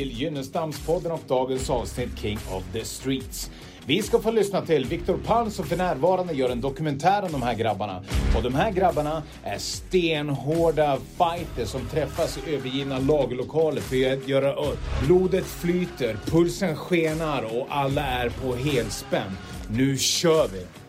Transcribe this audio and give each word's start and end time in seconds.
till 0.00 0.12
Gynnestamspodden 0.12 1.12
och 1.12 1.20
dagens 1.28 1.70
avsnitt 1.70 2.18
King 2.18 2.38
of 2.52 2.64
the 2.72 2.84
Streets. 2.84 3.50
Vi 3.86 4.02
ska 4.02 4.18
få 4.18 4.30
lyssna 4.30 4.60
till 4.60 4.84
Viktor 4.84 5.18
Palm 5.26 5.50
som 5.50 5.64
för 5.64 5.76
närvarande 5.76 6.32
gör 6.32 6.50
en 6.50 6.60
dokumentär 6.60 7.22
om 7.22 7.32
de 7.32 7.42
här 7.42 7.54
grabbarna. 7.54 8.02
Och 8.36 8.42
de 8.42 8.54
här 8.54 8.70
grabbarna 8.70 9.22
är 9.44 9.58
stenhårda 9.58 10.96
fighters 10.96 11.68
som 11.68 11.86
träffas 11.88 12.38
i 12.38 12.54
övergivna 12.54 12.98
lagerlokaler 12.98 13.80
för 13.80 14.12
att 14.12 14.28
göra 14.28 14.52
upp. 14.52 14.78
Blodet 15.06 15.44
flyter, 15.44 16.16
pulsen 16.26 16.76
skenar 16.76 17.42
och 17.42 17.66
alla 17.70 18.02
är 18.02 18.28
på 18.28 18.54
helspänn. 18.54 19.36
Nu 19.70 19.98
kör 19.98 20.48
vi! 20.48 20.79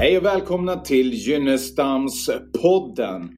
Hej 0.00 0.18
och 0.18 0.24
välkomna 0.24 0.76
till 0.76 1.12
Gynnestams-podden. 1.12 3.28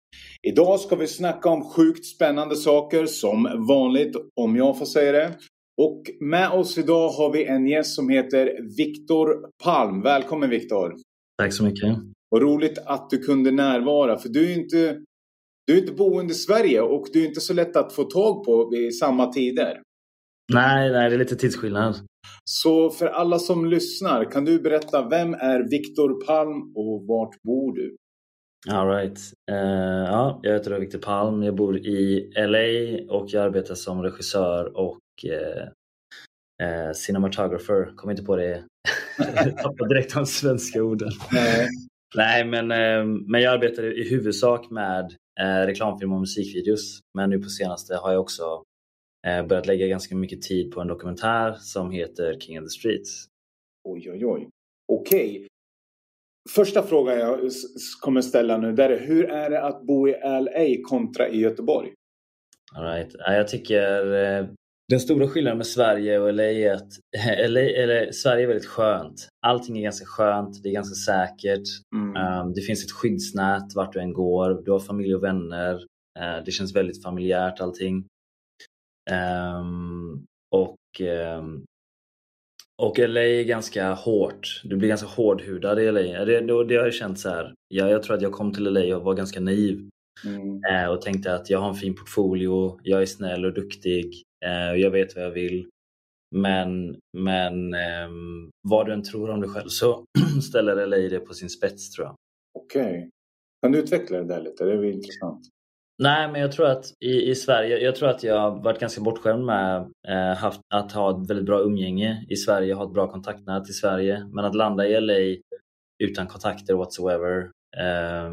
Idag 0.42 0.80
ska 0.80 0.96
vi 0.96 1.06
snacka 1.06 1.48
om 1.48 1.64
sjukt 1.64 2.06
spännande 2.06 2.56
saker 2.56 3.06
som 3.06 3.66
vanligt, 3.68 4.16
om 4.41 4.56
jag 4.56 4.78
får 4.78 4.86
säga 4.86 5.12
det. 5.12 5.36
Och 5.83 6.02
med 6.20 6.50
oss 6.50 6.78
idag 6.78 7.08
har 7.08 7.33
vi 7.33 7.44
en 7.44 7.66
gäst 7.66 7.94
som 7.94 8.08
heter 8.08 8.77
Viktor 8.77 9.50
Palm. 9.64 10.02
Välkommen 10.02 10.50
Viktor! 10.50 10.94
Tack 11.42 11.52
så 11.52 11.64
mycket! 11.64 11.96
Vad 12.28 12.42
roligt 12.42 12.78
att 12.86 13.10
du 13.10 13.18
kunde 13.18 13.50
närvara, 13.50 14.18
för 14.18 14.28
du 14.28 14.52
är 14.52 14.58
inte, 14.58 14.98
du 15.66 15.74
är 15.74 15.78
inte 15.78 15.92
boende 15.92 16.33
i 16.33 16.36
Sverige 16.36 16.80
och 16.80 17.06
du 17.12 17.22
är 17.22 17.27
inte 17.28 17.40
så 17.40 17.55
lätt 17.55 17.77
att 17.77 17.92
få 17.92 18.05
tag 18.05 18.44
på 18.44 18.70
vid 18.70 18.98
samma 18.98 19.33
tider. 19.33 19.83
Nej, 20.52 20.92
nej, 20.92 21.10
det 21.10 21.16
är 21.16 21.18
lite 21.18 21.36
tidsskillnad. 21.36 21.94
Så 22.45 22.91
för 22.91 23.06
alla 23.06 23.39
som 23.39 23.67
lyssnar, 23.67 24.31
kan 24.31 24.45
du 24.45 24.61
berätta 24.61 25.09
vem 25.09 25.34
är 25.34 25.70
Viktor 25.70 26.27
Palm 26.27 26.77
och 26.77 27.06
vart 27.06 27.42
bor 27.42 27.75
du? 27.75 27.97
All 28.70 28.89
right. 28.89 29.19
Uh, 29.51 29.56
ja, 30.06 30.41
jag 30.42 30.53
heter 30.53 30.79
Viktor 30.79 30.98
Palm. 30.98 31.42
Jag 31.42 31.55
bor 31.55 31.77
i 31.79 32.33
LA 32.37 33.14
och 33.14 33.27
jag 33.29 33.45
arbetar 33.45 33.75
som 33.75 34.03
regissör 34.03 34.77
och 34.77 35.01
uh, 35.27 35.62
uh, 36.69 36.92
cinematographer. 36.92 37.97
Kom 37.97 38.11
inte 38.11 38.23
på 38.23 38.36
det. 38.36 38.64
jag 39.19 39.59
tappade 39.59 39.95
direkt 39.95 40.14
de 40.14 40.27
svenska 40.27 40.83
orden. 40.83 41.11
Nej. 41.33 41.69
Nej, 42.14 42.45
men, 42.45 42.67
men 43.31 43.41
jag 43.41 43.55
arbetar 43.55 43.98
i 43.98 44.11
huvudsak 44.11 44.70
med 44.70 45.14
reklamfilm 45.67 46.12
och 46.12 46.20
musikvideos. 46.20 47.01
Men 47.19 47.31
nu 47.31 47.39
på 47.39 47.48
senaste 47.48 47.95
har 47.97 48.12
jag 48.12 48.20
också 48.20 48.62
börjat 49.23 49.67
lägga 49.67 49.87
ganska 49.87 50.15
mycket 50.17 50.42
tid 50.42 50.70
på 50.70 50.81
en 50.81 50.89
dokumentär 50.89 51.53
som 51.61 51.91
heter 51.91 52.41
King 52.41 52.59
of 52.59 52.65
the 52.65 52.70
Streets. 52.70 53.27
Oj, 53.89 54.11
oj, 54.11 54.27
oj. 54.27 54.48
Okej. 54.92 55.31
Okay. 55.31 55.47
Första 56.51 56.83
frågan 56.83 57.19
jag 57.19 57.39
kommer 58.01 58.20
ställa 58.20 58.57
nu 58.57 58.73
där 58.73 58.91
är 58.91 59.01
hur 59.01 59.30
är 59.30 59.51
det 59.51 59.63
att 59.63 59.83
bo 59.83 60.08
i 60.08 60.13
LA 60.24 60.89
kontra 60.89 61.29
i 61.29 61.41
Göteborg? 61.41 61.92
All 62.74 62.85
right. 62.85 63.14
Jag 63.19 63.48
tycker 63.48 64.14
eh, 64.14 64.46
den 64.89 65.01
stora 65.01 65.29
skillnaden 65.29 65.58
med 65.58 65.67
Sverige 65.67 66.19
och 66.19 66.35
LA 66.35 66.42
är 66.42 66.75
att 66.75 66.89
LA, 67.48 67.61
eller, 67.61 68.13
Sverige 68.13 68.42
är 68.42 68.46
väldigt 68.46 68.67
skönt. 68.67 69.29
Allting 69.46 69.79
är 69.79 69.83
ganska 69.83 70.07
skönt, 70.07 70.63
det 70.63 70.69
är 70.69 70.73
ganska 70.73 70.95
säkert. 70.95 71.69
Mm. 71.95 72.41
Um, 72.41 72.52
det 72.55 72.61
finns 72.61 72.85
ett 72.85 72.92
skyddsnät 72.92 73.75
vart 73.75 73.92
du 73.92 74.01
än 74.01 74.13
går. 74.13 74.63
Du 74.64 74.70
har 74.70 74.80
familj 74.80 75.14
och 75.14 75.23
vänner. 75.23 75.75
Uh, 76.19 76.45
det 76.45 76.51
känns 76.51 76.77
väldigt 76.77 77.02
familjärt 77.02 77.61
allting. 77.61 78.05
Um, 79.11 80.27
och, 80.51 80.77
um, 81.39 81.64
och 82.83 82.98
LA 82.98 83.20
är 83.20 83.45
ganska 83.45 83.92
hårt. 83.92 84.61
Du 84.64 84.77
blir 84.77 84.89
ganska 84.89 85.07
hårdhudad 85.07 85.80
i 85.80 85.90
LA. 85.90 86.24
Det, 86.24 86.40
det, 86.40 86.64
det 86.64 86.77
har 86.77 86.85
jag 86.85 86.95
känt 86.95 87.18
så 87.18 87.29
här. 87.29 87.55
Jag, 87.68 87.90
jag 87.90 88.02
tror 88.02 88.17
att 88.17 88.23
jag 88.23 88.33
kom 88.33 88.52
till 88.52 88.64
LA 88.64 88.96
och 88.96 89.02
var 89.02 89.14
ganska 89.14 89.40
naiv. 89.40 89.89
Mm. 90.27 90.61
Uh, 90.70 90.90
och 90.90 91.02
tänkte 91.02 91.35
att 91.35 91.51
jag 91.51 91.58
har 91.58 91.68
en 91.68 91.74
fin 91.74 91.95
portfolio, 91.95 92.80
jag 92.83 93.02
är 93.02 93.07
snäll 93.07 93.45
och 93.45 93.55
duktig, 93.55 94.23
uh, 94.45 94.80
jag 94.80 94.90
vet 94.90 95.17
vad 95.17 95.24
jag 95.24 95.30
vill. 95.30 95.69
Men, 96.34 96.96
men 97.19 97.74
um, 97.74 98.51
vad 98.69 98.86
du 98.86 98.92
än 98.92 99.02
tror 99.02 99.30
om 99.30 99.40
dig 99.40 99.51
själv 99.51 99.69
så 99.69 100.05
ställer 100.48 100.86
LA 100.86 100.96
det 100.96 101.20
på 101.20 101.34
sin 101.34 101.51
spets 101.51 101.90
tror 101.90 102.07
jag. 102.07 102.17
Okej. 102.58 102.83
Okay. 102.83 103.08
Kan 103.63 103.73
du 103.73 103.79
utveckla 103.79 104.19
det 104.19 104.24
där 104.24 104.40
lite? 104.40 104.64
Det 104.64 104.73
är 104.73 104.84
intressant. 104.84 105.48
Nej, 105.98 106.33
men 106.33 106.41
jag 106.41 106.53
tror 106.53 106.67
att 106.67 106.85
i, 107.05 107.30
i 107.30 107.35
Sverige, 107.35 107.79
jag 107.79 107.97
tror 107.97 108.08
att 108.08 108.23
jag 108.23 108.39
har 108.41 108.63
varit 108.63 108.80
ganska 108.80 109.01
bortskämd 109.01 109.45
med 109.45 109.91
eh, 110.08 110.36
haft, 110.36 110.61
att 110.75 110.92
ha 110.92 111.11
ett 111.11 111.30
väldigt 111.30 111.47
bra 111.47 111.61
umgänge 111.61 112.27
i 112.29 112.36
Sverige, 112.36 112.75
ha 112.75 112.85
ett 112.85 112.92
bra 112.92 113.13
kontaktnät 113.13 113.69
i 113.69 113.73
Sverige. 113.73 114.27
Men 114.33 114.45
att 114.45 114.55
landa 114.55 114.86
i 114.86 115.01
LA 115.01 115.42
utan 116.05 116.27
kontakter 116.27 116.75
whatsoever 116.75 117.51
eh, 117.77 118.33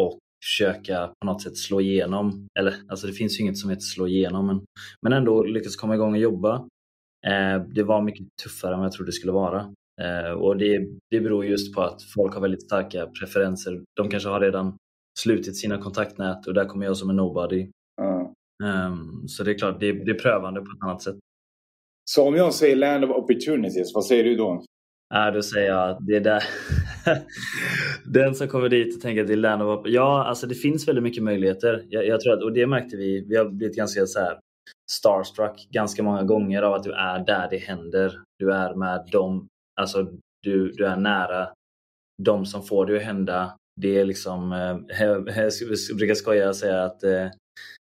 och 0.00 0.18
försöka 0.44 1.06
på 1.20 1.26
något 1.26 1.42
sätt 1.42 1.56
slå 1.56 1.80
igenom. 1.80 2.48
Eller 2.58 2.74
alltså 2.88 3.06
det 3.06 3.12
finns 3.12 3.40
ju 3.40 3.42
inget 3.42 3.58
som 3.58 3.70
heter 3.70 3.80
slå 3.80 4.08
igenom 4.08 4.46
men, 4.46 4.60
men 5.02 5.12
ändå 5.12 5.42
lyckas 5.42 5.76
komma 5.76 5.94
igång 5.94 6.12
och 6.12 6.20
jobba. 6.20 6.54
Eh, 7.26 7.62
det 7.74 7.82
var 7.82 8.02
mycket 8.02 8.26
tuffare 8.42 8.72
än 8.72 8.78
vad 8.78 8.86
jag 8.86 8.92
trodde 8.92 9.08
det 9.08 9.12
skulle 9.12 9.32
vara. 9.32 9.74
Eh, 10.02 10.30
och 10.30 10.56
det, 10.56 10.86
det 11.10 11.20
beror 11.20 11.44
just 11.44 11.74
på 11.74 11.82
att 11.82 12.02
folk 12.14 12.34
har 12.34 12.40
väldigt 12.40 12.62
starka 12.62 13.06
preferenser. 13.06 13.80
De 13.96 14.08
kanske 14.08 14.28
har 14.28 14.40
redan 14.40 14.76
slutit 15.22 15.56
sina 15.56 15.78
kontaktnät 15.78 16.46
och 16.46 16.54
där 16.54 16.64
kommer 16.64 16.86
jag 16.86 16.96
som 16.96 17.10
en 17.10 17.16
nobody. 17.16 17.70
Mm. 18.00 18.92
Um, 18.92 19.28
så 19.28 19.44
det 19.44 19.50
är 19.50 19.58
klart, 19.58 19.80
det 19.80 19.88
är, 19.88 19.92
det 19.92 20.10
är 20.10 20.18
prövande 20.18 20.60
på 20.60 20.66
ett 20.66 20.82
annat 20.82 21.02
sätt. 21.02 21.16
Så 22.04 22.28
om 22.28 22.34
jag 22.34 22.54
säger 22.54 22.76
land 22.76 23.04
of 23.04 23.10
opportunities, 23.10 23.94
vad 23.94 24.04
säger 24.04 24.24
du 24.24 24.36
då? 24.36 24.64
Ja, 25.14 25.30
då 25.30 25.42
säger 25.42 25.68
jag 25.68 25.90
att 25.90 26.06
det 26.06 26.16
är 26.16 26.20
där. 26.20 26.42
Den 28.04 28.34
som 28.34 28.48
kommer 28.48 28.68
dit 28.68 28.96
och 28.96 29.02
tänker 29.02 29.22
att 29.22 29.26
det 29.26 29.34
är 29.34 29.36
land 29.36 29.62
of 29.62 29.86
Ja, 29.86 30.24
alltså 30.24 30.46
det 30.46 30.54
finns 30.54 30.88
väldigt 30.88 31.04
mycket 31.04 31.22
möjligheter. 31.22 31.84
Jag, 31.88 32.06
jag, 32.06 32.20
tror 32.20 32.32
att, 32.32 32.42
och 32.42 32.52
det 32.52 32.66
märkte 32.66 32.96
vi. 32.96 33.26
Vi 33.28 33.36
har 33.36 33.44
blivit 33.44 33.76
ganska 33.76 34.06
så 34.06 34.20
här 34.20 34.38
starstruck 34.92 35.68
ganska 35.70 36.02
många 36.02 36.22
gånger 36.22 36.62
av 36.62 36.74
att 36.74 36.82
du 36.82 36.92
är 36.92 37.26
där 37.26 37.48
det 37.50 37.58
händer. 37.58 38.20
Du 38.38 38.52
är 38.52 38.74
med 38.74 39.08
dem, 39.12 39.48
alltså 39.80 40.06
du, 40.42 40.72
du 40.72 40.86
är 40.86 40.96
nära 40.96 41.48
de 42.22 42.46
som 42.46 42.62
får 42.62 42.86
det 42.86 42.96
att 42.96 43.02
hända 43.02 43.56
det 43.80 43.98
är 43.98 44.04
liksom, 44.04 44.52
eh, 44.52 44.98
jag 45.00 45.24
brukar 45.96 46.14
skoja 46.14 46.48
och 46.48 46.56
säga 46.56 46.82
att 46.82 47.04
eh, 47.04 47.24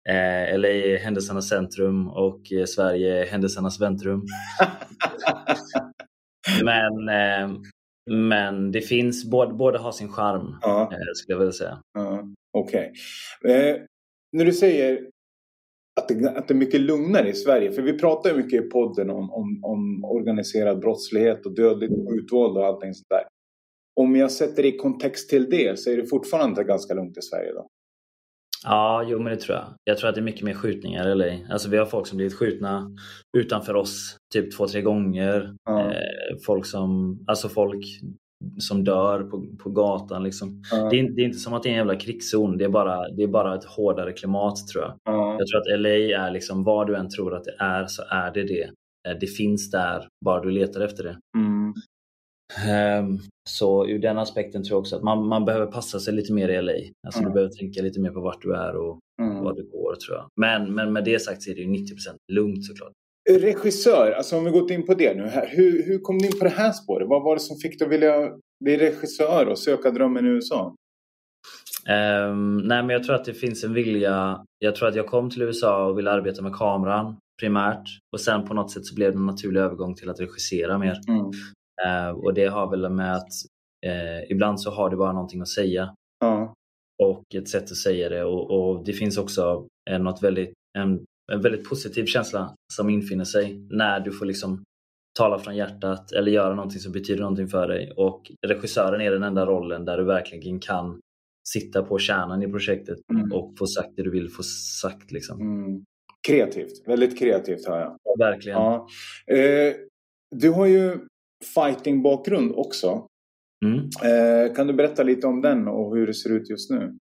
eh 0.10 0.60
LA 0.60 0.68
är 0.68 0.98
händelsernas 0.98 1.50
centrum 1.50 2.08
och 2.08 2.52
eh, 2.52 2.66
Sverige 2.66 3.22
är 3.22 3.26
händelsernas 3.26 3.82
väntrum. 3.82 4.26
men, 6.64 7.10
eh, 7.10 7.58
men 8.12 8.72
det 8.72 8.82
finns, 8.82 9.26
båda, 9.26 9.54
båda 9.54 9.80
har 9.80 9.92
sin 9.92 10.10
charm 10.10 10.58
ja. 10.62 10.82
eh, 10.82 10.98
skulle 11.16 11.34
jag 11.34 11.40
vilja 11.40 11.52
säga. 11.52 11.82
Ja. 11.94 12.24
Okej. 12.58 12.92
Okay. 13.44 13.70
Eh, 13.70 13.82
när 14.32 14.46
du 14.46 14.54
säger 14.54 15.10
att 16.02 16.08
det, 16.08 16.30
att 16.30 16.48
det 16.48 16.54
är 16.54 16.56
mycket 16.56 16.82
lugnare 16.82 17.30
i 17.30 17.34
Sverige, 17.34 17.72
för 17.72 17.82
vi 17.82 17.98
pratar 17.98 18.30
ju 18.30 18.36
mycket 18.36 18.66
i 18.66 18.70
podden 18.70 19.10
om, 19.10 19.32
om, 19.32 19.60
om 19.64 20.06
organiserad 20.06 20.80
brottslighet 20.80 21.46
och 21.46 21.56
dödligt 21.56 21.92
utvåld 22.20 22.58
och 22.58 22.66
allting 22.66 22.94
sånt 22.94 23.10
där 23.10 23.24
om 23.96 24.16
jag 24.16 24.32
sätter 24.32 24.66
i 24.66 24.78
kontext 24.78 25.30
till 25.30 25.50
det 25.50 25.80
så 25.80 25.92
är 25.92 25.98
det 25.98 26.06
fortfarande 26.06 26.64
ganska 26.64 26.94
lugnt 26.94 27.18
i 27.18 27.22
Sverige 27.22 27.54
då? 27.54 27.68
Ja, 28.66 29.06
jo 29.08 29.20
men 29.20 29.34
det 29.34 29.40
tror 29.40 29.58
jag. 29.58 29.66
Jag 29.84 29.98
tror 29.98 30.10
att 30.10 30.16
det 30.16 30.22
är 30.22 30.24
mycket 30.24 30.44
mer 30.44 30.54
skjutningar 30.54 31.06
eller 31.08 31.48
Alltså 31.52 31.70
vi 31.70 31.78
har 31.78 31.86
folk 31.86 32.08
som 32.08 32.18
blivit 32.18 32.34
skjutna 32.34 32.92
utanför 33.38 33.76
oss 33.76 34.18
typ 34.34 34.58
två, 34.58 34.68
tre 34.68 34.82
gånger. 34.82 35.56
Ja. 35.66 35.82
Eh, 35.82 36.38
folk 36.46 36.66
som, 36.66 37.20
alltså 37.28 37.50
folk 37.50 37.86
som 38.60 38.84
dör 38.84 39.24
på, 39.24 39.46
på 39.64 39.70
gatan 39.70 40.24
liksom. 40.24 40.64
Ja. 40.72 40.90
Det, 40.90 41.00
är, 41.00 41.16
det, 41.16 41.22
är, 41.22 41.26
inte 41.26 41.38
som 41.38 41.54
att 41.54 41.64
det 41.64 41.70
är 41.70 41.72
en 41.72 41.78
jävla 41.78 41.96
krigszon. 41.96 42.58
Det 42.58 42.66
är 42.66 42.70
bara, 42.70 43.10
det 43.10 43.24
är 43.24 43.28
bara 43.28 43.56
ett 43.56 43.66
hårdare 43.66 44.14
klimat 44.14 44.68
tror 44.68 44.84
jag. 44.84 44.94
Ja. 45.04 45.38
Jag 45.40 45.48
tror 45.48 45.62
att 45.62 45.80
LA 45.80 45.90
är 45.90 46.32
liksom, 46.32 46.64
vad 46.64 46.88
du 46.88 46.96
än 46.96 47.10
tror 47.10 47.36
att 47.36 47.44
det 47.44 47.56
är 47.60 47.86
så 47.88 48.04
är 48.10 48.34
det 48.34 48.44
det. 48.44 48.64
Eh, 49.08 49.18
det 49.20 49.28
finns 49.28 49.72
där, 49.72 50.08
bara 50.26 50.42
du 50.42 50.52
letar 50.52 50.82
efter 50.82 51.04
det. 51.04 51.18
Mm. 51.38 51.55
Um, 53.00 53.20
så 53.50 53.88
ur 53.88 54.00
den 54.00 54.18
aspekten 54.18 54.64
tror 54.64 54.76
jag 54.76 54.80
också 54.80 54.96
att 54.96 55.04
man, 55.04 55.28
man 55.28 55.46
behöver 55.46 55.66
passa 55.66 56.00
sig 56.00 56.14
lite 56.14 56.34
mer 56.34 56.50
i 56.50 56.62
LA. 56.62 56.72
Alltså 57.08 57.20
mm. 57.20 57.30
Du 57.30 57.34
behöver 57.34 57.54
tänka 57.54 57.82
lite 57.82 58.00
mer 58.00 58.10
på 58.10 58.22
vart 58.22 58.42
du 58.42 58.56
är 58.56 58.76
och 58.76 59.00
mm. 59.22 59.44
vad 59.44 59.56
du 59.56 59.64
går 59.64 59.96
tror 59.96 60.18
jag. 60.18 60.28
Men, 60.36 60.76
men 60.76 60.94
med 60.94 61.04
det 61.04 61.20
sagt 61.20 61.44
så 61.44 61.52
är 61.52 61.56
det 61.56 61.62
ju 61.62 61.68
90% 61.68 61.86
lugnt 62.32 62.66
såklart. 62.66 62.92
Regissör, 63.30 64.12
alltså 64.12 64.38
om 64.38 64.46
vi 64.46 64.52
gått 64.52 64.72
in 64.72 64.86
på 64.86 64.94
det 64.94 65.14
nu 65.14 65.24
här. 65.28 65.48
Hur, 65.48 65.84
hur 65.84 66.00
kom 66.00 66.18
du 66.18 66.26
in 66.26 66.40
på 66.40 66.44
det 66.46 66.50
här 66.50 66.72
spåret? 66.72 67.08
Vad 67.08 67.24
var 67.24 67.36
det 67.36 67.42
som 67.42 67.58
fick 67.58 67.80
dig 67.80 67.86
att 67.86 67.92
vilja 67.92 68.32
bli 68.64 68.78
regissör 68.78 69.46
och 69.46 69.60
söka 69.60 69.92
drömmen 69.92 70.26
i 70.26 70.30
USA? 70.30 70.76
Um, 71.90 72.58
nej 72.58 72.84
men 72.84 72.90
jag 72.90 73.04
tror 73.04 73.16
att 73.16 73.26
det 73.26 73.34
finns 73.34 73.64
en 73.64 73.74
vilja. 73.74 74.46
Jag 74.60 74.76
tror 74.76 74.88
att 74.88 74.96
jag 74.96 75.08
kom 75.08 75.30
till 75.30 75.42
USA 75.42 75.86
och 75.86 75.98
ville 75.98 76.12
arbeta 76.12 76.42
med 76.42 76.54
kameran 76.54 77.16
primärt 77.42 77.90
och 78.14 78.22
sen 78.22 78.48
på 78.48 78.54
något 78.54 78.72
sätt 78.72 78.86
så 78.86 78.96
blev 78.96 79.12
det 79.12 79.18
en 79.18 79.26
naturlig 79.26 79.62
övergång 79.62 79.96
till 79.96 80.10
att 80.10 80.20
regissera 80.20 80.78
mer. 80.78 81.00
Mm. 81.08 81.32
Uh, 81.86 82.10
och 82.10 82.34
det 82.34 82.46
har 82.46 82.70
väl 82.70 82.90
med 82.90 83.16
att 83.16 83.30
uh, 83.86 84.32
ibland 84.32 84.62
så 84.62 84.72
har 84.72 84.90
du 84.90 84.98
bara 84.98 85.14
någonting 85.14 85.42
att 85.42 85.48
säga. 85.48 85.84
Uh. 86.24 86.52
Och 87.04 87.36
ett 87.36 87.50
sätt 87.50 87.64
att 87.64 87.78
säga 87.78 88.10
det. 88.10 88.24
Och, 88.24 88.52
och 88.52 88.86
det 88.86 88.94
finns 88.94 89.18
också 89.18 89.68
något 90.00 90.24
väldigt, 90.24 90.54
en 90.78 91.06
en 91.34 91.42
väldigt 91.42 91.70
positiv 91.70 92.06
känsla 92.06 92.56
som 92.74 92.90
infinner 92.90 93.24
sig 93.24 93.68
när 93.70 94.00
du 94.00 94.12
får 94.12 94.26
liksom 94.26 94.64
tala 95.20 95.40
från 95.40 95.56
hjärtat 95.56 96.12
eller 96.12 96.32
göra 96.32 96.56
någonting 96.56 96.80
som 96.80 96.92
betyder 96.92 97.22
någonting 97.22 97.48
för 97.48 97.68
dig. 97.68 97.94
Och 97.98 98.32
regissören 98.48 99.02
är 99.02 99.12
den 99.12 99.24
enda 99.24 99.46
rollen 99.46 99.86
där 99.86 99.98
du 99.98 100.04
verkligen 100.04 100.60
kan 100.60 101.00
sitta 101.50 101.84
på 101.84 102.00
kärnan 102.00 102.44
i 102.44 102.48
projektet 102.48 102.98
mm. 103.14 103.32
och 103.34 103.58
få 103.58 103.68
sagt 103.68 103.90
det 103.96 104.04
du 104.04 104.12
vill 104.12 104.30
få 104.30 104.44
sagt. 104.82 105.12
Liksom. 105.12 105.42
Mm. 105.42 105.86
Kreativt, 106.28 106.88
väldigt 106.88 107.20
kreativt 107.20 107.68
hör 107.68 107.80
jag. 107.80 108.18
Verkligen. 108.20 108.58
Ja. 108.58 108.88
Eh, 109.28 109.74
du 110.36 110.50
har 110.50 110.66
ju 110.66 111.00
fighting-bakgrund 111.54 112.52
också. 112.56 113.08
Mm. 113.66 113.90
Eh, 114.04 114.56
kan 114.56 114.68
du 114.68 114.74
berätta 114.74 115.04
lite 115.04 115.28
om 115.28 115.42
den 115.42 115.68
och 115.68 115.98
hur 115.98 116.08
det 116.08 116.14
ser 116.14 116.30
ut 116.30 116.50
just 116.50 116.70
nu? 116.70 116.98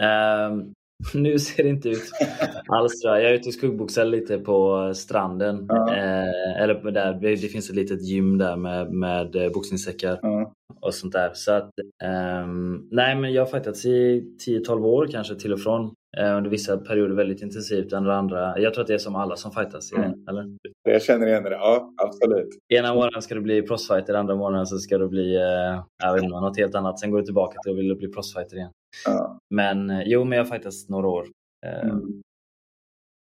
Um, 0.00 0.74
nu 1.14 1.38
ser 1.38 1.62
det 1.62 1.68
inte 1.68 1.88
ut 1.88 2.10
alls 2.68 2.92
jag. 3.04 3.24
Är 3.24 3.32
ute 3.32 3.48
och 3.48 3.54
skuggboxar 3.54 4.04
lite 4.04 4.38
på 4.38 4.92
stranden. 4.94 5.66
Ja. 5.68 5.94
Eh, 5.94 6.62
eller 6.62 6.90
där, 6.90 7.14
det 7.20 7.36
finns 7.36 7.70
ett 7.70 7.76
litet 7.76 8.02
gym 8.02 8.38
där 8.38 8.56
med, 8.56 8.92
med 8.92 9.36
eh, 9.36 9.52
boxningssäckar 9.52 10.18
ja. 10.22 10.52
och 10.80 10.94
sånt 10.94 11.12
där. 11.12 11.30
Så 11.34 11.52
att, 11.52 11.70
um, 12.44 12.88
nej 12.90 13.16
men 13.16 13.32
jag 13.32 13.42
har 13.42 13.50
fightats 13.50 13.84
i 13.84 14.24
10-12 14.46 14.84
år 14.84 15.06
kanske 15.06 15.34
till 15.34 15.52
och 15.52 15.60
från. 15.60 15.94
Eh, 16.18 16.36
under 16.36 16.50
vissa 16.50 16.76
perioder 16.76 17.14
väldigt 17.14 17.42
intensivt, 17.42 17.92
under 17.92 18.10
andra... 18.10 18.58
Jag 18.58 18.74
tror 18.74 18.82
att 18.82 18.88
det 18.88 18.94
är 18.94 18.98
som 18.98 19.16
alla 19.16 19.36
som 19.36 19.52
fightas. 19.52 19.92
Mm. 19.92 20.26
Eller? 20.28 20.56
Jag 20.82 21.02
känner 21.02 21.26
igen 21.26 21.42
det, 21.42 21.50
ja 21.50 21.92
absolut. 21.96 22.48
Ena 22.68 22.94
månaden 22.94 23.22
ska 23.22 23.34
du 23.34 23.40
bli 23.40 23.62
proffsfighter, 23.62 24.14
andra 24.14 24.36
månaden 24.36 24.66
så 24.66 24.78
ska 24.78 24.98
du 24.98 25.08
bli 25.08 25.36
eh, 25.36 25.84
jag 26.02 26.14
vet 26.14 26.22
inte, 26.22 26.40
något 26.40 26.58
helt 26.58 26.74
annat. 26.74 27.00
Sen 27.00 27.10
går 27.10 27.18
du 27.18 27.24
tillbaka 27.24 27.58
till 27.62 27.72
att 27.72 27.78
vilja 27.78 27.94
bli 27.94 28.08
proffsfighter 28.08 28.56
igen. 28.56 28.70
Ja. 29.04 29.38
Men 29.54 29.90
eh, 29.90 30.02
jo, 30.06 30.24
men 30.24 30.38
jag 30.38 30.44
har 30.44 30.50
fightats 30.50 30.88
några 30.88 31.08
år. 31.08 31.26
Mm. 31.66 32.22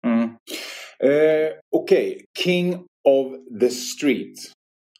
Mm. 0.06 0.24
Eh, 0.98 1.52
Okej, 1.76 2.10
okay. 2.12 2.24
King 2.44 2.74
of 3.08 3.32
the 3.60 3.68
Street 3.68 4.36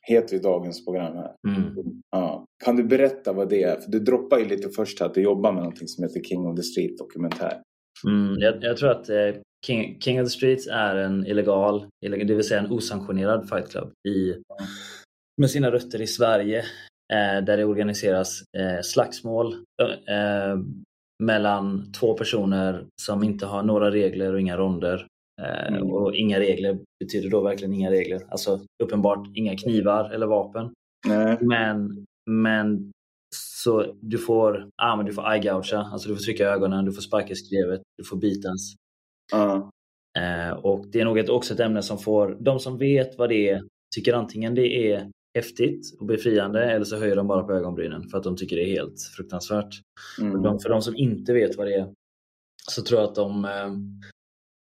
heter 0.08 0.34
ju 0.34 0.42
dagens 0.42 0.84
program 0.84 1.16
här. 1.16 1.34
Mm. 1.48 1.74
Ja. 2.10 2.44
Kan 2.64 2.76
du 2.76 2.84
berätta 2.84 3.32
vad 3.32 3.48
det 3.48 3.62
är? 3.62 3.76
För 3.76 3.90
du 3.90 3.98
droppar 4.00 4.38
ju 4.38 4.44
lite 4.44 4.68
först 4.68 5.02
att 5.02 5.14
du 5.14 5.22
jobbar 5.22 5.52
med 5.52 5.62
någonting 5.62 5.88
som 5.88 6.04
heter 6.04 6.20
King 6.20 6.46
of 6.46 6.56
the 6.56 6.62
Street 6.62 6.98
dokumentär. 6.98 7.62
Mm, 8.06 8.38
jag, 8.38 8.64
jag, 8.64 8.76
tror 8.76 8.90
att 8.90 9.08
eh, 9.08 9.34
King, 9.66 10.00
King, 10.00 10.20
of 10.20 10.26
the 10.26 10.30
Streets 10.30 10.66
är 10.66 10.96
en 10.96 11.26
illegal, 11.26 11.86
det 12.00 12.34
vill 12.34 12.44
säga 12.44 12.60
en 12.60 12.72
osanktionerad 12.72 13.48
fightclub 13.48 13.92
i, 14.08 14.34
med 15.40 15.50
sina 15.50 15.70
rötter 15.70 16.00
i 16.00 16.06
Sverige 16.06 16.58
eh, 17.12 17.44
där 17.44 17.56
det 17.56 17.64
organiseras 17.64 18.42
eh, 18.58 18.80
slagsmål 18.82 19.54
eh, 20.08 20.58
mellan 21.22 21.92
två 21.92 22.14
personer 22.14 22.86
som 23.02 23.24
inte 23.24 23.46
har 23.46 23.62
några 23.62 23.90
regler 23.90 24.32
och 24.32 24.40
inga 24.40 24.56
ronder. 24.56 25.06
Eh, 25.42 25.68
mm. 25.68 25.82
Och 25.82 26.14
inga 26.14 26.40
regler 26.40 26.78
betyder 27.04 27.30
då 27.30 27.40
verkligen 27.40 27.74
inga 27.74 27.90
regler. 27.90 28.22
Alltså 28.28 28.60
uppenbart 28.82 29.28
inga 29.34 29.56
knivar 29.56 30.10
eller 30.10 30.26
vapen. 30.26 30.72
Nej. 31.06 31.38
Men, 31.40 32.04
men 32.30 32.92
så 33.36 33.94
du 34.00 34.18
får, 34.18 34.70
ah, 34.76 34.96
men 34.96 35.06
du 35.06 35.12
får 35.12 35.22
eye-gougea, 35.22 35.78
alltså 35.92 36.08
du 36.08 36.16
får 36.16 36.22
trycka 36.22 36.48
ögonen, 36.48 36.84
du 36.84 36.92
får 36.92 37.02
sparka 37.02 37.32
i 37.32 37.36
skrevet, 37.36 37.80
du 37.96 38.04
får 38.04 38.16
bitens. 38.16 38.76
Uh. 39.34 39.68
Eh, 40.18 40.50
och 40.50 40.86
det 40.86 41.00
är 41.00 41.04
nog 41.04 41.18
ett, 41.18 41.28
också 41.28 41.54
ett 41.54 41.60
ämne 41.60 41.82
som 41.82 41.98
får, 41.98 42.36
de 42.40 42.60
som 42.60 42.78
vet 42.78 43.18
vad 43.18 43.28
det 43.28 43.48
är 43.48 43.62
tycker 43.94 44.12
antingen 44.12 44.54
det 44.54 44.92
är 44.92 45.10
häftigt 45.34 46.00
och 46.00 46.06
befriande 46.06 46.64
eller 46.64 46.84
så 46.84 46.96
höjer 46.96 47.16
de 47.16 47.26
bara 47.26 47.44
på 47.44 47.52
ögonbrynen 47.52 48.08
för 48.08 48.18
att 48.18 48.24
de 48.24 48.36
tycker 48.36 48.56
det 48.56 48.62
är 48.62 48.70
helt 48.70 49.02
fruktansvärt. 49.16 49.74
Mm. 50.20 50.32
För, 50.32 50.38
de, 50.38 50.58
för 50.58 50.68
de 50.68 50.82
som 50.82 50.96
inte 50.96 51.32
vet 51.32 51.56
vad 51.56 51.66
det 51.66 51.74
är 51.74 51.92
så 52.70 52.82
tror 52.82 53.00
jag 53.00 53.08
att 53.08 53.14
de 53.14 53.44
eh, 53.44 53.72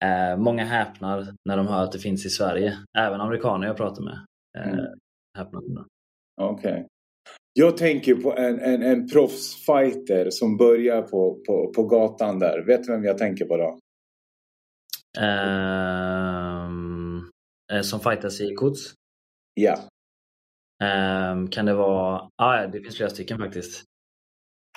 eh, 0.09 0.37
Många 0.37 0.65
häpnar 0.65 1.35
när 1.45 1.57
de 1.57 1.67
hör 1.67 1.83
att 1.83 1.91
det 1.91 1.99
finns 1.99 2.25
i 2.25 2.29
Sverige. 2.29 2.77
Även 2.97 3.21
amerikaner 3.21 3.67
jag 3.67 3.77
pratar 3.77 4.03
med 4.03 4.25
eh, 4.57 4.73
mm. 4.73 4.85
häpnar. 5.37 5.61
Okej. 6.41 6.71
Okay. 6.71 6.85
Jag 7.53 7.77
tänker 7.77 8.15
på 8.15 8.37
en, 8.37 8.59
en, 8.59 8.83
en 8.83 9.07
proffsfighter 9.07 10.29
som 10.29 10.57
börjar 10.57 11.01
på, 11.01 11.39
på, 11.47 11.71
på 11.75 11.83
gatan 11.83 12.39
där. 12.39 12.65
Vet 12.65 12.83
du 12.83 12.91
vem 12.91 13.03
jag 13.03 13.17
tänker 13.17 13.45
på 13.45 13.57
då? 13.57 13.79
Um, 15.21 17.29
som 17.83 17.99
fightas 17.99 18.41
i 18.41 18.55
Quds? 18.55 18.93
Ja. 19.53 19.79
Um, 20.83 21.47
kan 21.47 21.65
det 21.65 21.73
vara... 21.73 22.29
Ah, 22.35 22.67
det 22.67 22.81
finns 22.81 22.97
flera 22.97 23.09
stycken 23.09 23.37
faktiskt. 23.37 23.83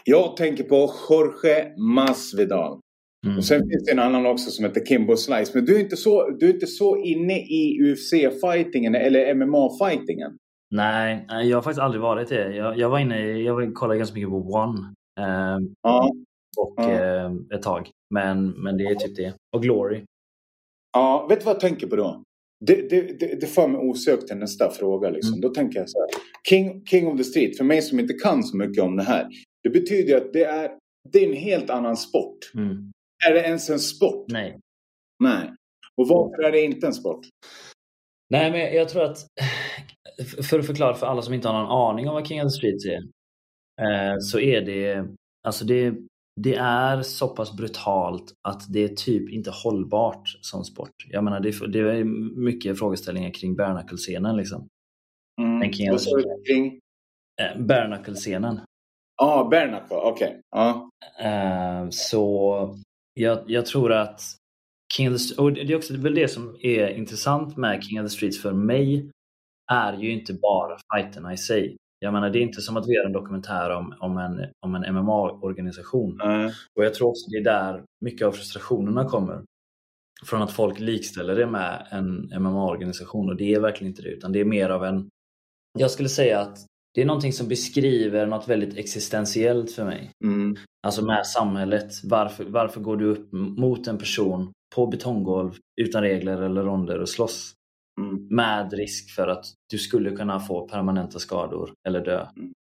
Jag 0.05 0.37
tänker 0.37 0.65
på 0.65 0.95
Jorge 1.11 1.77
Masvidal. 1.77 2.81
Mm. 3.27 3.39
Och 3.39 3.45
sen 3.45 3.61
finns 3.61 3.85
det 3.85 3.93
en 3.93 3.99
annan 3.99 4.27
också 4.27 4.51
som 4.51 4.65
heter 4.65 4.85
Kimbo 4.85 5.17
Slice. 5.17 5.51
Men 5.55 5.65
du 5.65 5.77
är 5.77 5.81
inte 5.81 5.97
så, 5.97 6.31
du 6.31 6.49
är 6.49 6.55
inte 6.55 6.67
så 6.67 6.97
inne 6.97 7.39
i 7.39 7.79
UFC-fightingen 7.83 8.95
eller 8.95 9.35
MMA-fightingen. 9.35 10.37
Nej, 10.71 11.27
jag 11.29 11.57
har 11.57 11.63
faktiskt 11.63 11.81
aldrig 11.81 12.03
varit 12.03 12.29
det. 12.29 12.57
Jag, 12.57 12.79
jag 12.79 12.91
var 12.91 12.99
inne, 12.99 13.21
jag 13.21 13.75
kollade 13.75 13.99
ganska 13.99 14.15
mycket 14.15 14.31
på 14.31 14.37
One. 14.37 14.95
Eh, 15.21 15.59
ja. 15.83 16.11
Och 16.59 16.75
ja. 16.77 16.91
Eh, 16.91 17.33
ett 17.55 17.63
tag. 17.63 17.91
Men, 18.15 18.51
men 18.51 18.77
det 18.77 18.85
är 18.85 18.95
typ 18.95 19.17
det. 19.17 19.35
Och 19.57 19.63
Glory. 19.63 20.05
Ja, 20.93 21.27
vet 21.29 21.41
du 21.41 21.45
vad 21.45 21.55
jag 21.55 21.61
tänker 21.61 21.87
på 21.87 21.97
då? 21.97 22.23
Det, 22.67 22.91
det, 22.91 23.21
det, 23.21 23.41
det 23.41 23.47
för 23.47 23.69
mig 23.69 23.81
osökt 23.81 24.27
till 24.27 24.37
nästa 24.37 24.71
fråga. 24.71 25.11
Liksom. 25.11 25.33
Mm. 25.33 25.41
Då 25.41 25.49
tänker 25.49 25.79
jag 25.79 25.91
så 25.91 25.99
här. 25.99 26.09
King, 26.49 26.87
King 26.87 27.07
of 27.07 27.19
the 27.19 27.25
Street, 27.25 27.57
för 27.57 27.65
mig 27.65 27.83
som 27.83 28.01
inte 28.01 28.15
kan 28.15 28.43
så 28.43 28.57
mycket 28.57 28.83
om 28.85 28.97
det 28.97 29.03
här. 29.03 29.29
Det 29.63 29.71
betyder 29.71 30.17
att 30.17 30.33
det 30.33 30.45
är, 30.45 30.71
det 31.13 31.19
är 31.25 31.29
en 31.29 31.37
helt 31.37 31.71
annan 31.71 31.97
sport. 31.97 32.39
Mm. 32.55 32.93
Är 33.29 33.35
det 33.35 33.41
ens 33.41 33.71
en 33.71 33.79
sport? 33.79 34.25
Nej. 34.29 34.59
Nej. 35.25 35.51
Och 35.97 36.09
varför 36.09 36.43
är 36.43 36.53
det 36.53 36.61
inte 36.61 36.87
en 36.87 36.95
sport? 36.95 37.21
Nej, 38.31 38.51
men 38.51 38.61
jag 38.61 38.89
tror 38.89 39.05
att 39.05 39.27
för 40.49 40.59
att 40.59 40.67
förklara 40.67 40.95
för 40.95 41.07
alla 41.07 41.23
som 41.23 41.35
inte 41.35 41.49
har 41.49 41.63
någon 41.63 41.91
aning 41.91 42.09
om 42.09 42.15
vad 42.15 42.27
King 42.27 42.43
of 42.43 42.53
the 42.53 42.59
Streets 42.59 42.87
är. 42.87 43.03
Eh, 43.81 44.19
så 44.21 44.39
är 44.39 44.61
det, 44.61 45.07
alltså 45.47 45.65
det, 45.65 45.95
det 46.41 46.55
är 46.55 47.03
så 47.03 47.29
pass 47.29 47.57
brutalt 47.57 48.33
att 48.49 48.73
det 48.73 48.85
är 48.85 48.89
typ 48.89 49.31
inte 49.31 49.51
hållbart 49.65 50.29
som 50.41 50.65
sport. 50.65 50.91
Jag 51.09 51.25
menar 51.25 51.41
det, 51.41 51.67
det 51.67 51.79
är 51.79 52.05
mycket 52.41 52.79
frågeställningar 52.79 53.31
kring 53.31 53.57
bare 53.57 54.37
liksom. 54.37 54.69
Mm. 55.41 55.73
King 55.73 55.91
Vad 55.91 56.01
sa 56.01 56.17
du 56.17 56.43
kring? 56.47 56.81
Eh, 57.41 57.61
bare 57.61 57.89
scenen 58.15 58.61
Ja, 59.21 59.41
ah, 59.41 59.45
bare 59.45 59.71
okej. 59.91 60.29
Okay. 60.29 60.41
Ah. 60.51 60.89
Eh, 61.21 61.89
så 61.91 62.77
jag, 63.15 63.39
jag 63.47 63.67
tror 63.67 63.93
att 63.93 64.21
King 64.97 65.15
of 65.15 65.29
the, 65.29 65.35
och 65.35 65.53
det 65.53 65.73
är 65.73 65.77
också 65.77 65.97
väl 65.97 66.15
det 66.15 66.29
som 66.29 66.57
är 66.63 66.89
intressant 66.89 67.57
med 67.57 67.85
King 67.85 68.01
of 68.01 68.07
the 68.07 68.17
Streets 68.17 68.43
för 68.43 68.53
mig 68.53 69.11
är 69.73 69.93
ju 69.93 70.13
inte 70.13 70.35
bara 70.35 70.79
fighterna 70.95 71.33
i 71.33 71.37
sig. 71.37 71.77
Jag 72.01 72.13
menar, 72.13 72.31
det 72.31 72.39
är 72.39 72.43
inte 72.43 72.61
som 72.61 72.77
att 72.77 72.89
vi 72.89 72.95
gör 72.95 73.07
en 73.07 73.13
dokumentär 73.13 73.71
om, 73.71 73.95
om 74.01 74.19
en, 74.19 74.47
om 74.61 74.75
en 74.75 74.95
MMA-organisation. 74.95 76.21
Mm. 76.21 76.51
Och 76.77 76.85
jag 76.85 76.95
tror 76.95 77.09
också 77.09 77.31
det 77.31 77.39
är 77.39 77.45
där 77.45 77.85
mycket 78.01 78.27
av 78.27 78.33
frustrationerna 78.33 79.05
kommer. 79.05 79.45
Från 80.25 80.43
att 80.43 80.53
folk 80.53 80.81
likställer 80.81 81.37
det 81.37 81.47
med 81.47 81.87
en 81.91 82.33
MMA-organisation 82.43 83.29
och 83.29 83.37
det 83.37 83.55
är 83.55 83.61
verkligen 83.61 83.91
inte 83.91 84.03
det 84.03 84.09
utan 84.09 84.33
det 84.33 84.41
är 84.41 84.45
mer 84.45 84.71
av 84.71 84.85
en... 84.85 85.09
Jag 85.79 85.91
skulle 85.91 86.09
säga 86.09 86.41
att 86.41 86.59
det 86.99 87.03
är 87.03 87.07
någonting 87.07 87.33
som 87.33 87.49
beskriver 87.49 88.27
något 88.27 88.49
väldigt 88.49 88.77
existentiellt 88.77 89.73
för 89.73 89.85
mig. 89.85 90.11
Mm. 90.25 90.57
Alltså 90.87 91.05
med 91.05 91.27
samhället. 91.27 91.93
Varför, 92.05 92.45
varför 92.45 92.81
går 92.81 92.97
du 92.97 93.05
upp 93.05 93.33
mot 93.33 93.87
en 93.87 93.99
person 93.99 94.53
på 94.75 94.87
betonggolv 94.87 95.57
utan 95.81 96.03
regler 96.03 96.43
eller 96.43 96.63
ronder 96.63 96.99
och 96.99 97.09
slåss? 97.09 97.55
Mm. 98.01 98.27
Med 98.31 98.73
risk 98.73 99.11
för 99.15 99.29
att 99.29 99.45
du 99.71 99.79
skulle 99.79 100.11
kunna 100.11 100.41
få 100.41 100.69
permanenta 100.69 101.19
skador 101.19 101.73
eller 101.89 102.05
dö. 102.05 102.27
Mm. 102.37 102.53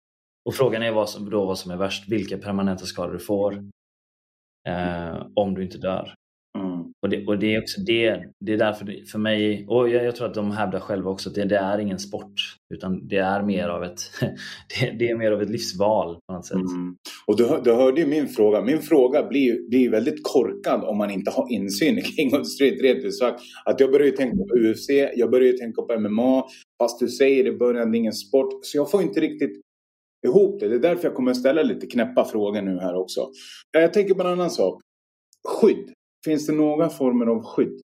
Och 0.46 0.56
frågan 0.56 0.84
är 0.84 0.91
vad 0.91 1.10
som, 1.10 1.29
då 1.29 1.46
vad 1.46 1.60
som 1.60 1.72
är 1.72 1.77
värst, 1.77 2.10
vilka 2.10 2.38
permanenta 2.38 2.86
skador 2.86 3.13
du 3.13 3.20
får 3.20 3.53
eh, 4.67 5.25
om 5.36 5.53
du 5.53 5.63
inte 5.63 5.77
dör. 5.77 6.13
Och, 7.08 7.12
det, 7.12 7.28
och 7.28 7.40
det 7.40 7.56
är 7.56 7.62
också 7.62 7.82
det, 7.82 8.24
det 8.46 8.54
är 8.54 8.58
därför 8.58 8.86
det, 8.86 9.10
för 9.12 9.20
mig, 9.20 9.66
och 9.68 9.90
jag, 9.90 10.06
jag, 10.06 10.16
tror 10.16 10.28
att 10.28 10.34
de 10.34 10.52
hävdar 10.52 10.80
själva 10.80 11.12
också 11.12 11.30
att 11.30 11.36
det, 11.36 11.46
det, 11.46 11.58
är 11.58 11.80
ingen 11.80 12.00
sport 12.00 12.34
utan 12.74 13.08
det 13.08 13.18
är 13.18 13.44
mer 13.44 13.70
av 13.70 13.84
ett, 13.84 14.00
det, 14.80 14.92
det, 15.00 15.10
är 15.10 15.18
mer 15.18 15.32
av 15.32 15.42
ett 15.42 15.50
livsval 15.50 16.18
på 16.28 16.34
något 16.34 16.46
sätt. 16.46 16.56
Mm. 16.56 16.96
Och 17.28 17.38
du, 17.38 17.62
du 17.64 17.74
hörde 17.74 18.02
ju 18.02 18.08
min 18.08 18.28
fråga. 18.28 18.62
Min 18.62 18.82
fråga 18.82 19.24
blir, 19.24 19.70
blir 19.70 19.90
väldigt 19.90 20.24
korkad 20.24 20.84
om 20.84 20.98
man 20.98 21.12
inte 21.12 21.32
har 21.32 21.52
insyn 21.52 21.98
i 21.98 22.02
King 22.02 22.34
of 22.34 22.40
the 22.40 22.46
Street 22.46 22.82
rent 22.82 23.04
ut 23.04 23.18
sagt. 23.18 23.42
Att 23.66 23.80
jag 23.80 23.92
börjar 23.92 24.06
ju 24.06 24.12
tänka 24.12 24.38
på 24.38 24.56
UFC, 24.58 24.90
jag 25.16 25.32
börjar 25.32 25.48
ju 25.48 25.58
tänka 25.58 25.82
på 25.82 26.00
MMA. 26.00 26.44
Fast 26.82 27.00
du 27.00 27.08
säger 27.08 27.48
i 27.48 27.58
början 27.58 27.92
det 27.92 27.98
är 27.98 28.00
ingen 28.00 28.14
sport. 28.14 28.60
Så 28.62 28.78
jag 28.78 28.92
får 28.92 29.02
inte 29.02 29.20
riktigt 29.20 29.62
ihop 30.28 30.60
det. 30.60 30.68
Det 30.68 30.76
är 30.76 30.80
därför 30.80 31.04
jag 31.04 31.16
kommer 31.16 31.32
att 31.32 31.38
ställa 31.38 31.64
lite 31.64 31.88
knäppa 31.88 32.26
frågor 32.26 32.62
nu 32.62 32.80
här 32.80 32.96
också. 32.96 33.30
Jag 33.72 33.94
tänker 33.94 34.14
på 34.14 34.22
en 34.22 34.28
annan 34.28 34.50
sak. 34.50 34.82
Skydd. 35.48 35.94
Finns 36.28 36.48
det 36.48 36.54
några 36.54 36.90
former 36.90 37.26
av 37.26 37.44
skydd? 37.44 37.82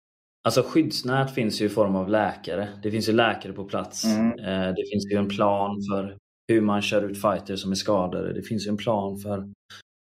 Alltså 0.44 0.62
skyddsnät 0.62 1.34
finns 1.34 1.60
ju 1.60 1.66
i 1.66 1.68
form 1.68 1.96
av 1.96 2.08
läkare. 2.08 2.68
Det 2.82 2.90
finns 2.90 3.08
ju 3.08 3.12
läkare 3.12 3.52
på 3.52 3.64
plats. 3.64 4.04
Mm. 4.04 4.38
Eh, 4.38 4.74
det 4.74 4.90
finns 4.90 5.12
ju 5.12 5.16
en 5.16 5.28
plan 5.28 5.76
för 5.90 6.16
hur 6.48 6.60
man 6.60 6.82
kör 6.82 7.02
ut 7.02 7.22
fighters 7.22 7.60
som 7.60 7.70
är 7.70 7.74
skadade. 7.74 8.32
Det 8.32 8.42
finns 8.42 8.66
ju 8.66 8.68
en 8.68 8.76
plan 8.76 9.18
för... 9.18 9.38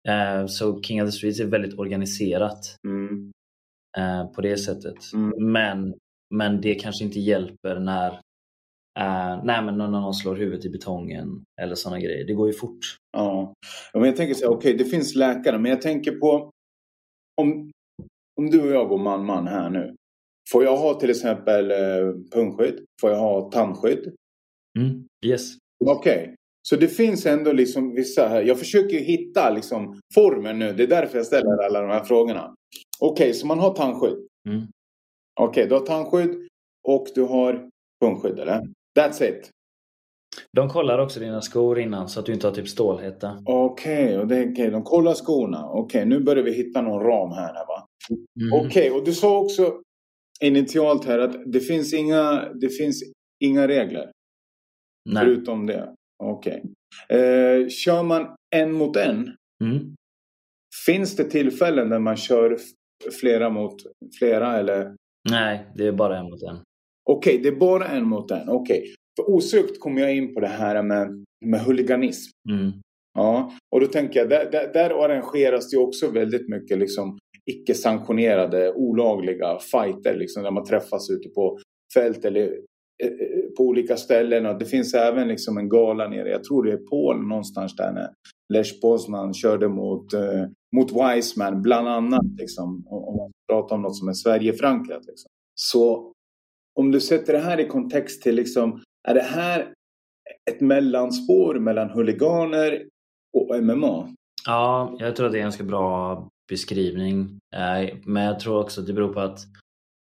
Eh, 0.09 0.45
så 0.45 0.81
King 0.81 1.03
of 1.03 1.07
the 1.07 1.11
Streets 1.11 1.39
är 1.39 1.45
väldigt 1.45 1.79
organiserat. 1.79 2.75
Mm. 2.87 3.31
eh, 3.97 4.31
på 4.31 4.41
det 4.41 4.57
sättet. 4.57 5.13
Mm. 5.13 5.51
Men, 5.51 5.93
men 6.35 6.61
det 6.61 6.75
kanske 6.75 7.03
inte 7.03 7.19
hjälper 7.19 7.79
när, 7.79 8.19
nej, 9.43 9.61
men 9.61 9.77
när 9.77 9.87
någon 9.87 10.13
slår 10.13 10.35
huvudet 10.35 10.65
i 10.65 10.69
betongen 10.69 11.43
eller 11.61 11.75
sådana 11.75 11.99
grejer. 11.99 12.27
Det 12.27 12.33
går 12.33 12.47
ju 12.47 12.53
fort. 12.53 12.97
Ja. 13.17 13.53
Men 13.93 14.03
jag 14.03 14.15
tänker 14.15 14.33
så 14.33 14.45
här, 14.45 14.57
okej 14.57 14.73
det 14.73 14.85
finns 14.85 15.15
läkare 15.15 15.59
men 15.59 15.71
jag 15.71 15.81
tänker 15.81 16.11
på 16.11 16.51
om, 17.41 17.71
om 18.37 18.49
du 18.49 18.61
och 18.61 18.75
jag 18.75 18.87
går 18.89 18.97
man-man 18.97 19.47
här 19.47 19.69
nu. 19.69 19.95
Får 20.51 20.63
jag 20.63 20.77
ha 20.77 20.93
till 20.93 21.09
exempel 21.09 21.71
eh, 21.71 22.13
pungskydd? 22.33 22.85
Får 23.01 23.11
jag 23.11 23.17
ha 23.17 23.51
tandskydd? 23.51 24.15
Mm. 24.79 25.07
Yes. 25.25 25.51
Okej. 25.85 26.35
Så 26.61 26.75
det 26.75 26.87
finns 26.87 27.25
ändå 27.25 27.51
liksom 27.51 27.95
vissa 27.95 28.27
här. 28.27 28.41
Jag 28.41 28.59
försöker 28.59 28.97
ju 28.97 29.03
hitta 29.03 29.49
liksom 29.49 29.99
formen 30.13 30.59
nu. 30.59 30.73
Det 30.73 30.83
är 30.83 30.87
därför 30.87 31.17
jag 31.17 31.25
ställer 31.25 31.63
alla 31.65 31.81
de 31.81 31.89
här 31.89 32.03
frågorna. 32.03 32.55
Okej, 32.99 33.33
så 33.33 33.47
man 33.47 33.59
har 33.59 33.73
tandskydd. 33.73 34.27
Mm. 34.49 34.67
Okej, 35.39 35.67
du 35.67 35.73
har 35.73 35.85
tandskydd 35.85 36.47
och 36.87 37.07
du 37.15 37.21
har 37.21 37.69
pungskydd 38.01 38.39
eller? 38.39 38.61
That's 38.99 39.23
it. 39.23 39.49
De 40.51 40.69
kollar 40.69 40.99
också 40.99 41.19
dina 41.19 41.41
skor 41.41 41.79
innan 41.79 42.09
så 42.09 42.19
att 42.19 42.25
du 42.25 42.33
inte 42.33 42.47
har 42.47 42.53
typ 42.53 42.67
stålhätta. 42.67 43.43
Okej, 43.45 44.19
och 44.19 44.27
det 44.27 44.37
är 44.37 44.51
okej. 44.51 44.69
De 44.69 44.83
kollar 44.83 45.13
skorna. 45.13 45.69
Okej, 45.69 46.05
nu 46.05 46.19
börjar 46.19 46.43
vi 46.43 46.53
hitta 46.53 46.81
någon 46.81 47.03
ram 47.03 47.31
här 47.31 47.53
va? 47.53 47.87
Mm. 48.41 48.65
Okej, 48.65 48.91
och 48.91 49.03
du 49.05 49.13
sa 49.13 49.39
också 49.39 49.81
initialt 50.41 51.05
här 51.05 51.19
att 51.19 51.51
det 51.53 51.59
finns 51.59 51.93
inga, 51.93 52.53
det 52.53 52.69
finns 52.69 53.03
inga 53.39 53.67
regler 53.67 54.11
Nej. 55.09 55.23
förutom 55.25 55.65
det. 55.65 55.95
Okej. 56.23 56.63
Eh, 57.09 57.67
kör 57.67 58.03
man 58.03 58.35
en 58.55 58.71
mot 58.71 58.95
en? 58.95 59.35
Mm. 59.63 59.95
Finns 60.85 61.15
det 61.15 61.23
tillfällen 61.23 61.89
där 61.89 61.99
man 61.99 62.17
kör 62.17 62.57
flera 63.19 63.49
mot 63.49 63.75
flera 64.19 64.57
eller? 64.57 64.95
Nej, 65.29 65.65
det 65.75 65.87
är 65.87 65.91
bara 65.91 66.19
en 66.19 66.25
mot 66.25 66.43
en. 66.43 66.57
Okej, 67.09 67.39
det 67.43 67.47
är 67.47 67.55
bara 67.55 67.87
en 67.87 68.07
mot 68.07 68.31
en. 68.31 68.49
Okej. 68.49 68.95
För 69.15 69.29
osökt 69.29 69.79
kommer 69.79 70.01
jag 70.01 70.15
in 70.15 70.33
på 70.33 70.39
det 70.39 70.47
här 70.47 70.83
med, 70.83 71.25
med 71.45 71.59
huliganism. 71.59 72.31
Mm. 72.49 72.71
Ja, 73.13 73.53
och 73.71 73.79
då 73.79 73.87
tänker 73.87 74.19
jag, 74.19 74.29
där, 74.29 74.51
där, 74.51 74.73
där 74.73 74.89
arrangeras 75.05 75.69
det 75.69 75.77
också 75.77 76.11
väldigt 76.11 76.49
mycket 76.49 76.77
liksom 76.77 77.17
icke-sanktionerade, 77.51 78.73
olagliga 78.73 79.59
fighter 79.59 80.15
liksom, 80.15 80.43
där 80.43 80.51
man 80.51 80.65
träffas 80.65 81.09
ute 81.09 81.29
på 81.29 81.59
fält 81.93 82.25
eller 82.25 82.41
eh, 83.03 83.07
eh, 83.07 83.45
på 83.57 83.63
olika 83.63 83.97
ställen. 83.97 84.45
Och 84.45 84.59
det 84.59 84.65
finns 84.65 84.93
även 84.93 85.27
liksom 85.27 85.57
en 85.57 85.69
gala 85.69 86.07
nere, 86.07 86.29
jag 86.29 86.43
tror 86.43 86.63
det 86.63 86.71
är 86.71 86.77
Polen 86.77 87.27
någonstans 87.27 87.75
där 87.75 87.91
när 87.91 88.09
Lech 88.53 88.81
Poznan 88.81 89.33
körde 89.33 89.67
mot, 89.67 90.13
eh, 90.13 90.45
mot 90.75 90.91
Wiseman 90.91 91.61
bland 91.61 91.87
annat. 91.87 92.25
Liksom, 92.37 92.87
om 92.87 93.17
man 93.17 93.31
pratar 93.51 93.75
om 93.75 93.81
något 93.81 93.97
som 93.97 94.07
är 94.07 94.13
Sverigeförankrat. 94.13 95.05
Liksom. 95.05 95.31
Så 95.55 96.11
om 96.79 96.91
du 96.91 97.01
sätter 97.01 97.33
det 97.33 97.39
här 97.39 97.59
i 97.59 97.67
kontext 97.67 98.21
till 98.21 98.35
liksom, 98.35 98.81
är 99.07 99.13
det 99.13 99.21
här 99.21 99.73
ett 100.51 100.61
mellanspår 100.61 101.59
mellan 101.59 101.89
huliganer 101.89 102.85
och 103.37 103.63
MMA? 103.63 104.09
Ja, 104.45 104.95
jag 104.99 105.15
tror 105.15 105.25
att 105.25 105.31
det 105.31 105.37
är 105.37 105.39
en 105.39 105.45
ganska 105.45 105.63
bra 105.63 106.29
beskrivning. 106.49 107.39
Eh, 107.55 107.95
Men 108.03 108.23
jag 108.23 108.39
tror 108.39 108.59
också 108.61 108.81
att 108.81 108.87
det 108.87 108.93
beror 108.93 109.13
på 109.13 109.19
att 109.19 109.39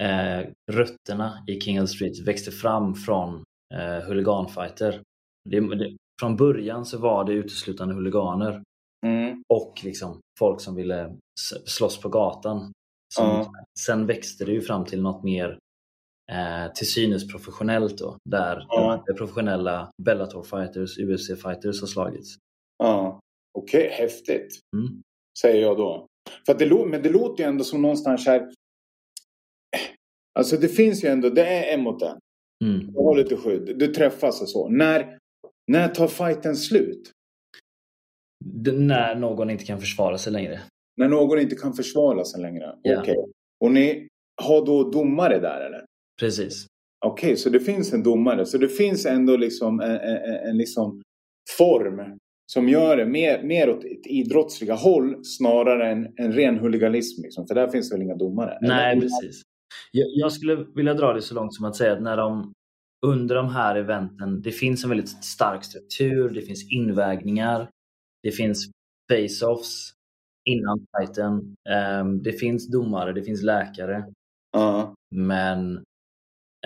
eh, 0.03 0.51
rötterna 0.73 1.45
i 1.47 1.61
King 1.61 1.83
of 1.83 1.91
the 1.91 1.97
Street 1.97 2.19
växte 2.27 2.51
fram 2.51 2.95
från 2.95 3.45
eh, 3.75 4.07
huliganfighter. 4.07 5.03
Från 6.21 6.37
början 6.37 6.87
så 6.87 6.99
var 6.99 7.25
det 7.25 7.33
uteslutande 7.33 7.95
huliganer 7.95 8.63
Mm. 9.07 9.43
och 9.49 9.81
liksom 9.85 10.21
folk 10.39 10.61
som 10.61 10.75
ville 10.75 11.17
slåss 11.65 12.01
på 12.01 12.09
gatan. 12.09 12.73
Ja. 13.19 13.53
Sen 13.87 14.07
växte 14.07 14.45
det 14.45 14.53
ju 14.53 14.61
fram 14.61 14.85
till 14.85 15.03
något 15.03 15.25
mer 15.25 15.59
eh, 16.33 16.73
till 16.73 16.87
synes 16.93 17.33
professionellt 17.33 17.99
då, 17.99 18.17
där 18.31 18.67
Ja. 18.69 19.05
de 19.07 19.15
professionella 19.15 19.91
Bellator 20.03 20.43
fighters, 20.43 20.99
UFC 20.99 21.27
fighters 21.43 21.81
har 21.81 21.87
slagits. 21.89 22.35
Ja, 22.79 23.21
okej, 23.59 23.89
häftigt. 23.91 24.61
Mm. 24.77 25.03
Säger 25.43 25.63
jag 25.63 25.77
då. 25.77 26.07
För 26.47 26.55
det, 26.59 26.87
men 26.87 27.03
det 27.03 27.09
låter 27.11 27.45
ju 27.45 27.49
ändå 27.49 27.65
som 27.65 27.83
någonstans 27.83 28.27
här. 28.27 28.51
Alltså 30.39 30.57
det 30.57 30.69
finns 30.69 31.05
ju 31.05 31.09
ändå, 31.09 31.29
det 31.31 31.47
är 31.47 31.75
en 31.75 31.83
mot 31.83 32.03
en. 32.03 32.19
Mm. 32.65 32.93
Du 32.93 32.99
har 32.99 33.17
lite 33.17 33.37
skydd, 33.37 33.79
du 33.79 33.87
träffas 33.87 34.43
och 34.43 34.49
så. 34.49 34.69
När, 34.69 35.19
när 35.71 35.89
tar 35.89 36.09
fighten 36.09 36.57
slut? 36.57 37.13
D- 38.45 38.73
När 38.73 39.15
någon 39.15 39.51
inte 39.51 39.65
kan 39.65 39.81
försvara 39.81 40.19
sig 40.19 40.33
längre. 40.33 40.61
När 40.97 41.09
någon 41.09 41.39
inte 41.39 41.57
kan 41.57 41.73
försvara 41.75 42.25
sig 42.25 42.41
längre? 42.43 42.79
Ja. 42.83 43.01
Okej. 43.01 43.17
Och 43.65 43.71
ni 43.73 44.09
har 44.43 44.67
då 44.67 44.91
domare 44.91 45.39
där 45.39 45.61
eller? 45.61 45.85
Precis. 46.21 46.67
Okej, 47.07 47.37
så 47.37 47.51
det 47.51 47.61
finns 47.61 47.93
en 47.93 48.03
domare. 48.03 48.47
Så 48.47 48.59
det 48.59 48.69
finns 48.69 49.07
ändå 49.07 49.37
liksom 49.37 49.81
en, 49.81 49.91
en, 49.91 50.17
en, 50.17 50.35
en 50.49 50.57
liksom 50.57 51.03
form 51.59 52.19
som 52.47 52.69
gör 52.69 52.97
det 52.97 53.07
mer, 53.07 53.43
mer 53.43 53.71
åt 53.71 53.85
ett 53.85 54.07
idrottsliga 54.07 54.75
håll 54.75 55.25
snarare 55.25 55.93
än 55.93 56.09
en 56.17 56.33
ren 56.33 56.59
huliganism. 56.59 57.23
Liksom. 57.23 57.47
För 57.47 57.55
där 57.55 57.69
finns 57.69 57.93
väl 57.93 58.03
inga 58.03 58.17
domare? 58.17 58.59
Nej, 58.61 58.93
Eller? 58.93 59.01
precis. 59.01 59.43
Jag, 59.93 60.07
jag 60.11 60.33
skulle 60.33 60.67
vilja 60.75 60.95
dra 60.95 61.13
det 61.13 61.23
så 61.23 61.35
långt 61.35 61.55
som 61.55 61.65
att 61.65 61.77
säga 61.77 61.93
att 61.93 62.03
när 62.03 62.17
de 62.17 62.53
under 63.07 63.35
de 63.35 63.49
här 63.49 63.77
eventen, 63.77 64.43
det 64.43 64.53
finns 64.53 64.85
en 64.85 64.91
väldigt 64.91 65.25
stark 65.25 65.65
struktur, 65.65 66.31
det 66.31 66.43
finns 66.43 66.73
invägningar, 66.73 67.69
det 68.23 68.31
finns 68.31 68.71
face-offs 69.13 69.93
innan 70.45 70.87
fighten, 70.97 71.55
ehm, 71.69 72.23
det 72.23 72.33
finns 72.33 72.71
domare, 72.71 73.13
det 73.13 73.23
finns 73.23 73.43
läkare. 73.43 74.05
Ja. 74.53 74.95
Men 75.15 75.77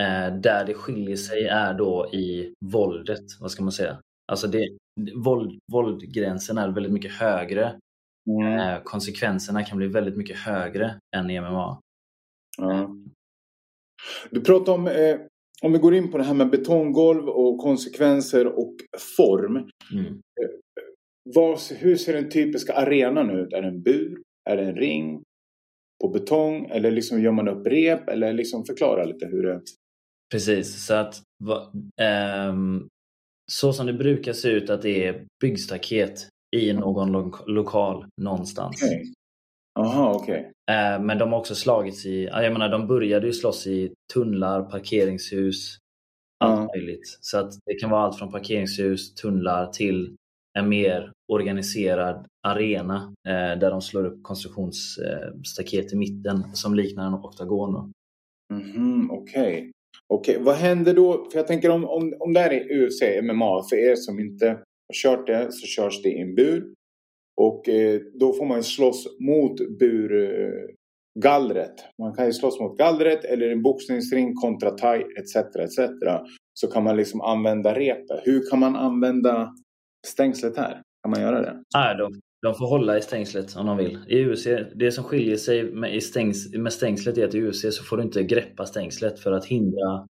eh, 0.00 0.37
där 0.42 0.64
det 0.66 0.75
skiljer 0.75 1.16
sig 1.16 1.47
är 1.47 1.75
då 1.75 2.11
i 2.12 2.54
våldet, 2.64 3.25
vad 3.40 3.50
ska 3.50 3.62
man 3.62 3.73
säga? 3.73 4.00
Alltså 4.32 4.47
det, 4.47 4.68
våld, 5.14 5.58
våldgränsen 5.73 6.58
är 6.58 6.68
väldigt 6.68 6.92
mycket 6.92 7.12
högre. 7.12 7.78
Mm. 8.30 8.58
Eh, 8.58 8.82
konsekvenserna 8.85 9.64
kan 9.64 9.78
bli 9.78 9.87
väldigt 9.87 10.16
mycket 10.16 10.38
högre 10.38 11.00
än 11.16 11.30
i 11.30 11.40
MMA. 11.40 11.80
Ja. 12.58 12.97
Du 14.30 14.40
pratar 14.40 14.73
om, 14.73 14.87
eh, 14.87 15.16
om 15.62 15.73
vi 15.73 15.78
går 15.78 15.94
in 15.94 16.11
på 16.11 16.18
det 16.18 16.25
här 16.25 16.35
med 16.35 16.50
betonggolv 16.50 17.28
och 17.28 17.58
konsekvenser 17.58 18.47
och 18.47 18.75
form. 19.16 19.56
Mm. 19.92 20.20
Vad, 21.35 21.58
hur 21.78 21.97
ser 21.97 22.12
den 22.12 22.30
typiska 22.30 22.73
arenan 22.73 23.30
ut? 23.30 23.52
Är 23.52 23.62
det 23.62 23.68
en 23.68 23.82
bur? 23.82 24.23
Är 24.50 24.56
det 24.56 24.62
en 24.62 24.76
ring? 24.76 25.23
På 26.02 26.08
betong? 26.08 26.66
Eller 26.66 26.90
liksom 26.90 27.23
gör 27.23 27.32
man 27.32 27.49
upp 27.49 27.66
rep? 27.66 28.08
Eller 28.08 28.32
liksom 28.32 28.64
förklara 28.64 29.04
lite 29.04 29.26
hur 29.26 29.42
det... 29.42 29.61
Precis, 30.32 30.87
så 30.87 30.94
att 30.94 31.23
va, 31.44 31.73
ehm, 32.00 32.88
så 33.52 33.73
som 33.73 33.87
det 33.87 33.93
brukar 33.93 34.33
se 34.33 34.49
ut 34.49 34.71
att 34.71 34.83
det 34.83 35.07
är 35.07 35.25
byggstaket 35.40 36.28
i 36.57 36.73
någon 36.73 37.12
lo 37.12 37.33
lokal 37.47 38.07
någonstans. 38.23 38.83
Okej. 38.83 39.12
Aha, 39.78 40.14
okej. 40.14 40.52
Eh, 40.71 41.00
men 41.02 41.19
de 41.19 41.33
har 41.33 41.38
också 41.38 41.55
slagits 41.55 42.07
i, 42.07 42.25
ja, 42.25 42.43
jag 42.43 42.52
menar 42.52 42.69
de 42.69 42.87
började 42.87 43.26
ju 43.26 43.33
slåss 43.33 43.67
i 43.67 43.93
tunnlar, 44.14 44.62
parkeringshus, 44.62 45.76
allt 46.45 46.59
Ja. 46.61 46.67
möjligt. 46.76 47.19
Så 47.21 47.38
att 47.38 47.52
det 47.67 47.75
kan 47.75 47.90
vara 47.90 48.02
allt 48.02 48.19
från 48.19 48.33
parkeringshus, 48.33 49.14
tunnlar 49.14 49.67
till 49.67 50.17
en 50.59 50.69
mer 50.69 51.12
organiserad 51.33 52.26
arena 52.49 53.14
eh, 53.28 53.59
där 53.61 53.71
de 53.71 53.83
slår 53.83 54.05
upp 54.07 54.23
konstruktionsstaket 54.23 55.93
i 55.93 55.97
mitten 55.97 56.45
som 56.57 56.75
liknar 56.75 57.07
en 57.07 57.14
oktagon. 57.14 57.73
då. 57.73 57.90
Mhm, 58.55 59.11
okej. 59.11 59.71
Okej, 60.07 60.38
vad 60.40 60.54
händer 60.54 60.95
då? 60.95 61.28
För 61.33 61.38
jag 61.38 61.47
tänker 61.47 61.71
om, 61.71 61.85
om, 61.85 62.14
om 62.21 62.33
det 62.33 62.40
här 62.40 62.50
är 62.50 62.83
UFC, 62.83 63.02
MMA, 63.23 63.62
för 63.71 63.76
er 63.76 63.97
som 63.97 64.21
inte 64.21 64.49
har 64.49 64.95
kört 64.95 65.26
det 65.26 65.52
så 65.52 65.66
körs 65.66 66.02
det 66.02 66.09
i 66.09 66.21
en 66.21 66.35
bur. 66.35 66.75
Och 67.37 67.68
eh, 67.68 68.00
då 68.21 68.33
får 68.33 68.47
man 68.47 68.57
ju 68.57 68.62
slåss 68.62 69.07
mot 69.21 69.78
burgallret. 69.78 71.80
Eh, 71.80 71.87
man 71.99 72.14
kan 72.14 72.26
ju 72.26 72.33
slåss 72.33 72.61
mot 72.61 72.78
gallret 72.78 73.25
eller 73.25 73.50
en 73.50 73.62
boxningsring 73.62 74.35
kontra 74.35 74.71
thai 74.71 75.04
etc. 75.18 75.37
etc. 75.37 75.78
Så 76.54 76.66
kan 76.66 76.85
man 76.85 76.97
liksom 76.97 77.21
använda 77.21 77.75
repet. 77.75 78.21
Hur 78.25 78.50
kan 78.50 78.59
man 78.59 78.76
använda 78.76 79.54
stängslet 80.07 80.57
här? 80.57 80.83
Kan 81.02 81.11
man 81.11 81.21
göra 81.21 81.40
det? 81.40 81.62
Nej, 81.75 81.97
då 81.97 82.11
de 82.42 82.54
får 82.54 82.66
hålla 82.66 82.99
i 82.99 83.02
stängslet 83.02 83.57
om 83.57 83.66
de 83.66 83.76
vill. 83.76 83.99
I 84.09 84.25
UFC, 84.25 84.47
det 84.75 84.92
som 84.92 85.04
skiljer 85.04 85.37
sig 85.37 85.73
med, 85.73 86.02
stängs, 86.02 86.54
med 86.54 86.73
stängslet 86.73 87.18
är 87.18 87.25
att 87.25 87.35
i 87.35 87.42
UFC 87.42 87.76
så 87.76 87.85
får 87.85 87.97
du 87.97 88.02
inte 88.02 88.23
greppa 88.23 88.66
stängslet 88.66 89.21
för 89.21 89.33
att 89.33 89.45
hindra 89.45 90.07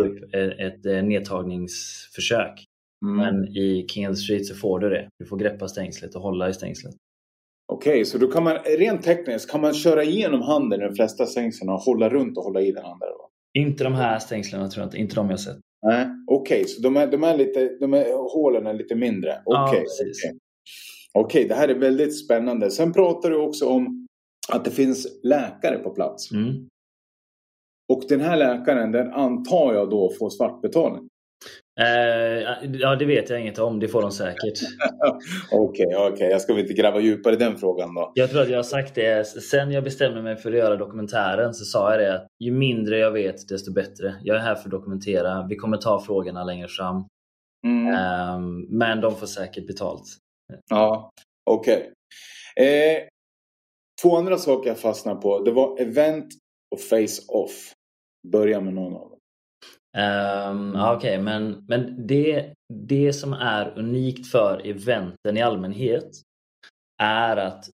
upp 0.00 0.34
ett, 0.34 0.58
ett 0.58 0.86
eh, 0.86 1.02
nedtagningsförsök. 1.02 2.64
Mm. 3.04 3.16
Men 3.16 3.56
i 3.56 3.86
King 3.88 4.16
Street 4.16 4.46
så 4.46 4.54
får 4.54 4.78
du 4.78 4.90
det. 4.90 5.08
Du 5.18 5.26
får 5.26 5.36
greppa 5.36 5.68
stängslet 5.68 6.14
och 6.14 6.22
hålla 6.22 6.48
i 6.48 6.52
stängslet. 6.52 6.94
Okej, 7.72 8.04
så 8.04 8.18
då 8.18 8.26
kan 8.26 8.44
man 8.44 8.56
rent 8.78 9.02
tekniskt 9.02 9.50
kan 9.50 9.60
man 9.60 9.74
köra 9.74 10.04
igenom 10.04 10.42
handen 10.42 10.82
i 10.82 10.84
de 10.84 10.94
flesta 10.94 11.26
stängslen 11.26 11.70
och 11.70 11.80
hålla 11.80 12.08
runt 12.08 12.38
och 12.38 12.44
hålla 12.44 12.60
i 12.60 12.72
den 12.72 12.84
andra 12.84 13.06
då? 13.06 13.28
Inte 13.58 13.84
de 13.84 13.94
här 13.94 14.18
stängslen 14.18 14.70
tror 14.70 14.82
jag 14.82 14.86
inte. 14.86 14.98
Inte 14.98 15.14
de 15.14 15.30
jag 15.30 15.40
sett. 15.40 15.56
Nej, 15.86 16.06
okej, 16.26 16.64
så 16.64 16.82
de 16.82 16.96
är, 16.96 17.06
de 17.06 17.24
är 17.24 17.36
lite, 17.36 17.76
de 17.80 17.94
är, 17.94 18.32
hålen 18.34 18.66
är 18.66 18.74
lite 18.74 18.94
mindre. 18.94 19.42
Ja, 19.44 19.68
Okej, 19.68 19.80
precis. 19.80 20.24
okej. 20.24 20.38
Okej, 21.18 21.48
det 21.48 21.54
här 21.54 21.68
är 21.68 21.74
väldigt 21.74 22.24
spännande. 22.24 22.70
Sen 22.70 22.92
pratar 22.92 23.30
du 23.30 23.36
också 23.36 23.68
om 23.68 24.06
att 24.48 24.64
det 24.64 24.70
finns 24.70 25.06
läkare 25.22 25.78
på 25.78 25.90
plats. 25.90 26.32
Mm. 26.32 26.68
Och 27.92 28.02
den 28.08 28.20
här 28.20 28.36
läkaren, 28.36 28.92
den 28.92 29.12
antar 29.12 29.74
jag 29.74 29.90
då 29.90 30.12
får 30.18 30.30
svartbetalning. 30.30 31.08
Eh, 31.80 32.68
ja, 32.72 32.96
det 32.96 33.04
vet 33.04 33.30
jag 33.30 33.40
inget 33.40 33.58
om. 33.58 33.80
Det 33.80 33.88
får 33.88 34.02
de 34.02 34.10
säkert. 34.10 34.38
Okej, 35.52 35.86
okej. 35.86 35.96
Okay, 35.96 36.12
okay. 36.12 36.28
Jag 36.28 36.40
ska 36.40 36.52
väl 36.52 36.62
inte 36.62 36.74
gräva 36.74 37.00
djupare 37.00 37.34
i 37.34 37.36
den 37.36 37.56
frågan 37.56 37.94
då. 37.94 38.12
Jag 38.14 38.30
tror 38.30 38.42
att 38.42 38.50
jag 38.50 38.58
har 38.58 38.62
sagt 38.62 38.94
det. 38.94 39.26
Sen 39.26 39.72
jag 39.72 39.84
bestämde 39.84 40.22
mig 40.22 40.36
för 40.36 40.52
att 40.52 40.58
göra 40.58 40.76
dokumentären 40.76 41.54
så 41.54 41.64
sa 41.64 41.90
jag 41.90 42.00
det 42.00 42.14
att 42.14 42.26
ju 42.44 42.52
mindre 42.52 42.98
jag 42.98 43.10
vet 43.12 43.48
desto 43.48 43.72
bättre. 43.72 44.14
Jag 44.22 44.36
är 44.36 44.40
här 44.40 44.54
för 44.54 44.64
att 44.64 44.70
dokumentera. 44.70 45.46
Vi 45.48 45.56
kommer 45.56 45.76
ta 45.76 46.00
frågorna 46.00 46.44
längre 46.44 46.68
fram. 46.68 47.04
Mm. 47.66 47.94
Eh, 47.94 48.38
men 48.68 49.00
de 49.00 49.16
får 49.16 49.26
säkert 49.26 49.66
betalt. 49.66 50.04
Ja, 50.70 51.10
okej. 51.50 51.92
Okay. 52.56 52.66
Eh, 52.66 53.08
två 54.02 54.16
andra 54.16 54.38
saker 54.38 54.68
jag 54.68 54.78
fastnade 54.78 55.20
på. 55.20 55.38
Det 55.38 55.50
var 55.50 55.80
event 55.80 56.34
och 56.74 56.80
face-off. 56.80 57.72
Börja 58.28 58.60
med 58.60 58.74
någon 58.74 58.94
av 58.94 59.10
dem. 59.10 59.18
Um, 59.96 60.76
Okej, 60.76 60.96
okay, 60.96 61.18
men, 61.18 61.64
men 61.68 62.06
det, 62.06 62.54
det 62.74 63.12
som 63.12 63.32
är 63.32 63.78
unikt 63.78 64.30
för 64.30 64.66
eventen 64.66 65.36
i 65.36 65.42
allmänhet 65.42 66.10
är 67.02 67.36
att 67.36 67.70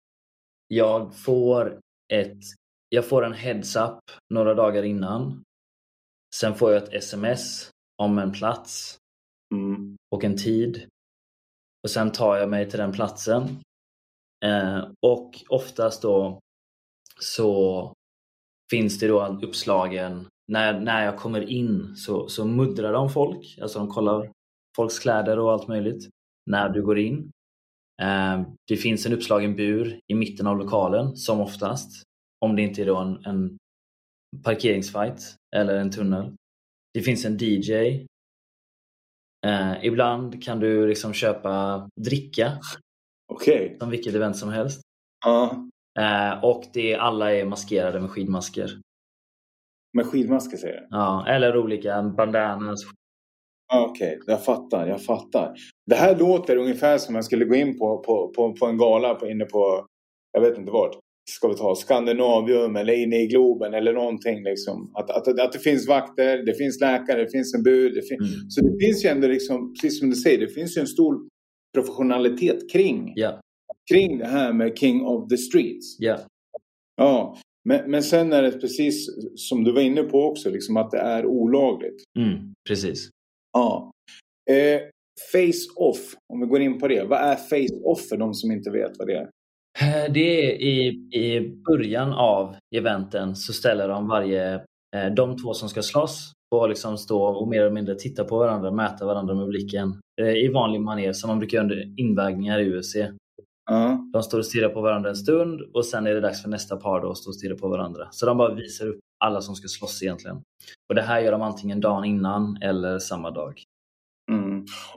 jag 0.67 1.15
får, 1.15 1.79
ett, 2.13 2.37
jag 2.89 3.05
får 3.05 3.25
en 3.25 3.33
heads-up 3.33 3.99
några 4.33 4.53
dagar 4.53 4.83
innan. 4.83 5.43
Sen 6.35 6.55
får 6.55 6.73
jag 6.73 6.83
ett 6.83 6.93
sms 6.93 7.69
om 7.97 8.19
en 8.19 8.31
plats 8.31 8.97
mm. 9.53 9.95
och 10.15 10.23
en 10.23 10.37
tid. 10.37 10.87
Och 11.83 11.89
sen 11.89 12.11
tar 12.11 12.37
jag 12.37 12.49
mig 12.49 12.69
till 12.69 12.79
den 12.79 12.91
platsen. 12.91 13.61
Eh, 14.45 14.87
och 15.01 15.43
oftast 15.49 16.01
då 16.01 16.39
så 17.19 17.93
finns 18.71 18.99
det 18.99 19.07
då 19.07 19.39
uppslagen 19.41 20.27
när, 20.47 20.79
när 20.79 21.05
jag 21.05 21.17
kommer 21.17 21.49
in 21.49 21.95
så, 21.95 22.29
så 22.29 22.45
muddrar 22.45 22.93
de 22.93 23.09
folk. 23.09 23.57
Alltså 23.61 23.79
de 23.79 23.87
kollar 23.87 24.31
folks 24.75 24.99
kläder 24.99 25.39
och 25.39 25.51
allt 25.51 25.67
möjligt 25.67 26.09
när 26.49 26.69
du 26.69 26.81
går 26.83 26.99
in. 26.99 27.31
Eh, 28.01 28.41
det 28.67 28.77
finns 28.77 29.05
en 29.05 29.13
uppslagen 29.13 29.55
bur 29.55 29.99
i 30.07 30.15
mitten 30.15 30.47
av 30.47 30.57
lokalen 30.57 31.15
som 31.15 31.39
oftast. 31.39 32.03
Om 32.45 32.55
det 32.55 32.61
inte 32.61 32.81
är 32.81 32.85
då 32.85 32.97
en, 32.97 33.25
en 33.25 33.57
parkeringsfight 34.43 35.35
eller 35.55 35.75
en 35.75 35.91
tunnel. 35.91 36.35
Det 36.93 37.01
finns 37.01 37.25
en 37.25 37.37
DJ. 37.37 38.05
Eh, 39.45 39.85
ibland 39.85 40.43
kan 40.43 40.59
du 40.59 40.87
liksom 40.87 41.13
köpa 41.13 41.87
dricka. 41.95 42.51
Okay. 43.33 43.77
Som 43.79 43.89
vilket 43.89 44.15
event 44.15 44.37
som 44.37 44.49
helst. 44.49 44.81
Uh. 45.27 45.53
Eh, 45.99 46.43
och 46.43 46.63
det, 46.73 46.95
alla 46.95 47.33
är 47.33 47.45
maskerade 47.45 47.99
med 47.99 48.09
skidmasker. 48.09 48.69
Med 49.93 50.05
skidmasker 50.05 50.57
säger 50.57 50.81
du? 50.81 50.87
Ja, 50.89 51.27
eller 51.27 51.57
olika 51.57 52.03
bandanas. 52.03 52.79
Okej, 53.73 54.17
okay, 54.17 54.33
jag 54.33 54.45
fattar, 54.45 54.87
jag 54.87 55.03
fattar. 55.03 55.55
Det 55.85 55.95
här 55.95 56.15
låter 56.15 56.57
ungefär 56.57 56.97
som 56.97 57.15
jag 57.15 57.25
skulle 57.25 57.45
gå 57.45 57.55
in 57.55 57.79
på, 57.79 57.97
på, 57.97 58.33
på, 58.35 58.53
på 58.53 58.65
en 58.65 58.77
gala 58.77 59.15
på, 59.15 59.27
inne 59.27 59.45
på, 59.45 59.85
jag 60.31 60.41
vet 60.41 60.57
inte 60.57 60.71
vart. 60.71 61.02
Ska 61.29 61.47
vi 61.47 61.55
ta 61.55 61.75
Skandinavium 61.75 62.75
eller 62.75 62.93
inne 62.93 63.21
i 63.21 63.27
Globen 63.27 63.73
eller 63.73 63.93
någonting 63.93 64.43
liksom. 64.43 64.91
Att, 64.95 65.09
att, 65.09 65.39
att 65.39 65.51
det 65.51 65.59
finns 65.59 65.87
vakter, 65.87 66.45
det 66.45 66.53
finns 66.53 66.81
läkare, 66.81 67.23
det 67.23 67.31
finns 67.31 67.53
en 67.53 67.63
bud. 67.63 67.93
Det 67.93 68.01
fin 68.01 68.17
mm. 68.19 68.49
Så 68.49 68.61
det 68.61 68.85
finns 68.85 69.05
ju 69.05 69.09
ändå 69.09 69.27
liksom, 69.27 69.73
precis 69.73 69.99
som 69.99 70.09
du 70.09 70.15
säger, 70.15 70.39
det 70.39 70.47
finns 70.47 70.77
ju 70.77 70.81
en 70.81 70.87
stor 70.87 71.27
professionalitet 71.73 72.71
kring, 72.71 73.13
yeah. 73.17 73.39
kring 73.91 74.17
det 74.17 74.27
här 74.27 74.53
med 74.53 74.77
King 74.77 75.01
of 75.01 75.29
the 75.29 75.37
Streets. 75.37 76.01
Yeah. 76.01 76.19
Ja, 76.95 77.37
men, 77.65 77.91
men 77.91 78.03
sen 78.03 78.33
är 78.33 78.41
det 78.41 78.51
precis 78.51 79.09
som 79.35 79.63
du 79.63 79.71
var 79.71 79.81
inne 79.81 80.03
på 80.03 80.23
också, 80.23 80.49
liksom 80.49 80.77
att 80.77 80.91
det 80.91 80.99
är 80.99 81.25
olagligt. 81.25 82.03
Mm, 82.19 82.53
precis. 82.67 83.09
Ja. 83.53 83.91
Eh, 84.49 84.81
face-off, 85.31 86.15
om 86.33 86.39
vi 86.39 86.45
går 86.47 86.61
in 86.61 86.79
på 86.79 86.87
det. 86.87 87.03
Vad 87.03 87.19
är 87.19 87.35
face-off 87.35 88.07
för 88.09 88.17
de 88.17 88.33
som 88.33 88.51
inte 88.51 88.71
vet 88.71 88.91
vad 88.97 89.07
det 89.07 89.15
är? 89.15 89.29
Eh, 89.81 90.11
det 90.13 90.19
är 90.19 90.61
i, 90.61 90.87
i 91.11 91.55
början 91.67 92.13
av 92.13 92.55
eventen 92.75 93.35
så 93.35 93.53
ställer 93.53 93.87
de 93.87 94.07
varje, 94.07 94.53
eh, 94.95 95.13
de 95.15 95.37
två 95.37 95.53
som 95.53 95.69
ska 95.69 95.81
slåss 95.81 96.31
får 96.53 96.67
liksom 96.67 96.97
stå 96.97 97.23
och 97.23 97.47
mer 97.47 97.61
eller 97.61 97.71
mindre 97.71 97.95
titta 97.95 98.23
på 98.23 98.37
varandra, 98.37 98.71
mäta 98.71 99.05
varandra 99.05 99.35
med 99.35 99.47
blicken 99.47 99.99
eh, 100.21 100.33
i 100.33 100.47
vanlig 100.47 100.81
manér 100.81 101.13
som 101.13 101.27
man 101.27 101.39
brukar 101.39 101.57
göra 101.57 101.63
under 101.63 101.99
invägningar 101.99 102.59
i 102.59 102.77
UFC. 102.77 102.95
Uh. 103.71 103.95
De 104.13 104.23
står 104.23 104.37
och 104.37 104.45
stirrar 104.45 104.69
på 104.69 104.81
varandra 104.81 105.09
en 105.09 105.15
stund 105.15 105.61
och 105.73 105.85
sen 105.85 106.07
är 106.07 106.13
det 106.13 106.21
dags 106.21 106.41
för 106.41 106.49
nästa 106.49 106.77
par 106.77 107.01
då 107.01 107.11
att 107.11 107.17
stå 107.17 107.29
och 107.29 107.35
stirra 107.35 107.55
på 107.55 107.67
varandra. 107.67 108.07
Så 108.11 108.25
de 108.25 108.37
bara 108.37 108.53
visar 108.53 108.87
upp 108.87 108.99
alla 109.25 109.41
som 109.41 109.55
ska 109.55 109.67
slåss 109.67 110.03
egentligen. 110.03 110.37
Och 110.89 110.95
det 110.95 111.01
här 111.01 111.19
gör 111.19 111.31
de 111.31 111.41
antingen 111.41 111.81
dagen 111.81 112.05
innan 112.05 112.57
eller 112.61 112.99
samma 112.99 113.31
dag. 113.31 113.63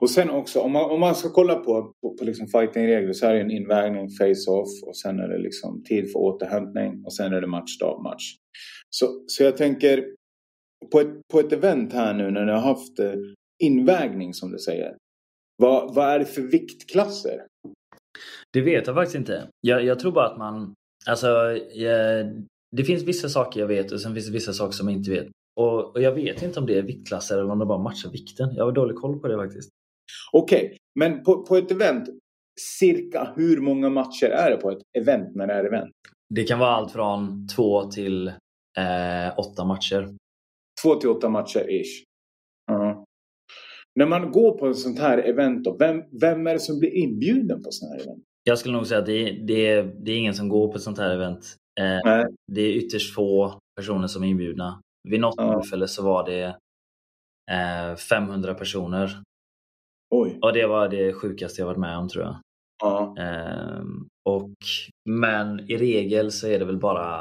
Och 0.00 0.10
sen 0.10 0.30
också, 0.30 0.60
om 0.60 0.72
man, 0.72 0.90
om 0.90 1.00
man 1.00 1.14
ska 1.14 1.28
kolla 1.28 1.54
på, 1.54 1.92
på, 2.02 2.16
på 2.18 2.24
liksom 2.24 2.46
fightingregler 2.46 3.12
så 3.12 3.26
är 3.26 3.34
det 3.34 3.40
en 3.40 3.50
invägning, 3.50 4.08
face-off 4.08 4.68
och 4.86 4.96
sen 4.96 5.20
är 5.20 5.28
det 5.28 5.38
liksom 5.38 5.84
tid 5.84 6.12
för 6.12 6.18
återhämtning 6.18 7.04
och 7.04 7.14
sen 7.14 7.32
är 7.32 7.40
det 7.40 7.46
match, 7.46 7.78
dag, 7.80 8.02
match. 8.02 8.36
Så, 8.90 9.06
så 9.26 9.42
jag 9.42 9.56
tänker 9.56 10.04
på 10.92 11.00
ett, 11.00 11.28
på 11.32 11.40
ett 11.40 11.52
event 11.52 11.92
här 11.92 12.14
nu 12.14 12.30
när 12.30 12.44
ni 12.44 12.52
har 12.52 12.60
haft 12.60 12.98
eh, 12.98 13.14
invägning 13.64 14.34
som 14.34 14.52
du 14.52 14.58
säger. 14.58 14.96
Vad, 15.62 15.94
vad 15.94 16.08
är 16.08 16.18
det 16.18 16.24
för 16.24 16.42
viktklasser? 16.42 17.46
Det 18.52 18.60
vet 18.60 18.86
jag 18.86 18.96
faktiskt 18.96 19.16
inte. 19.16 19.48
Jag, 19.60 19.84
jag 19.84 19.98
tror 19.98 20.12
bara 20.12 20.28
att 20.28 20.38
man... 20.38 20.74
Alltså, 21.06 21.26
jag, 21.74 22.26
det 22.76 22.84
finns 22.84 23.02
vissa 23.02 23.28
saker 23.28 23.60
jag 23.60 23.66
vet 23.66 23.92
och 23.92 24.00
sen 24.00 24.14
finns 24.14 24.26
det 24.26 24.32
vissa 24.32 24.52
saker 24.52 24.72
som 24.72 24.88
jag 24.88 24.96
inte 24.96 25.10
vet. 25.10 25.26
Och, 25.56 25.96
och 25.96 26.02
jag 26.02 26.12
vet 26.12 26.42
inte 26.42 26.60
om 26.60 26.66
det 26.66 26.78
är 26.78 26.82
viktklasser 26.82 27.38
eller 27.38 27.50
om 27.50 27.58
det 27.58 27.66
bara 27.66 27.82
matchar 27.82 28.10
vikten. 28.10 28.54
Jag 28.56 28.64
har 28.64 28.72
dålig 28.72 28.96
koll 28.96 29.20
på 29.20 29.28
det 29.28 29.36
faktiskt. 29.36 29.70
Okej, 30.32 30.64
okay. 30.64 30.78
men 30.94 31.24
på, 31.24 31.42
på 31.42 31.56
ett 31.56 31.70
event, 31.70 32.08
cirka 32.80 33.32
hur 33.36 33.60
många 33.60 33.90
matcher 33.90 34.26
är 34.26 34.50
det 34.50 34.56
på 34.56 34.70
ett 34.70 34.82
event 34.98 35.34
när 35.34 35.46
det 35.46 35.52
är 35.52 35.64
event? 35.64 35.92
Det 36.34 36.44
kan 36.44 36.58
vara 36.58 36.70
allt 36.70 36.92
från 36.92 37.48
två 37.48 37.82
till 37.84 38.28
eh, 38.78 39.38
åtta 39.38 39.64
matcher. 39.64 40.16
Två 40.82 40.94
till 40.94 41.08
åtta 41.08 41.28
matcher 41.28 41.70
ish. 41.70 42.04
Uh 42.70 42.78
-huh. 42.78 43.04
När 43.94 44.06
man 44.06 44.30
går 44.30 44.58
på 44.58 44.68
ett 44.68 44.78
sånt 44.78 44.98
här 44.98 45.18
event, 45.18 45.64
då, 45.64 45.76
vem, 45.78 46.02
vem 46.20 46.46
är 46.46 46.52
det 46.52 46.60
som 46.60 46.78
blir 46.78 46.94
inbjuden 46.94 47.62
på 47.62 47.70
sådana 47.70 47.94
här 47.94 48.02
event? 48.02 48.22
Jag 48.44 48.58
skulle 48.58 48.76
nog 48.76 48.86
säga 48.86 49.00
att 49.00 49.06
det, 49.06 49.30
det, 49.30 49.82
det 49.82 50.12
är 50.12 50.18
ingen 50.18 50.34
som 50.34 50.48
går 50.48 50.68
på 50.68 50.76
ett 50.76 50.82
sånt 50.82 50.98
här 50.98 51.14
event. 51.14 51.56
Eh, 51.80 52.24
det 52.52 52.60
är 52.60 52.72
ytterst 52.72 53.14
få 53.14 53.58
personer 53.76 54.06
som 54.06 54.22
är 54.22 54.26
inbjudna. 54.26 54.80
Vid 55.06 55.20
något 55.20 55.34
ja. 55.36 55.60
tillfälle 55.60 55.88
så 55.88 56.04
var 56.04 56.26
det 56.26 56.56
eh, 57.50 57.96
500 57.96 58.54
personer. 58.54 59.22
Oj. 60.14 60.38
Och 60.42 60.52
det 60.52 60.66
var 60.66 60.88
det 60.88 61.12
sjukaste 61.12 61.60
jag 61.60 61.66
varit 61.66 61.78
med 61.78 61.98
om 61.98 62.08
tror 62.08 62.24
jag. 62.24 62.40
Ja. 62.82 63.14
Eh, 63.18 63.82
och, 64.28 64.54
men 65.10 65.70
i 65.70 65.76
regel 65.76 66.32
så 66.32 66.46
är 66.46 66.58
det 66.58 66.64
väl 66.64 66.78
bara 66.78 67.18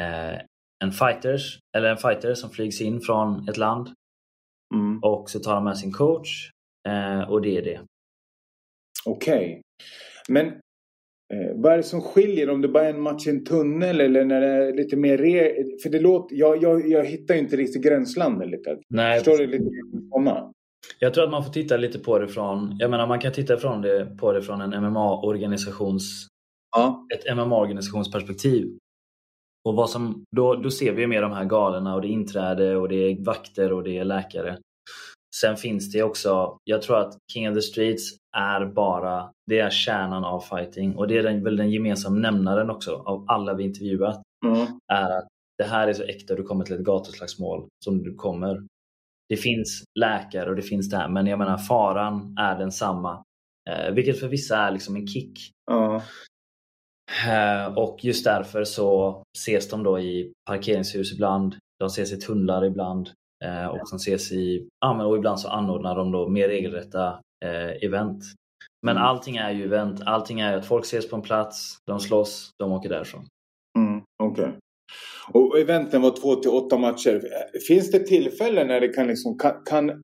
eh, 0.00 0.40
en, 0.84 0.92
fighters, 0.92 1.58
eller 1.76 1.90
en 1.90 1.96
fighter 1.96 2.34
som 2.34 2.50
flygs 2.50 2.80
in 2.80 3.00
från 3.00 3.48
ett 3.48 3.56
land 3.56 3.94
Mm. 4.74 4.98
Och 5.02 5.30
så 5.30 5.40
tar 5.40 5.54
han 5.54 5.64
med 5.64 5.78
sin 5.78 5.92
coach 5.92 6.50
eh, 6.88 7.30
och 7.30 7.42
det 7.42 7.58
är 7.58 7.62
det. 7.62 7.80
Okej. 9.06 9.36
Okay. 9.36 9.62
Men 10.28 10.60
eh, 11.32 11.52
vad 11.54 11.72
är 11.72 11.76
det 11.76 11.82
som 11.82 12.00
skiljer 12.00 12.50
om 12.50 12.60
det 12.60 12.68
bara 12.68 12.84
är 12.84 12.90
en 12.94 13.00
match 13.00 13.26
i 13.26 13.30
en 13.30 13.44
tunnel 13.44 14.00
eller 14.00 14.24
när 14.24 14.40
det 14.40 14.46
är 14.46 14.72
lite 14.74 14.96
mer... 14.96 15.18
Re 15.18 15.52
för 15.82 15.90
det 15.90 16.00
låter... 16.00 16.36
Jag, 16.36 16.62
jag, 16.62 16.88
jag 16.88 17.04
hittar 17.04 17.34
inte 17.34 17.56
riktigt 17.56 17.82
gränslandet 17.82 18.50
lite. 18.50 18.78
Nej, 18.88 19.18
Förstår 19.18 19.38
du 19.38 19.46
lite 19.46 19.70
komma? 20.10 20.52
Jag 20.98 21.14
tror 21.14 21.24
att 21.24 21.30
man 21.30 21.44
får 21.44 21.52
titta 21.52 21.76
lite 21.76 21.98
på 21.98 22.18
det 22.18 22.28
från... 22.28 22.76
Jag 22.78 22.90
menar 22.90 23.06
man 23.06 23.20
kan 23.20 23.32
titta 23.32 23.56
från 23.56 23.82
det, 23.82 24.16
på 24.20 24.32
det 24.32 24.42
från 24.42 24.60
en 24.60 24.74
MMA-organisations... 24.74 26.02
Ja. 26.76 27.06
Ett 27.14 27.36
MMA-organisationsperspektiv. 27.36 28.78
Och 29.64 29.74
vad 29.74 29.90
som, 29.90 30.24
då, 30.36 30.54
då 30.54 30.70
ser 30.70 30.92
vi 30.92 31.06
mer 31.06 31.22
de 31.22 31.32
här 31.32 31.44
galorna 31.44 31.94
och 31.94 32.02
det 32.02 32.08
är 32.08 32.10
inträde 32.10 32.76
och 32.76 32.88
det 32.88 32.96
är 32.96 33.24
vakter 33.24 33.72
och 33.72 33.82
det 33.82 33.98
är 33.98 34.04
läkare. 34.04 34.58
Sen 35.40 35.56
finns 35.56 35.92
det 35.92 36.02
också, 36.02 36.58
jag 36.64 36.82
tror 36.82 36.98
att 36.98 37.18
King 37.32 37.48
of 37.48 37.54
the 37.54 37.62
Streets 37.62 38.16
är 38.36 38.64
bara, 38.64 39.32
det 39.46 39.58
är 39.58 39.70
kärnan 39.70 40.24
av 40.24 40.40
fighting 40.40 40.96
och 40.96 41.08
det 41.08 41.18
är 41.18 41.22
den, 41.22 41.44
väl 41.44 41.56
den 41.56 41.70
gemensamma 41.70 42.16
nämnaren 42.16 42.70
också 42.70 42.94
av 42.94 43.24
alla 43.28 43.54
vi 43.54 43.64
intervjuat. 43.64 44.22
Mm. 44.46 44.66
Är 44.92 45.18
att 45.18 45.28
det 45.58 45.64
här 45.64 45.88
är 45.88 45.92
så 45.92 46.02
äkta 46.02 46.34
du 46.34 46.42
kommer 46.42 46.64
till 46.64 46.74
ett 46.74 46.84
gatuslagsmål 46.84 47.68
som 47.84 48.02
du 48.02 48.14
kommer. 48.14 48.66
Det 49.28 49.36
finns 49.36 49.84
läkare 49.98 50.50
och 50.50 50.56
det 50.56 50.62
finns 50.62 50.90
det 50.90 50.96
här 50.96 51.08
men 51.08 51.26
jag 51.26 51.38
menar 51.38 51.58
faran 51.58 52.36
är 52.38 52.58
densamma. 52.58 53.24
Eh, 53.70 53.92
vilket 53.92 54.20
för 54.20 54.28
vissa 54.28 54.56
är 54.56 54.70
liksom 54.70 54.96
en 54.96 55.06
kick. 55.06 55.38
Mm. 55.70 56.00
Eh, 57.26 57.78
och 57.78 58.04
just 58.04 58.24
därför 58.24 58.64
så 58.64 59.22
ses 59.38 59.68
de 59.68 59.82
då 59.82 60.00
i 60.00 60.32
parkeringshus 60.46 61.12
ibland, 61.12 61.56
de 61.78 61.86
ses 61.86 62.12
i 62.12 62.16
tunnlar 62.16 62.64
ibland 62.64 63.10
eh, 63.44 63.66
och 63.66 63.78
de 63.90 63.96
ses 63.96 64.32
i, 64.32 64.68
ja, 64.80 65.04
och 65.04 65.16
ibland 65.16 65.40
så 65.40 65.48
anordnar 65.48 65.96
de 65.96 66.12
då 66.12 66.28
mer 66.28 66.48
regelrätta 66.48 67.20
event. 67.82 68.24
Men 68.86 68.96
mm. 68.96 69.08
allting 69.08 69.36
är 69.36 69.50
ju 69.50 69.64
event, 69.64 70.00
allting 70.06 70.40
är 70.40 70.56
att 70.56 70.66
folk 70.66 70.84
ses 70.84 71.10
på 71.10 71.16
en 71.16 71.22
plats, 71.22 71.76
de 71.86 72.00
slåss, 72.00 72.50
de 72.58 72.72
åker 72.72 72.88
därifrån. 72.88 73.24
Okej. 74.22 74.44
Okay. 74.44 74.54
Och 75.32 75.58
eventen 75.58 76.02
var 76.02 76.16
två 76.20 76.34
till 76.34 76.50
åtta 76.50 76.78
matcher. 76.78 77.22
Finns 77.68 77.90
det 77.90 77.98
tillfällen 77.98 78.66
när 78.66 78.80
det 78.80 78.88
kan 78.88 79.06
liksom, 79.06 79.38
kan, 79.38 79.62
kan, 79.64 80.02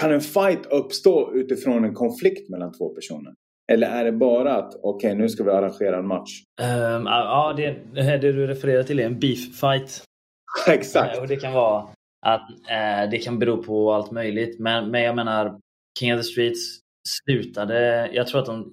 kan 0.00 0.12
en 0.12 0.20
fight 0.20 0.66
uppstå 0.66 1.32
utifrån 1.34 1.84
en 1.84 1.94
konflikt 1.94 2.50
mellan 2.50 2.72
två 2.72 2.88
personer? 2.88 3.34
Eller 3.72 3.86
är 3.86 4.04
det 4.04 4.12
bara 4.12 4.56
att 4.56 4.74
okej, 4.74 5.08
okay, 5.08 5.14
nu 5.14 5.28
ska 5.28 5.44
vi 5.44 5.50
arrangera 5.50 5.98
en 5.98 6.06
match? 6.06 6.30
Um, 6.62 7.06
ja, 7.06 7.54
det, 7.56 7.76
det 7.94 8.32
du 8.32 8.46
refererar 8.46 8.82
till 8.82 9.00
är 9.00 9.06
en 9.06 9.18
beef 9.18 9.60
fight. 9.60 10.04
Exakt. 10.68 11.16
Uh, 11.16 11.22
och 11.22 11.28
det 11.28 11.36
kan 11.36 11.52
vara 11.52 11.82
att 12.26 12.50
uh, 12.50 13.10
det 13.10 13.18
kan 13.18 13.38
bero 13.38 13.62
på 13.62 13.92
allt 13.92 14.10
möjligt. 14.10 14.60
Men, 14.60 14.90
men 14.90 15.02
jag 15.02 15.16
menar, 15.16 15.60
King 15.98 16.14
of 16.14 16.20
the 16.20 16.24
Streets 16.24 16.80
slutade, 17.08 18.10
jag 18.12 18.26
tror 18.26 18.40
att 18.40 18.46
de 18.46 18.72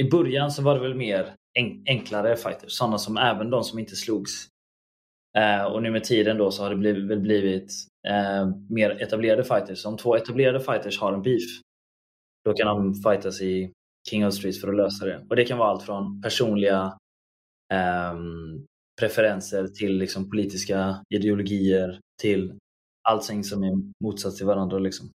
i 0.00 0.04
början 0.10 0.50
så 0.50 0.62
var 0.62 0.74
det 0.74 0.80
väl 0.80 0.94
mer 0.94 1.34
enklare 1.86 2.36
fighters, 2.36 2.72
sådana 2.72 2.98
som 2.98 3.16
även 3.16 3.50
de 3.50 3.64
som 3.64 3.78
inte 3.78 3.96
slogs. 3.96 4.48
Eh, 5.38 5.64
och 5.64 5.82
nu 5.82 5.90
med 5.90 6.04
tiden 6.04 6.38
då 6.38 6.50
så 6.50 6.62
har 6.62 6.70
det 6.70 6.76
blivit, 6.76 7.10
väl 7.10 7.20
blivit 7.20 7.72
eh, 8.08 8.48
mer 8.70 9.02
etablerade 9.02 9.44
fighters. 9.44 9.86
Om 9.86 9.96
två 9.96 10.16
etablerade 10.16 10.60
fighters 10.60 11.00
har 11.00 11.12
en 11.12 11.22
beef, 11.22 11.42
då 12.44 12.52
kan 12.52 12.66
de 12.66 12.94
fightas 12.94 13.40
i 13.40 13.72
King 14.10 14.26
of 14.26 14.34
the 14.34 14.38
Streets 14.38 14.60
för 14.60 14.68
att 14.68 14.76
lösa 14.76 15.06
det. 15.06 15.26
Och 15.28 15.36
det 15.36 15.44
kan 15.44 15.58
vara 15.58 15.68
allt 15.68 15.82
från 15.82 16.22
personliga 16.22 16.98
eh, 17.72 18.14
preferenser 19.00 19.68
till 19.68 19.98
liksom 19.98 20.30
politiska 20.30 21.04
ideologier 21.14 22.00
till 22.20 22.58
allting 23.08 23.44
som 23.44 23.62
är 23.62 23.72
motsats 24.04 24.36
till 24.36 24.46
varandra. 24.46 24.78
Liksom. 24.78 25.10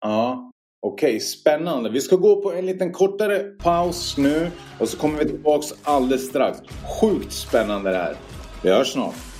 Ja, 0.00 0.45
Okej, 0.86 1.08
okay, 1.08 1.20
spännande. 1.20 1.90
Vi 1.90 2.00
ska 2.00 2.16
gå 2.16 2.42
på 2.42 2.52
en 2.52 2.66
liten 2.66 2.92
kortare 2.92 3.38
paus 3.38 4.16
nu 4.16 4.50
och 4.78 4.88
så 4.88 4.96
kommer 4.96 5.18
vi 5.18 5.24
tillbaks 5.24 5.66
alldeles 5.82 6.28
strax. 6.28 6.58
Sjukt 7.00 7.32
spännande 7.32 7.90
det 7.90 7.96
här. 7.96 8.16
Vi 8.62 8.70
hörs 8.70 8.92
snart. 8.92 9.35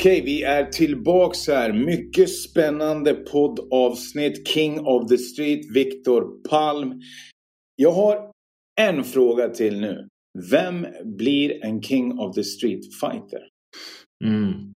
Okej, 0.00 0.22
vi 0.24 0.42
är 0.42 0.64
tillbaks 0.64 1.48
här. 1.48 1.72
Mycket 1.72 2.30
spännande 2.30 3.14
poddavsnitt. 3.14 4.48
King 4.48 4.80
of 4.80 5.08
the 5.08 5.18
Street, 5.18 5.60
Viktor 5.74 6.48
Palm. 6.48 7.00
Jag 7.76 7.92
har 7.92 8.32
en 8.80 9.04
fråga 9.04 9.48
till 9.48 9.80
nu. 9.80 10.08
Vem 10.50 10.86
blir 11.04 11.64
en 11.64 11.82
King 11.82 12.18
of 12.18 12.34
the 12.34 12.44
Street 12.44 12.80
fighter? 13.00 13.48
Mm. 14.24 14.72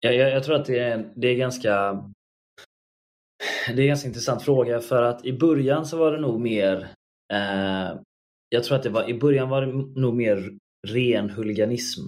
Jag, 0.00 0.14
jag, 0.14 0.30
jag, 0.30 0.44
tror 0.44 0.56
att 0.56 0.66
det 0.66 0.78
är, 0.78 1.12
det 1.16 1.28
är 1.28 1.36
ganska 1.36 2.04
det 3.66 3.72
är 3.72 3.80
en 3.80 3.86
ganska 3.86 4.08
intressant 4.08 4.42
fråga 4.42 4.80
för 4.80 5.02
att 5.02 5.26
i 5.26 5.32
början 5.32 5.86
så 5.86 5.96
var 5.96 6.12
det 6.12 6.20
nog 6.20 6.40
mer 6.40 6.88
eh, 7.32 8.00
Jag 8.48 8.64
tror 8.64 8.76
att 8.76 8.82
det 8.82 8.90
var 8.90 9.10
i 9.10 9.14
början 9.14 9.48
var 9.48 9.62
det 9.62 10.00
nog 10.00 10.14
mer 10.14 10.58
ren 10.88 11.30
huliganism. 11.30 12.02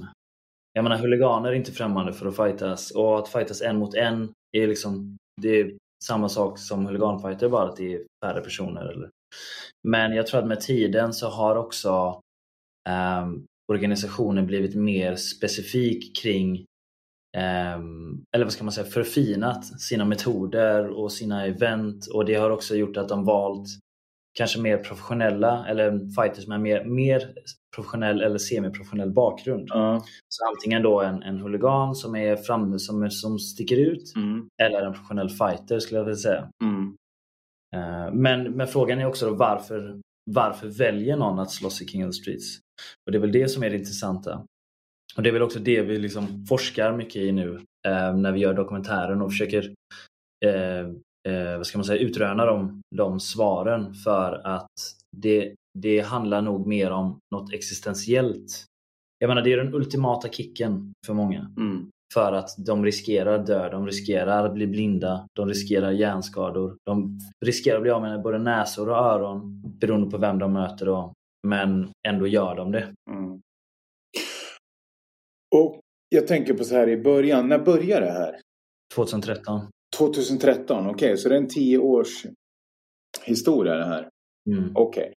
Jag 0.72 0.82
menar 0.82 0.98
huliganer 0.98 1.48
är 1.48 1.54
inte 1.54 1.72
främmande 1.72 2.12
för 2.12 2.26
att 2.26 2.37
fightas 2.37 2.90
och 2.90 3.18
att 3.18 3.28
fightas 3.28 3.62
en 3.62 3.78
mot 3.78 3.94
en 3.94 4.32
är 4.52 4.66
liksom 4.66 5.16
det 5.40 5.61
är 5.61 5.72
samma 6.04 6.28
sak 6.28 6.58
som 6.58 6.87
huliganfighter 6.87 7.48
bara 7.48 7.68
att 7.68 7.76
det 7.76 7.94
är 7.94 8.02
färre 8.24 8.40
personer. 8.40 8.85
Eller. 8.85 9.11
Men 9.88 10.12
jag 10.12 10.26
tror 10.26 10.40
att 10.40 10.46
med 10.46 10.61
tiden 10.61 11.12
så 11.12 11.28
har 11.28 11.56
också 11.56 12.20
um, 13.22 13.46
organisationen 13.72 14.46
blivit 14.46 14.74
mer 14.74 15.16
specifik 15.16 16.16
kring 16.16 16.64
um, 17.37 18.24
eller 18.37 18.44
vad 18.44 18.52
ska 18.52 18.64
man 18.64 18.72
säga, 18.72 18.87
förfinat 18.87 19.80
sina 19.80 20.04
metoder 20.04 20.88
och 20.88 21.12
sina 21.12 21.46
event 21.46 22.06
och 22.06 22.24
det 22.24 22.35
har 22.35 22.50
också 22.50 22.74
gjort 22.76 22.96
att 22.96 23.08
de 23.08 23.24
valt 23.24 23.68
kanske 24.35 24.61
mer 24.61 24.77
professionella 24.77 25.66
eller 25.68 25.90
fighters 25.90 26.47
med 26.47 26.61
mer, 26.61 26.85
mer 26.85 27.33
professionell 27.75 28.23
eller 28.23 28.38
semiprofessionell 28.38 29.11
bakgrund. 29.11 29.73
Uh. 29.75 30.03
Så 30.29 30.49
antingen 30.49 30.83
då 30.83 31.01
en, 31.01 31.23
en 31.23 31.38
huligan 31.38 31.95
som 31.95 32.16
är 32.16 32.37
framme 32.37 32.79
som, 32.79 33.11
som 33.11 33.38
sticker 33.38 33.77
ut 33.77 34.16
mm. 34.16 34.49
eller 34.62 34.83
en 34.83 34.92
professionell 34.92 35.31
fighter 35.31 35.79
skulle 35.79 35.99
jag 35.99 36.05
vilja 36.05 36.18
säga. 36.18 36.49
Mm. 36.64 36.97
Uh, 37.77 38.14
men, 38.14 38.53
men 38.53 38.66
frågan 38.66 38.99
är 38.99 39.07
också 39.07 39.27
då 39.27 39.35
varför, 39.35 40.01
varför 40.31 40.68
väljer 40.68 41.16
någon 41.16 41.38
att 41.38 41.51
slåss 41.51 41.83
i 41.83 41.87
King 41.87 42.05
of 42.05 42.09
the 42.09 42.23
Streets? 42.23 42.59
Och 43.07 43.12
det 43.12 43.18
är 43.18 43.21
väl 43.21 43.33
det 43.33 43.49
som 43.49 43.62
är 43.62 43.71
det 43.71 43.77
intressanta. 43.77 44.47
Och 45.16 45.23
det 45.23 45.29
är 45.29 45.33
väl 45.33 45.42
också 45.42 45.59
det 45.59 45.83
vi 45.83 45.99
liksom 45.99 46.47
forskar 46.49 46.97
mycket 46.97 47.16
i 47.16 47.33
nu 47.33 47.49
uh, 47.88 48.16
när 48.16 48.33
vi 48.33 48.40
gör 48.40 48.55
dokumentären 48.55 49.23
och 49.23 49.31
försöker 49.31 49.62
uh, 50.47 50.92
eh, 51.28 51.56
vad 51.56 51.66
ska 51.66 51.78
man 51.78 51.85
säga, 51.85 52.02
utröna 52.02 52.46
de, 52.46 52.80
de 52.96 53.20
svaren 53.20 53.94
för 53.94 54.46
att 54.46 54.70
det, 55.16 55.54
det 55.78 56.00
handlar 56.00 56.42
nog 56.42 56.66
mer 56.66 56.90
om 56.90 57.18
något 57.35 57.52
existentiellt. 57.52 58.64
Jag 59.18 59.28
menar 59.28 59.42
det 59.42 59.52
är 59.52 59.56
den 59.56 59.74
ultimata 59.74 60.28
kicken 60.28 60.92
för 61.06 61.14
många. 61.14 61.52
Mm. 61.56 61.90
För 62.14 62.32
att 62.32 62.48
de 62.66 62.85
riskerar 62.85 63.38
dö, 63.38 63.70
de 63.70 63.87
riskerar 63.87 64.46
att 64.46 64.54
bli 64.54 64.66
blinda, 64.66 65.26
de 65.32 65.48
riskerar 65.48 65.90
hjärnskador. 65.90 66.76
De 66.85 67.20
riskerar 67.44 67.76
att 67.76 67.82
bli 67.82 67.90
av 67.90 68.02
med 68.02 68.22
både 68.22 68.38
näsor 68.38 68.88
och 68.88 68.96
öron 68.96 69.62
beroende 69.80 70.11
på 70.11 70.18
vem 70.18 70.38
de 70.38 70.52
möter 70.52 70.87
då. 70.87 71.12
Men 71.46 71.90
ändå 72.08 72.26
gör 72.26 72.54
de 72.54 72.72
det. 72.72 72.92
Mm. 73.11 73.40
Och 75.54 75.80
jag 76.08 76.26
tänker 76.26 76.54
på 76.54 76.64
så 76.64 76.74
här 76.74 76.88
i 76.88 76.96
början, 76.96 77.48
när 77.48 77.58
började 77.58 78.06
det 78.06 78.12
här? 78.12 78.40
2013. 78.94 79.61
2013, 80.09 80.87
okej, 80.87 80.93
okay, 80.93 81.17
så 81.17 81.29
det 81.29 81.35
är 81.35 81.38
en 81.38 81.49
tio 81.49 81.79
års 81.79 82.27
historia 83.25 83.75
det 83.75 83.85
här. 83.85 84.09
Mm. 84.51 84.71
Okej. 84.75 85.03
Okay. 85.03 85.15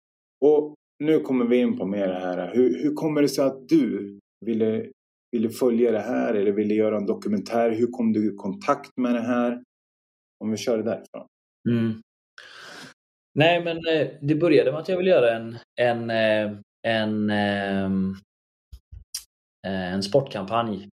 Och 0.51 0.75
nu 1.03 1.19
kommer 1.19 1.45
vi 1.45 1.57
in 1.57 1.77
på 1.77 1.85
mer 1.85 2.07
det 2.07 2.19
här. 2.19 2.55
Hur, 2.55 2.83
hur 2.83 2.93
kommer 2.93 3.21
det 3.21 3.29
sig 3.29 3.45
att 3.45 3.69
du 3.69 4.19
ville, 4.45 4.85
ville 5.31 5.49
följa 5.49 5.91
det 5.91 5.99
här 5.99 6.33
eller 6.33 6.51
ville 6.51 6.73
göra 6.73 6.97
en 6.97 7.05
dokumentär? 7.05 7.71
Hur 7.71 7.87
kom 7.87 8.13
du 8.13 8.33
i 8.33 8.35
kontakt 8.35 8.97
med 8.97 9.13
det 9.13 9.21
här? 9.21 9.63
Om 10.43 10.51
vi 10.51 10.57
kör 10.57 10.77
det 10.77 10.83
därifrån. 10.83 11.27
Mm. 11.69 12.01
Nej, 13.35 13.63
men 13.63 13.77
eh, 13.77 14.07
det 14.21 14.35
började 14.35 14.71
med 14.71 14.81
att 14.81 14.89
jag 14.89 14.97
ville 14.97 15.09
göra 15.09 15.35
en, 15.35 15.57
en, 15.81 16.09
eh, 16.09 16.57
en, 16.87 17.29
en, 17.29 18.15
eh, 19.67 19.93
en 19.93 20.03
sportkampanj 20.03 20.89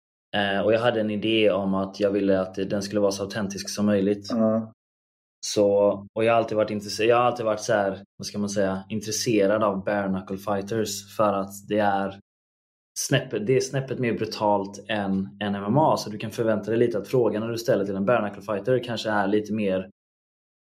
och 0.65 0.73
jag 0.73 0.81
hade 0.81 1.01
en 1.01 1.11
idé 1.11 1.51
om 1.51 1.75
att 1.75 2.01
jag 2.01 2.11
ville 2.11 2.41
att 2.41 2.55
den 2.55 2.83
skulle 2.83 3.01
vara 3.01 3.13
så 3.13 3.23
autentisk 3.23 3.71
som 3.71 3.87
möjligt. 3.87 4.33
Mm. 4.33 4.67
Så, 5.47 5.67
och 6.15 6.25
jag 6.25 6.33
har 6.33 6.39
alltid 6.39 6.57
varit, 6.57 6.71
intresserad, 6.71 7.11
jag 7.11 7.17
har 7.17 7.23
alltid 7.23 7.47
varit 7.47 7.61
så 7.61 7.73
här, 7.73 8.03
vad 8.17 8.27
ska 8.27 8.39
man 8.39 8.49
säga, 8.49 8.85
intresserad 8.89 9.63
av 9.63 9.85
bare 9.85 10.09
knuckle 10.09 10.37
fighters 10.37 11.17
för 11.17 11.33
att 11.33 11.69
det 11.69 11.79
är 11.79 12.21
snäppet, 12.99 13.47
det 13.47 13.57
är 13.57 13.61
snäppet 13.61 13.99
mer 13.99 14.13
brutalt 14.13 14.85
än, 14.89 15.29
än 15.41 15.63
MMA. 15.63 15.97
Så 15.97 16.11
du 16.11 16.19
kan 16.19 16.31
förvänta 16.31 16.71
dig 16.71 16.79
lite 16.79 16.99
att 16.99 17.09
frågan 17.09 17.49
du 17.49 17.59
ställer 17.59 17.85
till 17.85 17.97
en 17.97 18.05
bare 18.05 18.31
knuckle 18.31 18.55
fighter 18.55 18.85
kanske 18.85 19.11
är 19.11 19.27
lite 19.27 19.53
mer 19.53 19.91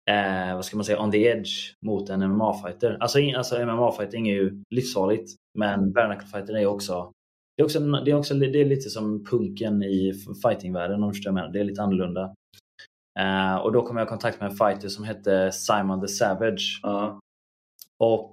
eh, 0.10 0.56
vad 0.56 0.66
ska 0.66 0.78
man 0.78 0.86
säga, 0.86 1.02
on 1.02 1.12
the 1.12 1.24
edge 1.24 1.74
mot 1.86 2.10
en 2.10 2.24
MMA-fighter. 2.24 2.98
Alltså, 3.00 3.20
alltså 3.38 3.56
MMA-fighting 3.56 4.28
är 4.28 4.34
ju 4.34 4.64
livsfarligt 4.70 5.32
men 5.58 5.94
bare 5.94 6.16
knuckle 6.16 6.28
fighter 6.28 6.58
är 6.58 6.66
också 6.66 7.12
det 7.58 7.62
är, 7.62 7.66
också, 7.66 7.80
det, 7.80 8.12
är 8.12 8.16
också, 8.16 8.34
det 8.34 8.62
är 8.62 8.66
lite 8.66 8.90
som 8.90 9.26
punken 9.26 9.84
i 9.84 10.14
fightingvärlden 10.44 11.04
om 11.04 11.10
du 11.10 11.14
förstår 11.14 11.40
jag 11.40 11.54
Det 11.54 11.60
är 11.60 11.64
lite 11.64 11.82
annorlunda. 11.82 12.34
Uh, 13.20 13.56
och 13.56 13.72
då 13.72 13.82
kom 13.82 13.98
jag 13.98 14.06
i 14.06 14.10
kontakt 14.10 14.40
med 14.40 14.50
en 14.50 14.58
fighter 14.58 14.90
som 14.90 15.04
hette 15.04 15.52
Simon 15.52 16.02
the 16.02 16.08
Savage. 16.08 16.82
Uh. 16.86 17.18
Och 18.00 18.32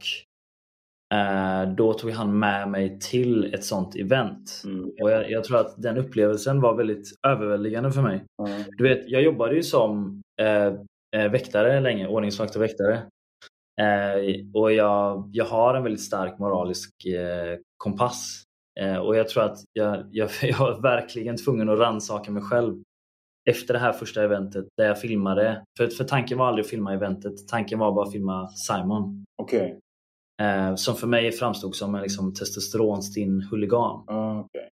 uh, 1.14 1.74
då 1.74 1.92
tog 1.92 2.10
han 2.10 2.38
med 2.38 2.68
mig 2.68 2.98
till 3.00 3.54
ett 3.54 3.64
sånt 3.64 3.96
event. 3.96 4.62
Mm. 4.64 4.90
Och 5.02 5.10
jag, 5.10 5.30
jag, 5.30 5.44
tror 5.44 5.60
att 5.60 5.82
den 5.82 5.98
upplevelsen 5.98 6.60
var 6.60 6.74
väldigt 6.74 7.18
överväldigande 7.26 7.92
för 7.92 8.02
mig. 8.02 8.24
Du 8.76 8.84
vet, 8.84 9.10
jag 9.10 9.22
jobbade 9.22 9.54
ju 9.54 9.62
som 9.62 10.22
väktare 11.12 11.80
länge, 11.80 12.06
ordningsvakt 12.06 12.56
och 12.56 12.62
väktare. 12.62 13.02
och 14.54 14.72
jag, 14.72 15.30
jag 15.32 15.44
har 15.44 15.74
en 15.74 15.82
väldigt 15.82 16.02
stark 16.02 16.38
moralisk 16.38 16.90
kompass. 17.76 18.44
Eh, 18.80 18.96
och 18.96 19.16
jag 19.16 19.28
tror 19.28 19.42
att 19.42 19.58
jag, 19.72 20.04
jag, 20.10 20.30
jag 20.42 20.58
var 20.58 20.82
verkligen 20.82 21.36
tvungen 21.36 21.68
att 21.68 21.78
rannsaka 21.78 22.30
mig 22.30 22.42
själv 22.42 22.82
efter 23.50 23.74
det 23.74 23.80
här 23.80 23.92
första 23.92 24.22
eventet 24.22 24.64
där 24.76 24.86
jag 24.86 25.00
filmade. 25.00 25.64
För, 25.78 25.88
för 25.88 26.04
tanken 26.04 26.38
var 26.38 26.46
aldrig 26.46 26.64
att 26.64 26.70
filma 26.70 26.94
eventet, 26.94 27.48
tanken 27.48 27.78
var 27.78 27.92
bara 27.92 28.06
att 28.06 28.12
filma 28.12 28.48
Simon. 28.48 29.24
Okay. 29.42 29.74
Eh, 30.42 30.74
som 30.74 30.94
för 30.94 31.06
mig 31.06 31.32
framstod 31.32 31.74
som 31.74 31.94
en 31.94 32.02
liksom, 32.02 32.34
testosteronstinn 32.34 33.40
huligan. 33.50 34.08
Uh, 34.10 34.40
okay. 34.40 34.68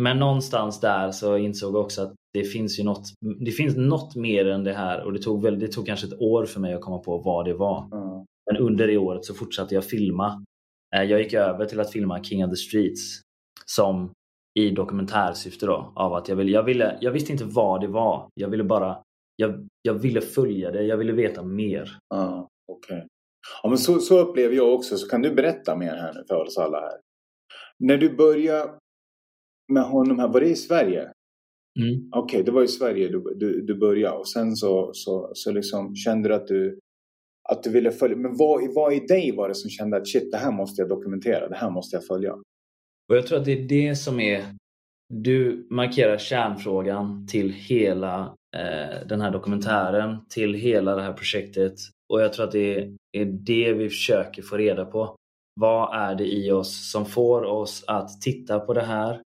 Men 0.00 0.18
någonstans 0.18 0.80
där 0.80 1.10
så 1.10 1.36
insåg 1.36 1.74
jag 1.74 1.80
också 1.80 2.02
att 2.02 2.14
det 2.32 2.44
finns 2.44 2.80
ju 2.80 2.84
något, 2.84 3.04
det 3.40 3.50
finns 3.50 3.76
något 3.76 4.16
mer 4.16 4.46
än 4.46 4.64
det 4.64 4.72
här 4.72 5.04
och 5.04 5.12
det 5.12 5.18
tog, 5.18 5.42
väl, 5.42 5.58
det 5.58 5.68
tog 5.68 5.86
kanske 5.86 6.06
ett 6.06 6.20
år 6.20 6.46
för 6.46 6.60
mig 6.60 6.74
att 6.74 6.80
komma 6.80 6.98
på 6.98 7.18
vad 7.18 7.44
det 7.44 7.54
var. 7.54 7.78
Uh. 7.94 8.22
Men 8.50 8.56
under 8.56 8.86
det 8.86 8.98
året 8.98 9.24
så 9.24 9.34
fortsatte 9.34 9.74
jag 9.74 9.84
filma. 9.84 10.44
Eh, 10.96 11.02
jag 11.02 11.22
gick 11.22 11.32
över 11.32 11.66
till 11.66 11.80
att 11.80 11.92
filma 11.92 12.24
King 12.24 12.44
of 12.44 12.50
the 12.50 12.56
Streets 12.56 13.20
som 13.66 14.12
i 14.58 14.70
dokumentärsyfte 14.70 15.66
då. 15.66 15.92
Av 15.96 16.14
att 16.14 16.28
jag, 16.28 16.36
ville, 16.36 16.50
jag, 16.50 16.62
ville, 16.62 16.98
jag 17.00 17.12
visste 17.12 17.32
inte 17.32 17.44
vad 17.44 17.80
det 17.80 17.88
var. 17.88 18.28
Jag 18.34 18.48
ville 18.48 18.64
bara 18.64 19.02
jag, 19.36 19.68
jag 19.82 19.94
ville 19.94 20.20
följa 20.20 20.70
det. 20.70 20.82
Jag 20.82 20.96
ville 20.96 21.12
veta 21.12 21.42
mer. 21.42 21.98
Ah, 22.14 22.46
okay. 22.72 23.02
Ja, 23.62 23.68
men 23.68 23.78
så, 23.78 23.98
så 23.98 24.18
upplever 24.18 24.56
jag 24.56 24.74
också. 24.74 24.96
Så 24.96 25.08
kan 25.08 25.22
du 25.22 25.34
berätta 25.34 25.76
mer 25.76 25.94
här 25.94 26.14
nu 26.14 26.24
för 26.28 26.42
oss 26.42 26.58
alla 26.58 26.80
här. 26.80 27.00
När 27.78 27.96
du 27.96 28.16
började 28.16 28.70
med 29.72 29.82
honom 29.82 30.18
här, 30.18 30.28
var 30.28 30.40
det 30.40 30.48
i 30.48 30.56
Sverige? 30.56 31.12
Mm. 31.80 32.08
Okej, 32.12 32.22
okay, 32.22 32.42
det 32.42 32.50
var 32.50 32.62
i 32.62 32.68
Sverige 32.68 33.08
du, 33.08 33.34
du, 33.36 33.60
du 33.60 33.74
började 33.74 34.16
och 34.16 34.28
sen 34.28 34.56
så, 34.56 34.90
så, 34.94 35.30
så 35.34 35.52
liksom 35.52 35.94
kände 35.96 36.28
du 36.28 36.34
att 36.34 36.46
du, 36.46 36.78
att 37.48 37.62
du 37.62 37.70
ville 37.70 37.90
följa. 37.90 38.16
Men 38.16 38.36
vad, 38.36 38.74
vad 38.74 38.92
i 38.92 39.00
dig 39.00 39.36
var 39.36 39.48
det 39.48 39.54
som 39.54 39.70
kände 39.70 39.96
att 39.96 40.08
shit, 40.08 40.32
det 40.32 40.38
här 40.38 40.52
måste 40.52 40.82
jag 40.82 40.88
dokumentera, 40.88 41.48
det 41.48 41.56
här 41.56 41.70
måste 41.70 41.96
jag 41.96 42.06
följa? 42.06 42.34
Och 43.08 43.16
jag 43.16 43.26
tror 43.26 43.38
att 43.38 43.44
det 43.44 43.52
är 43.52 43.68
det 43.68 43.96
som 43.96 44.20
är 44.20 44.44
du 45.14 45.66
markerar 45.70 46.18
kärnfrågan 46.18 47.26
till 47.26 47.52
hela 47.52 48.34
eh, 48.56 49.06
den 49.06 49.20
här 49.20 49.30
dokumentären, 49.30 50.18
till 50.28 50.54
hela 50.54 50.96
det 50.96 51.02
här 51.02 51.12
projektet. 51.12 51.74
Och 52.12 52.20
jag 52.20 52.32
tror 52.32 52.46
att 52.46 52.52
det 52.52 52.78
är 53.12 53.24
det 53.24 53.72
vi 53.72 53.88
försöker 53.88 54.42
få 54.42 54.56
reda 54.56 54.84
på. 54.84 55.16
Vad 55.60 55.96
är 55.96 56.14
det 56.14 56.34
i 56.34 56.52
oss 56.52 56.90
som 56.90 57.06
får 57.06 57.42
oss 57.42 57.84
att 57.86 58.20
titta 58.20 58.60
på 58.60 58.74
det 58.74 58.84
här? 58.84 59.20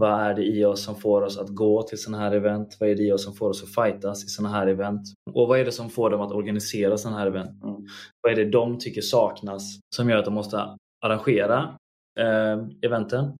Vad 0.00 0.20
är 0.20 0.34
det 0.34 0.44
i 0.44 0.64
oss 0.64 0.84
som 0.84 0.94
får 0.94 1.22
oss 1.22 1.38
att 1.38 1.48
gå 1.48 1.82
till 1.82 1.98
sådana 1.98 2.22
här 2.24 2.32
event? 2.32 2.76
Vad 2.80 2.88
är 2.88 2.94
det 2.94 3.02
i 3.02 3.12
oss 3.12 3.24
som 3.24 3.34
får 3.34 3.48
oss 3.48 3.62
att 3.62 3.84
fightas 3.84 4.24
i 4.24 4.28
sådana 4.28 4.54
här 4.54 4.66
event? 4.66 5.02
Och 5.32 5.48
vad 5.48 5.60
är 5.60 5.64
det 5.64 5.72
som 5.72 5.90
får 5.90 6.10
dem 6.10 6.20
att 6.20 6.32
organisera 6.32 6.98
sådana 6.98 7.18
här 7.18 7.26
event? 7.26 7.62
Mm. 7.64 7.76
Vad 8.22 8.32
är 8.32 8.36
det 8.36 8.50
de 8.50 8.78
tycker 8.78 9.00
saknas 9.00 9.62
som 9.96 10.10
gör 10.10 10.16
att 10.16 10.24
de 10.24 10.34
måste 10.34 10.76
arrangera 11.04 11.76
eh, 12.20 12.66
eventen? 12.82 13.36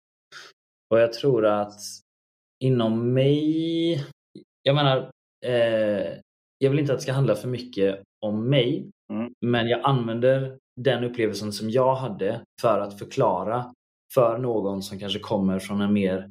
Och 0.90 1.00
jag 1.00 1.12
tror 1.12 1.46
att 1.46 1.80
inom 2.64 3.12
mig, 3.14 4.04
jag 4.62 4.74
menar, 4.74 5.10
eh, 5.46 6.18
jag 6.58 6.70
vill 6.70 6.78
inte 6.78 6.92
att 6.92 6.98
det 6.98 7.02
ska 7.02 7.12
handla 7.12 7.34
för 7.34 7.48
mycket 7.48 8.02
om 8.26 8.50
mig, 8.50 8.90
mm. 9.12 9.32
men 9.40 9.68
jag 9.68 9.80
använder 9.84 10.58
den 10.80 11.04
upplevelsen 11.04 11.52
som 11.52 11.70
jag 11.70 11.94
hade 11.94 12.42
för 12.60 12.80
att 12.80 12.98
förklara 12.98 13.72
för 14.14 14.38
någon 14.38 14.82
som 14.82 14.98
kanske 14.98 15.18
kommer 15.18 15.58
från 15.58 15.80
en 15.80 15.92
mer 15.92 16.30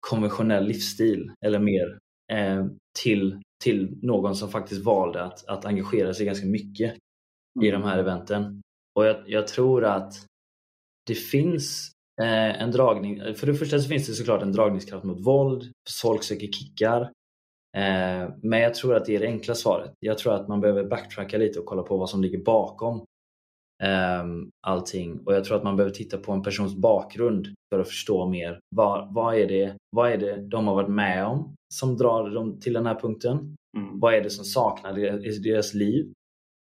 konventionell 0.00 0.64
livsstil 0.64 1.32
eller 1.46 1.58
mer 1.58 1.98
eh, 2.32 2.66
till, 3.02 3.42
till 3.64 3.98
någon 4.02 4.34
som 4.34 4.48
faktiskt 4.48 4.84
valde 4.84 5.24
att, 5.24 5.48
att 5.48 5.64
engagera 5.64 6.14
sig 6.14 6.26
ganska 6.26 6.46
mycket 6.46 6.90
mm. 7.56 7.66
i 7.66 7.70
de 7.70 7.82
här 7.82 7.98
eventen. 7.98 8.62
Och 8.94 9.06
jag, 9.06 9.16
jag 9.26 9.48
tror 9.48 9.84
att 9.84 10.12
det 11.10 11.14
finns 11.14 11.92
eh, 12.22 12.62
en 12.62 12.70
dragning. 12.70 13.34
För 13.34 13.46
det 13.46 13.54
första 13.54 13.78
så 13.78 13.88
finns 13.88 14.06
det 14.06 14.12
såklart 14.12 14.42
en 14.42 14.52
dragningskraft 14.52 15.04
mot 15.04 15.26
våld. 15.26 15.72
Folk 16.02 16.22
söker 16.22 16.46
kickar. 16.46 17.00
Eh, 17.76 18.28
men 18.42 18.60
jag 18.60 18.74
tror 18.74 18.94
att 18.94 19.04
det 19.04 19.16
är 19.16 19.20
det 19.20 19.26
enkla 19.26 19.54
svaret. 19.54 19.92
Jag 20.00 20.18
tror 20.18 20.34
att 20.34 20.48
man 20.48 20.60
behöver 20.60 20.84
backtracka 20.84 21.38
lite 21.38 21.58
och 21.58 21.66
kolla 21.66 21.82
på 21.82 21.96
vad 21.96 22.10
som 22.10 22.22
ligger 22.22 22.38
bakom 22.38 22.96
eh, 23.82 24.24
allting. 24.66 25.20
Och 25.26 25.34
jag 25.34 25.44
tror 25.44 25.56
att 25.56 25.64
man 25.64 25.76
behöver 25.76 25.94
titta 25.94 26.18
på 26.18 26.32
en 26.32 26.42
persons 26.42 26.74
bakgrund 26.74 27.48
för 27.74 27.80
att 27.80 27.88
förstå 27.88 28.26
mer. 28.26 28.60
Vad, 28.76 29.14
vad, 29.14 29.34
är, 29.34 29.48
det, 29.48 29.76
vad 29.96 30.12
är 30.12 30.18
det 30.18 30.36
de 30.36 30.66
har 30.66 30.74
varit 30.74 30.90
med 30.90 31.26
om 31.26 31.54
som 31.74 31.96
drar 31.96 32.30
dem 32.30 32.60
till 32.60 32.72
den 32.72 32.86
här 32.86 33.00
punkten? 33.00 33.56
Mm. 33.76 34.00
Vad 34.00 34.14
är 34.14 34.22
det 34.22 34.30
som 34.30 34.44
saknar 34.44 34.98
i 35.26 35.38
deras 35.38 35.74
liv? 35.74 36.12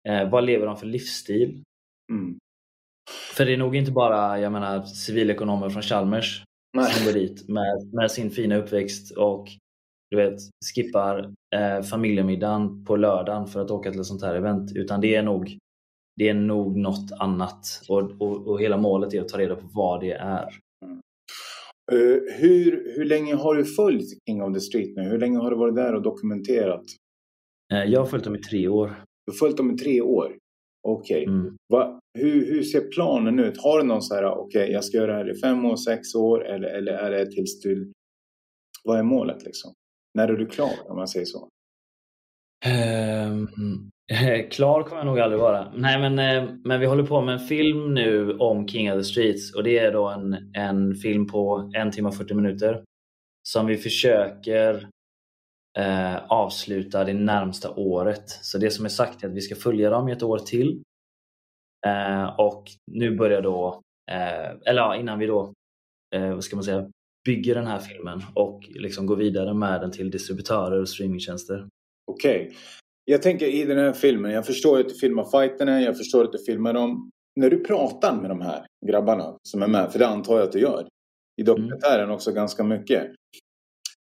Eh, 0.09 0.31
vad 0.31 0.45
lever 0.45 0.67
de 0.67 0.77
för 0.77 0.87
livsstil? 0.87 1.63
Mm. 2.13 2.39
För 3.37 3.45
det 3.45 3.53
är 3.53 3.57
nog 3.57 3.77
inte 3.77 3.93
bara 3.93 4.41
jag 4.41 4.53
menar, 4.53 4.83
civilekonomer 4.83 5.69
från 5.69 5.83
Chalmers 5.83 6.45
Nej. 6.77 6.93
som 6.93 7.07
går 7.07 7.13
dit 7.13 7.49
med, 7.49 7.93
med 7.93 8.11
sin 8.11 8.31
fina 8.31 8.57
uppväxt 8.57 9.17
och 9.17 9.49
du 10.11 10.17
vet, 10.17 10.41
skippar 10.75 11.33
eh, 11.57 11.83
familjemiddagen 11.83 12.85
på 12.85 12.97
lördagen 12.97 13.47
för 13.47 13.61
att 13.61 13.71
åka 13.71 13.91
till 13.91 14.01
ett 14.01 14.07
sånt 14.07 14.23
här 14.23 14.35
event. 14.35 14.73
Utan 14.75 15.01
det 15.01 15.15
är 15.15 15.23
nog, 15.23 15.59
det 16.17 16.29
är 16.29 16.35
nog 16.35 16.77
något 16.77 17.13
annat. 17.19 17.83
Och, 17.89 18.21
och, 18.21 18.49
och 18.49 18.61
hela 18.61 18.77
målet 18.77 19.15
är 19.15 19.21
att 19.21 19.29
ta 19.29 19.39
reda 19.39 19.57
på 19.57 19.69
vad 19.73 20.01
det 20.01 20.13
är. 20.13 20.49
Mm. 20.85 21.01
Uh, 21.93 22.21
hur, 22.39 22.93
hur 22.97 23.05
länge 23.05 23.35
har 23.35 23.55
du 23.55 23.65
följt 23.65 24.09
King 24.29 24.43
of 24.43 24.55
the 24.55 24.61
Street 24.61 24.97
nu? 24.97 25.03
Hur 25.03 25.19
länge 25.19 25.39
har 25.39 25.51
du 25.51 25.57
varit 25.57 25.77
där 25.77 25.95
och 25.95 26.03
dokumenterat? 26.03 26.85
Uh, 27.73 27.85
jag 27.85 28.01
har 28.01 28.07
följt 28.07 28.25
dem 28.25 28.37
i 28.37 28.43
tre 28.43 28.69
år. 28.69 28.87
Du 29.27 29.33
har 29.33 29.37
följt 29.37 29.57
dem 29.57 29.71
i 29.71 29.79
tre 29.79 30.01
år? 30.01 30.37
Okej. 30.85 31.23
Okay. 31.23 31.35
Mm. 31.35 31.57
Hur, 32.19 32.47
hur 32.47 32.63
ser 32.63 32.81
planen 32.81 33.39
ut? 33.39 33.63
Har 33.63 33.79
du 33.79 33.85
någon 33.85 34.03
så 34.03 34.15
här, 34.15 34.25
okej, 34.25 34.63
okay, 34.63 34.73
jag 34.73 34.85
ska 34.85 34.97
göra 34.97 35.13
det 35.13 35.19
här 35.19 35.31
i 35.31 35.41
fem 35.41 35.65
år, 35.65 35.77
sex 35.77 36.15
år 36.15 36.47
eller, 36.47 36.69
eller 36.69 36.93
är 36.93 37.11
det 37.11 37.31
tills 37.31 37.61
du... 37.61 37.93
Vad 38.85 38.99
är 38.99 39.03
målet 39.03 39.45
liksom? 39.45 39.73
När 40.15 40.29
är 40.29 40.37
du 40.37 40.47
klar 40.47 40.73
om 40.89 40.97
man 40.97 41.09
säger 41.09 41.27
så? 41.27 41.49
Um, 43.29 43.49
klar 44.51 44.83
kommer 44.83 44.97
jag 44.97 45.07
nog 45.07 45.21
aldrig 45.21 45.41
vara. 45.41 45.73
Nej, 45.77 46.11
men, 46.11 46.19
eh, 46.19 46.51
men 46.65 46.81
vi 46.81 46.87
håller 46.87 47.07
på 47.07 47.21
med 47.21 47.33
en 47.33 47.47
film 47.47 47.95
nu 47.95 48.37
om 48.39 48.69
King 48.69 48.93
of 48.93 48.99
the 48.99 49.05
Streets 49.05 49.55
och 49.55 49.65
det 49.65 49.79
är 49.79 49.93
då 49.93 50.09
en, 50.09 50.37
en 50.55 50.95
film 50.95 51.27
på 51.27 51.71
en 51.75 51.91
timme 51.91 52.09
och 52.09 52.17
40 52.17 52.35
minuter 52.35 52.85
som 53.49 53.67
vi 53.67 53.77
försöker 53.77 54.89
eh, 55.79 56.17
avsluta 56.29 57.05
det 57.05 57.15
närmsta 57.15 57.75
året. 57.75 58.29
Så 58.29 58.59
det 58.59 58.71
som 58.71 58.85
är 58.85 58.89
sagt 58.89 59.25
är 59.25 59.29
att 59.29 59.35
vi 59.35 59.41
ska 59.41 59.55
följa 59.55 59.91
dem 59.91 60.09
i 60.09 60.13
ett 60.13 60.23
år 60.23 60.39
till. 60.39 60.83
Eh, 61.87 62.41
och 62.41 62.65
nu 62.93 63.17
börjar 63.17 63.43
då, 63.43 63.81
eh, 64.11 64.51
eller 64.67 64.83
ja, 64.83 64.97
innan 64.97 65.19
vi 65.19 65.27
då, 65.27 65.53
eh, 66.15 66.35
vad 66.35 66.45
ska 66.45 66.57
man 66.57 66.65
säga, 66.65 66.91
bygger 67.25 67.55
den 67.55 67.67
här 67.67 67.79
filmen 67.79 68.23
och 68.35 68.61
liksom 68.75 69.07
går 69.07 69.17
vidare 69.17 69.55
med 69.55 69.81
den 69.81 69.91
till 69.91 70.11
distributörer 70.11 70.81
och 70.81 70.89
streamingtjänster. 70.89 71.69
Okej. 72.11 72.47
Okay. 72.47 72.57
Jag 73.05 73.23
tänker 73.23 73.47
i 73.47 73.65
den 73.65 73.79
här 73.79 73.93
filmen, 73.93 74.31
jag 74.33 74.47
förstår 74.47 74.81
att 74.81 74.89
du 74.89 74.95
filmar 74.95 75.25
fighterna, 75.25 75.83
jag 75.83 75.97
förstår 75.97 76.25
att 76.25 76.33
du 76.33 76.39
filmar 76.39 76.73
dem. 76.73 77.11
När 77.41 77.51
du 77.51 77.65
pratar 77.65 78.21
med 78.21 78.31
de 78.31 78.41
här 78.41 78.67
grabbarna 78.87 79.37
som 79.49 79.63
är 79.63 79.69
med, 79.69 79.93
för 79.93 79.99
det 79.99 80.07
antar 80.07 80.35
jag 80.35 80.43
att 80.43 80.53
du 80.53 80.61
gör, 80.61 80.89
i 81.37 81.43
dokumentären 81.43 82.05
mm. 82.05 82.15
också 82.15 82.33
ganska 82.33 82.65
mycket. 82.65 83.13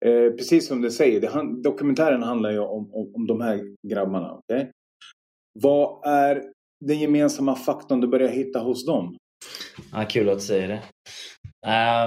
Eh, 0.06 0.32
precis 0.32 0.68
som 0.68 0.82
du 0.82 0.92
säger, 0.92 1.22
det, 1.22 1.62
dokumentären 1.64 2.24
handlar 2.24 2.52
ju 2.52 2.60
om, 2.60 2.94
om, 2.94 3.16
om 3.16 3.28
de 3.28 3.42
här 3.42 3.76
grabbarna. 3.88 4.34
Okay? 4.34 4.68
Vad 5.60 6.08
är 6.08 6.44
den 6.86 7.00
gemensamma 7.00 7.56
faktorn 7.56 8.02
du 8.02 8.08
börjar 8.08 8.30
hitta 8.30 8.60
hos 8.60 8.86
dem? 8.86 9.18
Ja, 9.92 10.06
kul 10.10 10.30
att 10.30 10.38
du 10.38 10.44
säger 10.44 10.68
det. 10.68 10.82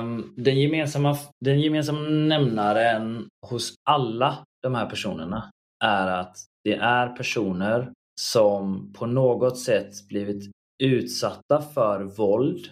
Um, 0.00 0.34
den, 0.36 0.60
gemensamma, 0.60 1.16
den 1.44 1.60
gemensamma 1.60 2.00
nämnaren 2.08 3.28
hos 3.46 3.74
alla 3.90 4.44
de 4.62 4.74
här 4.74 4.90
personerna 4.90 5.50
är 5.84 6.06
att 6.06 6.36
det 6.64 6.74
är 6.74 7.08
personer 7.08 7.92
som 8.20 8.92
på 8.92 9.06
något 9.06 9.58
sätt 9.58 10.08
blivit 10.08 10.50
utsatta 10.82 11.62
för 11.74 12.04
våld 12.04 12.68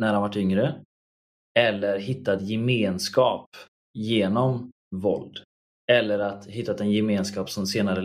när 0.00 0.12
de 0.12 0.22
varit 0.22 0.36
yngre 0.36 0.74
eller 1.58 1.98
hittat 1.98 2.42
gemenskap 2.42 3.46
genom 3.94 4.70
våld. 4.96 5.38
Eller 5.90 6.18
att 6.18 6.46
hittat 6.46 6.80
en 6.80 6.90
gemenskap 6.90 7.50
som 7.50 7.66
senare 7.66 8.00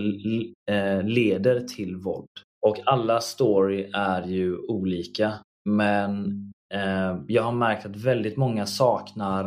eh, 0.71 1.03
leder 1.03 1.59
till 1.59 1.95
våld. 1.95 2.27
Och 2.65 2.77
alla 2.85 3.21
story 3.21 3.89
är 3.93 4.27
ju 4.27 4.57
olika. 4.57 5.33
Men 5.69 6.25
eh, 6.73 7.17
jag 7.27 7.43
har 7.43 7.51
märkt 7.51 7.85
att 7.85 7.95
väldigt 7.95 8.37
många 8.37 8.65
saknar 8.65 9.45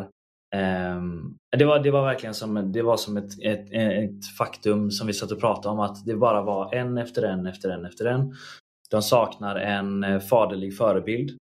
eh, 0.55 1.01
det, 1.57 1.65
var, 1.65 1.79
det 1.79 1.91
var 1.91 2.05
verkligen 2.05 2.35
som, 2.35 2.73
det 2.73 2.83
var 2.83 2.97
som 2.97 3.17
ett, 3.17 3.41
ett, 3.43 3.73
ett 3.73 4.27
faktum 4.39 4.91
som 4.91 5.07
vi 5.07 5.13
satt 5.13 5.33
och 5.33 5.41
pratade 5.41 5.73
om 5.73 5.81
att 5.81 6.05
det 6.05 6.17
bara 6.17 6.43
var 6.43 6.75
en 6.75 6.99
efter 6.99 7.23
en 7.23 7.47
efter 7.47 7.71
en 7.71 7.85
efter 7.85 8.07
en. 8.07 8.35
De 8.91 9.03
saknar 9.03 9.57
en 9.57 10.05
eh, 10.05 10.21
faderlig 10.21 10.77
förebild. 10.77 11.39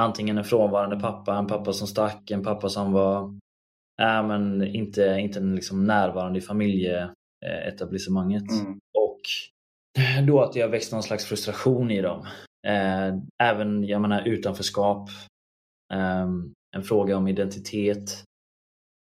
Antingen 0.00 0.38
en 0.38 0.44
frånvarande 0.44 1.00
pappa, 1.00 1.36
en 1.36 1.46
pappa 1.46 1.72
som 1.72 1.86
stack, 1.86 2.30
en 2.30 2.42
pappa 2.42 2.68
som 2.68 2.92
var 2.92 3.38
äh, 4.02 4.26
men 4.26 4.62
inte, 4.62 5.18
inte 5.20 5.40
liksom 5.40 5.86
närvarande 5.86 6.38
i 6.38 6.42
familjeetablissemanget. 6.42 8.50
Mm. 8.50 8.80
Och 8.98 9.20
då 10.26 10.42
att 10.42 10.52
det 10.52 10.60
har 10.60 10.68
växt 10.68 10.92
någon 10.92 11.02
slags 11.02 11.24
frustration 11.24 11.90
i 11.90 12.02
dem. 12.02 12.26
Eh, 12.66 13.14
även 13.42 13.84
jag 13.84 14.00
menar, 14.00 14.28
utanförskap, 14.28 15.08
ehm, 15.94 16.52
en 16.76 16.82
fråga 16.82 17.16
om 17.16 17.28
identitet. 17.28 18.24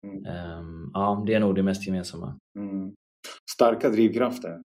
Mm. 0.07 0.27
Ehm, 0.27 0.91
ja, 0.95 1.25
det 1.27 1.35
är 1.35 1.41
nog 1.41 1.55
det 1.55 1.63
mest 1.63 1.87
gemensamma. 1.87 2.39
Mm. 2.59 2.93
Starka 3.51 3.89
drivkrafter. 3.89 4.61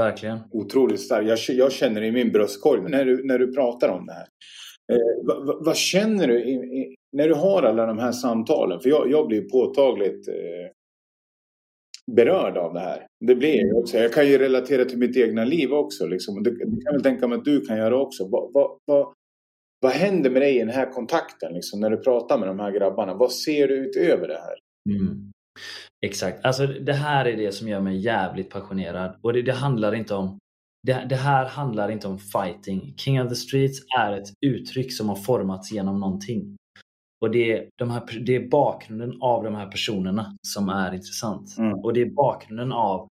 Verkligen. 0.00 0.38
Otroligt 0.50 1.00
starkt. 1.00 1.28
Jag, 1.28 1.38
jag 1.56 1.72
känner 1.72 2.00
det 2.00 2.06
i 2.06 2.12
min 2.12 2.32
bröstkorg 2.32 2.90
när 2.90 3.04
du, 3.04 3.26
när 3.26 3.38
du 3.38 3.54
pratar 3.54 3.88
om 3.88 4.06
det 4.06 4.12
här. 4.12 4.26
Eh, 4.92 5.26
vad, 5.26 5.64
vad, 5.64 5.76
känner 5.76 6.28
du 6.28 6.44
i, 6.44 6.52
i, 6.52 6.94
när 7.16 7.28
du 7.28 7.34
har 7.34 7.62
alla 7.62 7.86
de 7.86 7.98
här 7.98 8.12
samtalen? 8.12 8.80
För 8.80 8.88
jag, 8.88 9.10
jag 9.10 9.26
blir 9.26 9.42
påtagligt 9.42 10.28
eh, 10.28 10.70
berörd 12.12 12.56
av 12.56 12.74
det 12.74 12.80
här. 12.80 13.06
Det 13.26 13.34
blir 13.34 13.66
jag 13.66 13.78
också. 13.78 13.98
Jag 13.98 14.12
kan 14.12 14.28
ju 14.28 14.38
relatera 14.38 14.84
till 14.84 14.98
mitt 14.98 15.16
egna 15.16 15.44
liv 15.44 15.72
också. 15.72 16.06
Liksom. 16.06 16.42
Det, 16.42 16.50
det 16.50 16.84
kan 16.84 16.94
jag 16.94 17.02
tänka 17.02 17.28
mig 17.28 17.38
att 17.38 17.44
du 17.44 17.60
kan 17.60 17.76
göra 17.76 17.96
också. 18.00 18.28
Vad, 18.28 18.52
vad, 18.52 18.78
vad, 18.84 19.14
vad 19.80 19.92
händer 19.92 20.30
med 20.30 20.42
dig 20.42 20.56
i 20.56 20.58
den 20.58 20.68
här 20.68 20.92
kontakten 20.92 21.54
liksom, 21.54 21.80
när 21.80 21.90
du 21.90 21.96
pratar 21.96 22.38
med 22.38 22.48
de 22.48 22.60
här 22.60 22.72
grabbarna? 22.72 23.14
Vad 23.14 23.32
ser 23.32 23.68
du 23.68 23.74
utöver 23.74 24.28
det 24.28 24.38
här? 24.38 24.58
Mm. 24.96 25.32
Exakt. 26.06 26.44
Alltså 26.44 26.66
det 26.66 26.92
här 26.92 27.24
är 27.24 27.36
det 27.36 27.52
som 27.52 27.68
gör 27.68 27.80
mig 27.80 27.96
jävligt 27.96 28.50
passionerad. 28.50 29.16
Och 29.22 29.32
det, 29.32 29.42
det 29.42 29.52
handlar 29.52 29.94
inte 29.94 30.14
om 30.14 30.38
det, 30.86 31.06
det, 31.08 31.16
här 31.16 31.46
handlar 31.46 31.90
inte 31.90 32.08
om 32.08 32.18
fighting. 32.18 32.94
King 32.96 33.22
of 33.22 33.28
the 33.28 33.34
Streets 33.34 33.78
är 33.98 34.12
ett 34.12 34.28
uttryck 34.46 34.92
som 34.92 35.08
har 35.08 35.16
formats 35.16 35.72
genom 35.72 36.00
någonting. 36.00 36.56
Och 37.20 37.30
det 37.30 37.52
är, 37.52 37.68
de 37.78 37.90
här, 37.90 38.18
det 38.26 38.36
är 38.36 38.48
bakgrunden 38.48 39.18
av 39.20 39.44
de 39.44 39.54
här 39.54 39.66
personerna 39.66 40.36
som 40.42 40.68
är 40.68 40.94
intressant. 40.94 41.58
Mm. 41.58 41.78
Och 41.78 41.92
det 41.92 42.00
är 42.00 42.10
bakgrunden 42.10 42.72
av, 42.72 43.08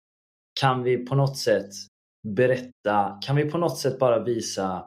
kan 0.60 0.82
vi 0.82 1.06
på 1.06 1.14
något 1.14 1.36
sätt 1.36 1.70
berätta, 2.28 3.18
kan 3.22 3.36
vi 3.36 3.50
på 3.50 3.58
något 3.58 3.78
sätt 3.78 3.98
bara 3.98 4.24
visa 4.24 4.86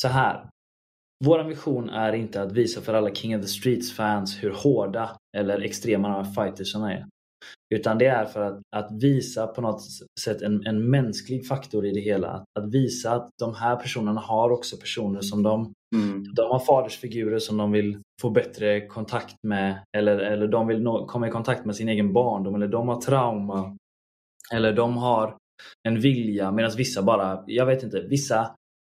så 0.00 0.08
här. 0.08 0.48
Vår 1.24 1.44
vision 1.44 1.90
är 1.90 2.12
inte 2.12 2.42
att 2.42 2.52
visa 2.52 2.80
för 2.80 2.94
alla 2.94 3.14
King 3.14 3.36
of 3.36 3.42
the 3.42 3.48
Streets 3.48 3.92
fans 3.92 4.42
hur 4.42 4.50
hårda 4.50 5.16
eller 5.36 5.60
extrema 5.60 6.08
de 6.08 6.24
här 6.24 6.44
fightersarna 6.44 6.92
är. 6.92 7.06
Utan 7.74 7.98
det 7.98 8.06
är 8.06 8.24
för 8.24 8.42
att, 8.42 8.60
att 8.76 9.02
visa 9.02 9.46
på 9.46 9.60
något 9.60 9.82
sätt 10.20 10.42
en, 10.42 10.66
en 10.66 10.90
mänsklig 10.90 11.46
faktor 11.46 11.86
i 11.86 11.92
det 11.92 12.00
hela. 12.00 12.28
Att, 12.28 12.44
att, 12.58 12.74
visa 12.74 13.12
att 13.12 13.30
de 13.38 13.54
här 13.54 13.76
personerna 13.76 14.20
har 14.20 14.50
också 14.50 14.76
personer 14.76 15.20
som 15.20 15.42
de, 15.42 15.72
mm. 15.96 16.24
de 16.34 16.42
har 16.42 16.58
fadersfigurer 16.58 17.38
som 17.38 17.56
de 17.56 17.72
vill 17.72 17.98
få 18.20 18.30
bättre 18.30 18.86
kontakt 18.86 19.36
med. 19.42 19.84
Eller, 19.96 20.18
eller 20.18 20.48
de 20.48 20.66
vill 20.66 20.82
nå, 20.82 21.06
komma 21.06 21.28
i 21.28 21.30
kontakt 21.30 21.64
med 21.64 21.76
sin 21.76 21.88
egen 21.88 22.12
barndom. 22.12 22.54
Eller 22.54 22.68
de 22.68 22.88
har 22.88 23.00
trauma. 23.00 23.76
Eller 24.52 24.72
de 24.72 24.96
har 24.96 25.36
en 25.88 26.00
vilja 26.00 26.52
medan 26.52 26.70
vissa 26.76 27.02
bara, 27.02 27.44
jag 27.46 27.66
vet 27.66 27.82
inte, 27.82 28.00
vissa, 28.00 28.50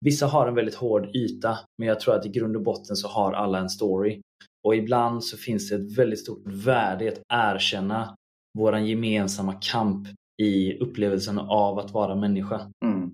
vissa 0.05 0.27
har 0.27 0.47
en 0.47 0.55
väldigt 0.55 0.75
hård 0.75 1.15
yta. 1.15 1.57
Men 1.77 1.87
jag 1.87 1.99
tror 1.99 2.15
att 2.15 2.25
i 2.25 2.29
grund 2.29 2.55
och 2.55 2.63
botten 2.63 2.95
så 2.95 3.07
har 3.07 3.33
alla 3.33 3.59
en 3.59 3.69
story. 3.69 4.21
Och 4.67 4.75
ibland 4.75 5.23
så 5.23 5.37
finns 5.37 5.69
det 5.69 5.75
ett 5.75 5.97
väldigt 5.97 6.19
stort 6.19 6.43
värde 6.45 7.05
i 7.05 7.07
att 7.07 7.21
erkänna 7.29 8.15
våran 8.57 8.85
gemensamma 8.85 9.53
kamp 9.53 10.07
i 10.41 10.77
upplevelsen 10.77 11.39
av 11.39 11.79
att 11.79 11.91
vara 11.91 12.15
människa. 12.15 12.71
Mm. 12.85 13.11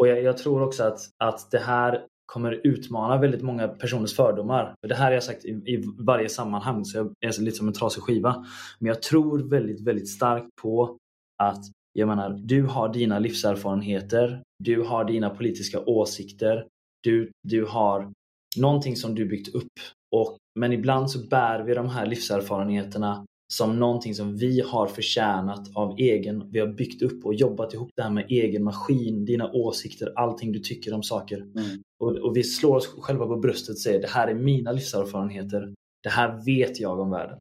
Och 0.00 0.08
jag, 0.08 0.22
jag, 0.22 0.38
tror 0.38 0.62
också 0.62 0.84
att, 0.84 1.00
att 1.24 1.50
det 1.50 1.58
här 1.58 2.06
kommer 2.26 2.60
utmana 2.66 3.20
väldigt 3.20 3.42
många 3.42 3.68
personers 3.68 4.16
fördomar. 4.16 4.74
Det 4.88 4.94
här 4.94 5.04
har 5.04 5.12
jag 5.12 5.22
sagt 5.22 5.44
i, 5.44 5.50
i 5.50 5.84
varje 5.98 6.28
sammanhang, 6.28 6.84
så 6.84 6.96
jag 6.96 7.14
är 7.20 7.40
lite 7.42 7.56
som 7.56 7.68
en 7.68 7.74
trasig 7.74 8.02
skiva. 8.02 8.46
Men 8.78 8.88
jag 8.88 9.02
tror 9.02 9.38
väldigt, 9.50 9.80
väldigt 9.80 10.08
starkt 10.08 10.48
på 10.62 10.98
att 11.42 11.64
jag 11.92 12.08
menar, 12.08 12.30
du 12.30 12.62
har 12.62 12.92
dina 12.92 13.18
livserfarenheter, 13.18 14.42
du 14.58 14.82
har 14.82 15.04
dina 15.04 15.30
politiska 15.30 15.80
åsikter, 15.80 16.66
du, 17.02 17.30
du 17.48 17.64
har 17.64 18.12
någonting 18.56 18.96
som 18.96 19.14
du 19.14 19.24
byggt 19.24 19.54
upp. 19.54 19.72
Och, 20.16 20.38
men 20.58 20.72
ibland 20.72 21.10
så 21.10 21.28
bär 21.28 21.60
vi 21.62 21.74
de 21.74 21.88
här 21.88 22.06
livserfarenheterna 22.06 23.26
som 23.52 23.78
någonting 23.78 24.14
som 24.14 24.36
vi 24.36 24.60
har 24.60 24.86
förtjänat 24.86 25.70
av 25.74 25.94
egen, 25.98 26.50
vi 26.50 26.58
har 26.58 26.66
byggt 26.66 27.02
upp 27.02 27.26
och 27.26 27.34
jobbat 27.34 27.74
ihop 27.74 27.90
det 27.96 28.02
här 28.02 28.10
med 28.10 28.26
egen 28.28 28.64
maskin, 28.64 29.24
dina 29.24 29.52
åsikter, 29.52 30.12
allting 30.16 30.52
du 30.52 30.58
tycker 30.58 30.94
om 30.94 31.02
saker. 31.02 31.36
Mm. 31.36 31.82
Och, 32.00 32.16
och, 32.16 32.36
vi 32.36 32.44
slår 32.44 32.76
oss 32.76 32.86
själva 32.86 33.26
på 33.26 33.36
bröstet 33.36 33.74
och 33.74 33.78
säger 33.78 34.00
det 34.00 34.08
här 34.08 34.28
är 34.28 34.34
mina 34.34 34.72
livserfarenheter. 34.72 35.74
Det 36.02 36.08
här 36.08 36.44
vet 36.44 36.80
jag 36.80 37.00
om 37.00 37.10
världen. 37.10 37.38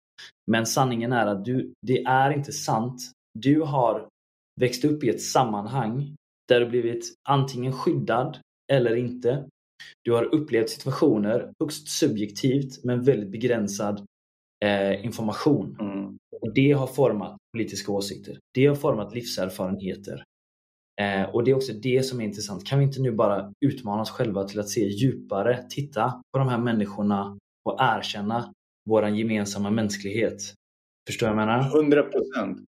Men 0.52 0.66
sanningen 0.66 1.14
är 1.14 1.28
att 1.28 1.46
du, 1.46 1.74
det 1.88 2.04
är 2.04 2.32
inte 2.32 2.52
sant. 2.52 3.02
Du 3.40 3.62
har 3.62 4.08
växt 4.62 4.86
upp 4.86 5.04
i 5.04 5.10
ett 5.10 5.22
sammanhang 5.22 6.16
där 6.48 6.60
du 6.60 6.66
blivit 6.66 7.14
antingen 7.30 7.74
skyddad 7.74 8.38
eller 8.72 8.96
inte. 8.96 9.48
Du 10.04 10.12
har 10.12 10.36
upplevt 10.36 10.70
situationer 10.70 11.52
högst 11.60 11.88
subjektivt 11.88 12.84
men 12.84 13.04
väldigt 13.04 13.32
begränsad 13.32 14.06
eh, 14.66 15.06
information. 15.06 15.78
Mm. 15.80 16.18
Och 16.42 16.54
Det 16.54 16.72
har 16.72 16.88
format 16.88 17.38
politiska 17.58 17.92
åsikter. 17.92 18.40
Det 18.54 18.66
har 18.66 18.76
format 18.76 19.14
livserfarenheter. 19.14 20.24
Eh, 21.02 21.30
och 21.30 21.44
det 21.44 21.52
är 21.52 21.56
också 21.56 21.74
det 21.74 22.04
som 22.04 22.22
är 22.22 22.26
intressant. 22.26 22.68
Kan 22.68 22.80
vi 22.80 22.86
inte 22.86 23.02
nu 23.02 23.12
bara 23.12 23.54
utmana 23.66 24.02
oss 24.02 24.10
själva 24.10 24.44
till 24.44 24.60
att 24.60 24.70
se 24.70 24.88
djupare, 24.88 25.66
titta 25.70 26.22
på 26.34 26.40
de 26.40 26.48
här 26.48 26.58
människorna 26.58 27.38
och 27.70 27.78
erkänna 27.80 28.54
vår 28.90 29.08
gemensamma 29.08 29.70
mänsklighet? 29.70 30.42
Förstår 31.10 31.28
du 31.28 31.34
vad 31.34 31.42
jag 31.42 31.48
menar? 31.48 31.78
100 31.78 32.04
procent. 32.04 32.66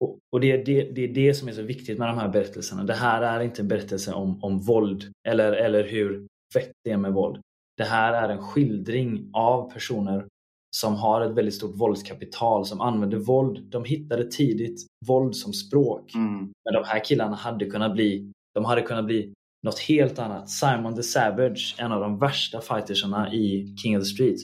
Och, 0.00 0.18
och 0.32 0.40
det, 0.40 0.52
är 0.52 0.64
det, 0.64 0.82
det 0.82 1.04
är 1.04 1.08
det 1.08 1.34
som 1.34 1.48
är 1.48 1.52
så 1.52 1.62
viktigt 1.62 1.98
med 1.98 2.08
de 2.08 2.18
här 2.18 2.28
berättelserna. 2.28 2.84
Det 2.84 2.94
här 2.94 3.22
är 3.22 3.40
inte 3.40 3.62
en 3.62 3.68
berättelse 3.68 4.12
om, 4.12 4.44
om 4.44 4.60
våld 4.60 5.12
eller, 5.28 5.52
eller 5.52 5.84
hur 5.84 6.26
fett 6.54 6.72
det 6.84 6.90
är 6.90 6.96
med 6.96 7.12
våld. 7.12 7.40
Det 7.76 7.84
här 7.84 8.12
är 8.12 8.28
en 8.28 8.42
skildring 8.42 9.30
av 9.32 9.70
personer 9.72 10.26
som 10.76 10.94
har 10.94 11.20
ett 11.20 11.36
väldigt 11.36 11.54
stort 11.54 11.80
våldskapital 11.80 12.66
som 12.66 12.80
använder 12.80 13.18
våld. 13.18 13.70
De 13.70 13.84
hittade 13.84 14.30
tidigt 14.30 14.86
våld 15.06 15.36
som 15.36 15.52
språk. 15.52 16.14
Mm. 16.14 16.38
Men 16.38 16.74
de 16.74 16.84
här 16.84 17.04
killarna 17.04 17.36
hade 17.36 17.66
kunnat 17.66 17.92
bli, 17.92 18.32
de 18.54 18.64
hade 18.64 18.82
kunnat 18.82 19.04
bli 19.04 19.32
något 19.62 19.78
helt 19.78 20.18
annat. 20.18 20.50
Simon 20.50 20.96
the 20.96 21.02
Savage, 21.02 21.74
en 21.78 21.92
av 21.92 22.00
de 22.00 22.18
värsta 22.18 22.60
fightersarna 22.60 23.32
i 23.32 23.76
King 23.82 23.96
of 23.96 24.02
the 24.02 24.08
Streets. 24.08 24.42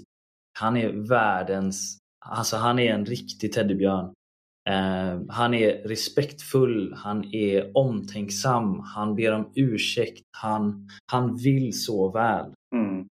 Han 0.58 0.76
är 0.76 1.08
världens, 1.08 1.98
alltså 2.26 2.56
han 2.56 2.78
är 2.78 2.94
en 2.94 3.06
riktig 3.06 3.52
teddybjörn. 3.52 4.12
Uh, 4.70 5.22
han 5.28 5.54
är 5.54 5.88
respektfull, 5.88 6.94
han 6.96 7.34
är 7.34 7.76
omtänksam, 7.76 8.80
han 8.80 9.14
ber 9.14 9.32
om 9.32 9.52
ursäkt, 9.54 10.22
han, 10.36 10.88
han 11.12 11.36
vill 11.36 11.84
så 11.84 12.10
väl. 12.10 12.52
Mm. 12.74 13.06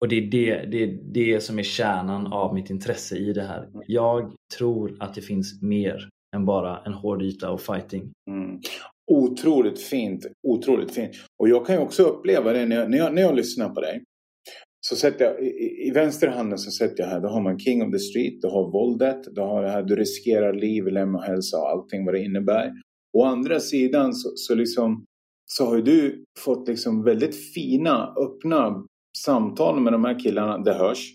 Och 0.00 0.08
det 0.08 0.16
är 0.16 0.30
det, 0.30 0.66
det 0.70 0.82
är 0.82 0.98
det 1.12 1.40
som 1.40 1.58
är 1.58 1.62
kärnan 1.62 2.32
av 2.32 2.54
mitt 2.54 2.70
intresse 2.70 3.16
i 3.16 3.32
det 3.32 3.42
här. 3.42 3.68
Jag 3.86 4.32
tror 4.58 4.96
att 5.00 5.14
det 5.14 5.20
finns 5.20 5.62
mer 5.62 6.08
än 6.36 6.44
bara 6.44 6.78
en 6.78 6.92
hård 6.92 7.22
yta 7.22 7.50
och 7.50 7.60
fighting. 7.60 8.12
Mm. 8.30 8.60
Otroligt 9.10 9.80
fint, 9.80 10.26
otroligt 10.48 10.94
fint. 10.94 11.10
Och 11.42 11.48
jag 11.48 11.66
kan 11.66 11.74
ju 11.74 11.80
också 11.80 12.02
uppleva 12.02 12.52
det 12.52 12.66
när 12.66 12.76
jag, 12.76 12.90
när 12.90 12.98
jag, 12.98 13.14
när 13.14 13.22
jag 13.22 13.36
lyssnar 13.36 13.68
på 13.68 13.80
dig. 13.80 14.02
Så 14.86 14.96
sätter 14.96 15.24
jag, 15.24 15.42
i, 15.42 15.86
i 15.88 15.90
vänsterhanden 15.90 16.58
så 16.58 16.70
sätter 16.70 17.02
jag 17.02 17.10
här, 17.10 17.20
då 17.20 17.28
har 17.28 17.40
man 17.40 17.58
King 17.58 17.82
of 17.82 17.92
the 17.92 17.98
Street, 17.98 18.42
du 18.42 18.48
har 18.48 18.72
våldet, 18.72 19.34
du 19.34 19.40
har 19.40 19.62
det 19.62 19.70
här, 19.70 19.82
du 19.82 19.96
riskerar 19.96 20.52
liv, 20.54 20.86
lem 20.86 21.14
och 21.14 21.22
hälsa 21.22 21.56
och 21.56 21.70
allting 21.70 22.04
vad 22.04 22.14
det 22.14 22.24
innebär. 22.24 22.72
Å 23.18 23.24
andra 23.24 23.60
sidan 23.60 24.14
så, 24.14 24.32
så, 24.34 24.54
liksom, 24.54 25.04
så 25.46 25.66
har 25.66 25.76
ju 25.76 25.82
du 25.82 26.24
fått 26.38 26.68
liksom 26.68 27.04
väldigt 27.04 27.52
fina, 27.54 28.14
öppna 28.16 28.84
samtal 29.18 29.80
med 29.80 29.92
de 29.92 30.04
här 30.04 30.20
killarna, 30.20 30.58
det 30.58 30.74
hörs. 30.74 31.14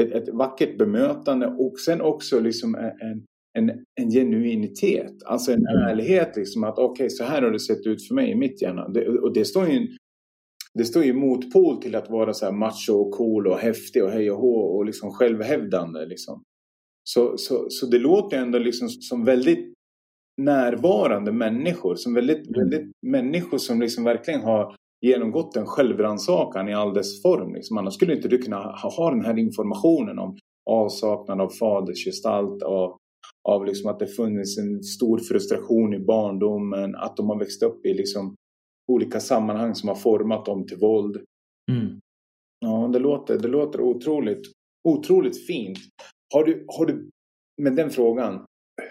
Ett, 0.00 0.12
ett 0.12 0.28
vackert 0.28 0.78
bemötande 0.78 1.46
och 1.46 1.80
sen 1.80 2.00
också 2.00 2.40
liksom 2.40 2.74
en, 2.74 3.26
en, 3.58 3.84
en 4.00 4.10
genuinitet. 4.10 5.22
Alltså 5.24 5.52
en 5.52 5.66
mm. 5.66 5.82
ärlighet 5.88 6.36
liksom 6.36 6.64
att 6.64 6.78
okej, 6.78 6.92
okay, 6.92 7.08
så 7.08 7.24
här 7.24 7.42
har 7.42 7.50
det 7.50 7.60
sett 7.60 7.86
ut 7.86 8.08
för 8.08 8.14
mig 8.14 8.30
i 8.30 8.34
mitt 8.34 8.62
hjärna. 8.62 8.88
Det, 8.88 9.08
och 9.08 9.32
det 9.32 9.44
står 9.44 9.68
ju 9.68 9.88
det 10.78 10.84
står 10.84 11.04
ju 11.04 11.12
motpol 11.12 11.82
till 11.82 11.94
att 11.94 12.10
vara 12.10 12.34
så 12.34 12.44
här 12.44 12.52
macho 12.52 12.92
och 12.92 13.12
cool 13.12 13.46
och 13.46 13.58
häftig 13.58 14.04
och 14.04 14.10
hej 14.10 14.30
och 14.30 14.38
hå 14.38 14.54
och 14.54 14.84
liksom 14.84 15.10
självhävdande. 15.10 16.06
Liksom. 16.06 16.42
Så, 17.04 17.38
så, 17.38 17.66
så 17.68 17.86
det 17.86 17.98
låter 17.98 18.38
ändå 18.38 18.58
liksom 18.58 18.88
som 18.88 19.24
väldigt 19.24 19.74
närvarande 20.42 21.32
människor. 21.32 21.94
Som 21.94 22.14
väldigt, 22.14 22.46
mm. 22.46 22.52
väldigt 22.60 22.92
människor 23.06 23.58
som 23.58 23.80
liksom 23.80 24.04
verkligen 24.04 24.40
har 24.40 24.76
genomgått 25.04 25.56
en 25.56 25.66
självrannsakan 25.66 26.68
i 26.68 26.74
all 26.74 26.94
dess 26.94 27.22
form. 27.22 27.54
Liksom. 27.54 27.78
Annars 27.78 27.94
skulle 27.94 28.16
inte 28.16 28.28
du 28.28 28.38
kunna 28.38 28.56
ha, 28.56 28.90
ha 28.96 29.10
den 29.10 29.24
här 29.24 29.38
informationen 29.38 30.18
om 30.18 30.38
avsaknad 30.70 31.40
av 31.40 31.48
fadersgestalt 31.48 32.62
och 32.62 32.98
av 33.48 33.66
liksom 33.66 33.90
att 33.90 33.98
det 33.98 34.06
funnits 34.06 34.58
en 34.58 34.82
stor 34.82 35.18
frustration 35.18 35.94
i 35.94 35.98
barndomen, 35.98 36.94
att 36.94 37.16
de 37.16 37.28
har 37.28 37.38
växt 37.38 37.62
upp 37.62 37.86
i 37.86 37.94
liksom 37.94 38.34
olika 38.92 39.20
sammanhang 39.20 39.74
som 39.74 39.88
har 39.88 39.96
format 39.96 40.44
dem 40.44 40.66
till 40.66 40.78
våld. 40.78 41.16
Mm. 41.72 42.00
Ja, 42.60 42.90
det 42.92 42.98
låter, 42.98 43.38
det 43.38 43.48
låter 43.48 43.80
otroligt, 43.80 44.42
otroligt 44.88 45.46
fint. 45.46 45.78
Har 46.34 46.44
du, 46.44 46.64
har 46.68 46.86
du, 46.86 47.10
med 47.62 47.76
den 47.76 47.90
frågan, 47.90 48.44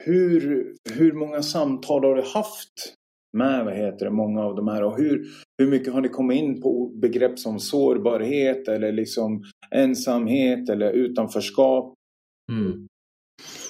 hur, 0.05 0.73
hur 0.93 1.13
många 1.13 1.41
samtal 1.41 2.03
har 2.03 2.15
du 2.15 2.21
haft 2.21 2.95
med 3.37 3.65
vad 3.65 3.73
heter 3.73 4.05
det, 4.05 4.11
många 4.11 4.43
av 4.43 4.55
de 4.55 4.67
här. 4.67 4.83
Och 4.83 4.97
hur, 4.97 5.25
hur 5.57 5.67
mycket 5.67 5.93
har 5.93 6.01
ni 6.01 6.09
kommit 6.09 6.37
in 6.37 6.61
på 6.61 6.91
begrepp 6.95 7.39
som 7.39 7.59
sårbarhet 7.59 8.67
eller 8.67 8.91
liksom 8.91 9.43
ensamhet 9.71 10.69
eller 10.69 10.91
utanförskap? 10.91 11.93
Mm. 12.51 12.87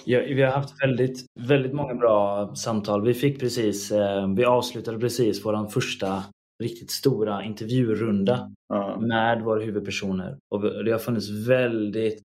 Ja, 0.05 0.19
vi 0.19 0.41
har 0.41 0.51
haft 0.51 0.83
väldigt, 0.83 1.25
väldigt 1.39 1.73
många 1.73 1.95
bra 1.95 2.55
samtal. 2.55 3.05
Vi 3.05 3.13
fick 3.13 3.39
precis, 3.39 3.91
eh, 3.91 4.33
vi 4.35 4.45
avslutade 4.45 4.99
precis 4.99 5.45
vår 5.45 5.69
första 5.69 6.23
riktigt 6.63 6.91
stora 6.91 7.43
intervjurunda 7.43 8.51
ja. 8.69 8.99
med 8.99 9.41
våra 9.41 9.63
huvudpersoner. 9.63 10.37
Och 10.55 10.85
det 10.85 10.91
har 10.91 10.99
funnits 10.99 11.29
väldigt, 11.47 12.21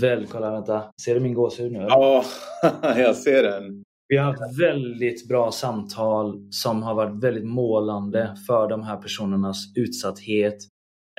väldigt, 0.00 0.30
kolla 0.30 0.50
vänta, 0.50 0.84
ser 1.02 1.14
du 1.14 1.20
min 1.20 1.34
gåshud 1.34 1.72
nu? 1.72 1.78
Ja, 1.78 2.24
jag 2.82 3.16
ser 3.16 3.42
den. 3.42 3.82
Vi 4.08 4.16
har 4.16 4.24
haft 4.24 4.60
väldigt 4.60 5.28
bra 5.28 5.52
samtal 5.52 6.48
som 6.50 6.82
har 6.82 6.94
varit 6.94 7.24
väldigt 7.24 7.46
målande 7.46 8.36
för 8.46 8.68
de 8.68 8.82
här 8.82 8.96
personernas 8.96 9.76
utsatthet. 9.76 10.56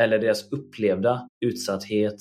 eller 0.02 0.20
deras 0.20 0.52
upplevda 0.52 1.28
utsatthet. 1.46 2.16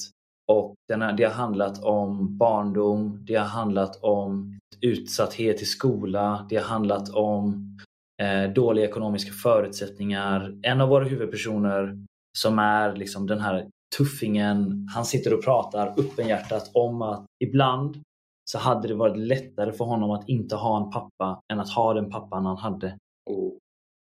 Och 0.53 0.75
det 0.89 1.25
har 1.25 1.31
handlat 1.31 1.85
om 1.85 2.39
barndom, 2.39 3.25
det 3.27 3.35
har 3.35 3.47
handlat 3.47 3.99
om 4.03 4.59
utsatthet 4.81 5.63
i 5.63 5.65
skola, 5.65 6.47
det 6.51 6.57
har 6.57 6.65
handlat 6.65 7.09
om 7.09 7.77
eh, 8.23 8.53
dåliga 8.53 8.85
ekonomiska 8.85 9.33
förutsättningar. 9.33 10.59
En 10.63 10.81
av 10.81 10.89
våra 10.89 11.05
huvudpersoner 11.05 12.05
som 12.39 12.59
är 12.59 12.97
liksom 12.97 13.27
den 13.27 13.41
här 13.41 13.69
tuffingen, 13.97 14.89
han 14.95 15.05
sitter 15.05 15.35
och 15.35 15.45
pratar 15.45 15.95
öppenhjärtat 15.99 16.71
om 16.75 17.03
att 17.03 17.27
ibland 17.45 18.03
så 18.51 18.59
hade 18.59 18.89
det 18.89 18.95
varit 18.95 19.17
lättare 19.17 19.73
för 19.73 19.85
honom 19.85 20.11
att 20.11 20.29
inte 20.29 20.57
ha 20.57 20.85
en 20.85 20.91
pappa 20.91 21.41
än 21.53 21.61
att 21.61 21.71
ha 21.71 21.95
den 21.95 22.11
pappan 22.11 22.47
han 22.47 22.57
hade. 22.57 22.99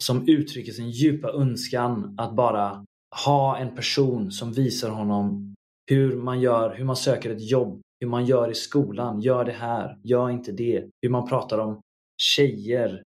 Som 0.03 0.29
uttrycker 0.29 0.73
sin 0.73 0.91
djupa 0.91 1.29
önskan 1.29 2.15
att 2.19 2.35
bara 2.35 2.85
ha 3.25 3.57
en 3.57 3.77
person 3.77 4.33
som 4.33 4.53
visar 4.53 4.91
honom 4.91 5.55
hur 5.91 6.17
man 6.17 6.41
gör, 6.41 6.75
hur 6.75 6.85
man 6.85 6.97
söker 6.97 7.31
ett 7.31 7.51
jobb, 7.51 7.81
hur 8.01 8.09
man 8.09 8.25
gör 8.25 8.51
i 8.51 8.55
skolan. 8.55 9.21
Gör 9.21 9.45
det 9.45 9.53
här, 9.53 9.99
gör 10.03 10.31
inte 10.31 10.53
det. 10.53 10.85
Hur 11.03 11.11
man 11.11 11.29
pratar 11.29 11.59
om 11.59 11.81
tjejer. 12.23 13.03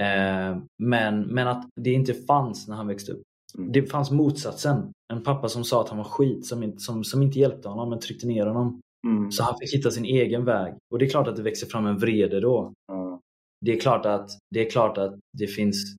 Eh, 0.00 0.58
men, 0.82 1.20
men 1.20 1.48
att 1.48 1.68
det 1.80 1.92
inte 1.92 2.14
fanns 2.14 2.68
när 2.68 2.76
han 2.76 2.86
växte 2.86 3.12
upp. 3.12 3.22
Mm. 3.58 3.72
Det 3.72 3.82
fanns 3.82 4.10
motsatsen. 4.10 4.92
En 5.12 5.22
pappa 5.22 5.48
som 5.48 5.64
sa 5.64 5.80
att 5.80 5.88
han 5.88 5.98
var 5.98 6.04
skit, 6.04 6.46
som, 6.46 6.78
som, 6.78 7.04
som 7.04 7.22
inte 7.22 7.38
hjälpte 7.38 7.68
honom 7.68 7.90
men 7.90 8.00
tryckte 8.00 8.26
ner 8.26 8.46
honom. 8.46 8.80
Mm. 9.06 9.30
Så 9.32 9.42
han 9.42 9.58
fick 9.60 9.74
hitta 9.74 9.90
sin 9.90 10.04
egen 10.04 10.44
väg. 10.44 10.74
Och 10.90 10.98
det 10.98 11.04
är 11.04 11.10
klart 11.10 11.28
att 11.28 11.36
det 11.36 11.42
växer 11.42 11.66
fram 11.66 11.86
en 11.86 11.98
vrede 11.98 12.40
då. 12.40 12.72
Mm. 12.92 13.18
Det, 13.60 13.72
är 13.72 13.80
klart 13.80 14.06
att, 14.06 14.30
det 14.54 14.66
är 14.66 14.70
klart 14.70 14.98
att 14.98 15.14
det 15.38 15.46
finns 15.46 15.96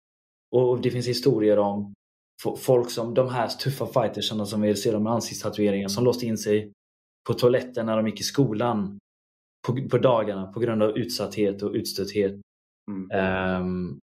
och 0.55 0.81
det 0.81 0.91
finns 0.91 1.07
historier 1.07 1.59
om 1.59 1.93
folk 2.57 2.89
som 2.89 3.13
de 3.13 3.29
här 3.29 3.47
tuffa 3.47 3.85
fightersarna 3.85 4.45
som 4.45 4.61
vi 4.61 4.75
ser 4.75 4.99
med 4.99 5.13
ansiktstatueringar 5.13 5.87
som 5.87 6.03
låste 6.03 6.25
in 6.25 6.37
sig 6.37 6.71
på 7.27 7.33
toaletten 7.33 7.85
när 7.85 7.97
de 7.97 8.07
gick 8.07 8.19
i 8.19 8.23
skolan 8.23 8.99
på, 9.67 9.87
på 9.89 9.97
dagarna 9.97 10.51
på 10.51 10.59
grund 10.59 10.83
av 10.83 10.97
utsatthet 10.97 11.63
och 11.63 11.71
utstötthet. 11.71 12.41
Mm. 12.91 13.61
Um, 13.61 13.99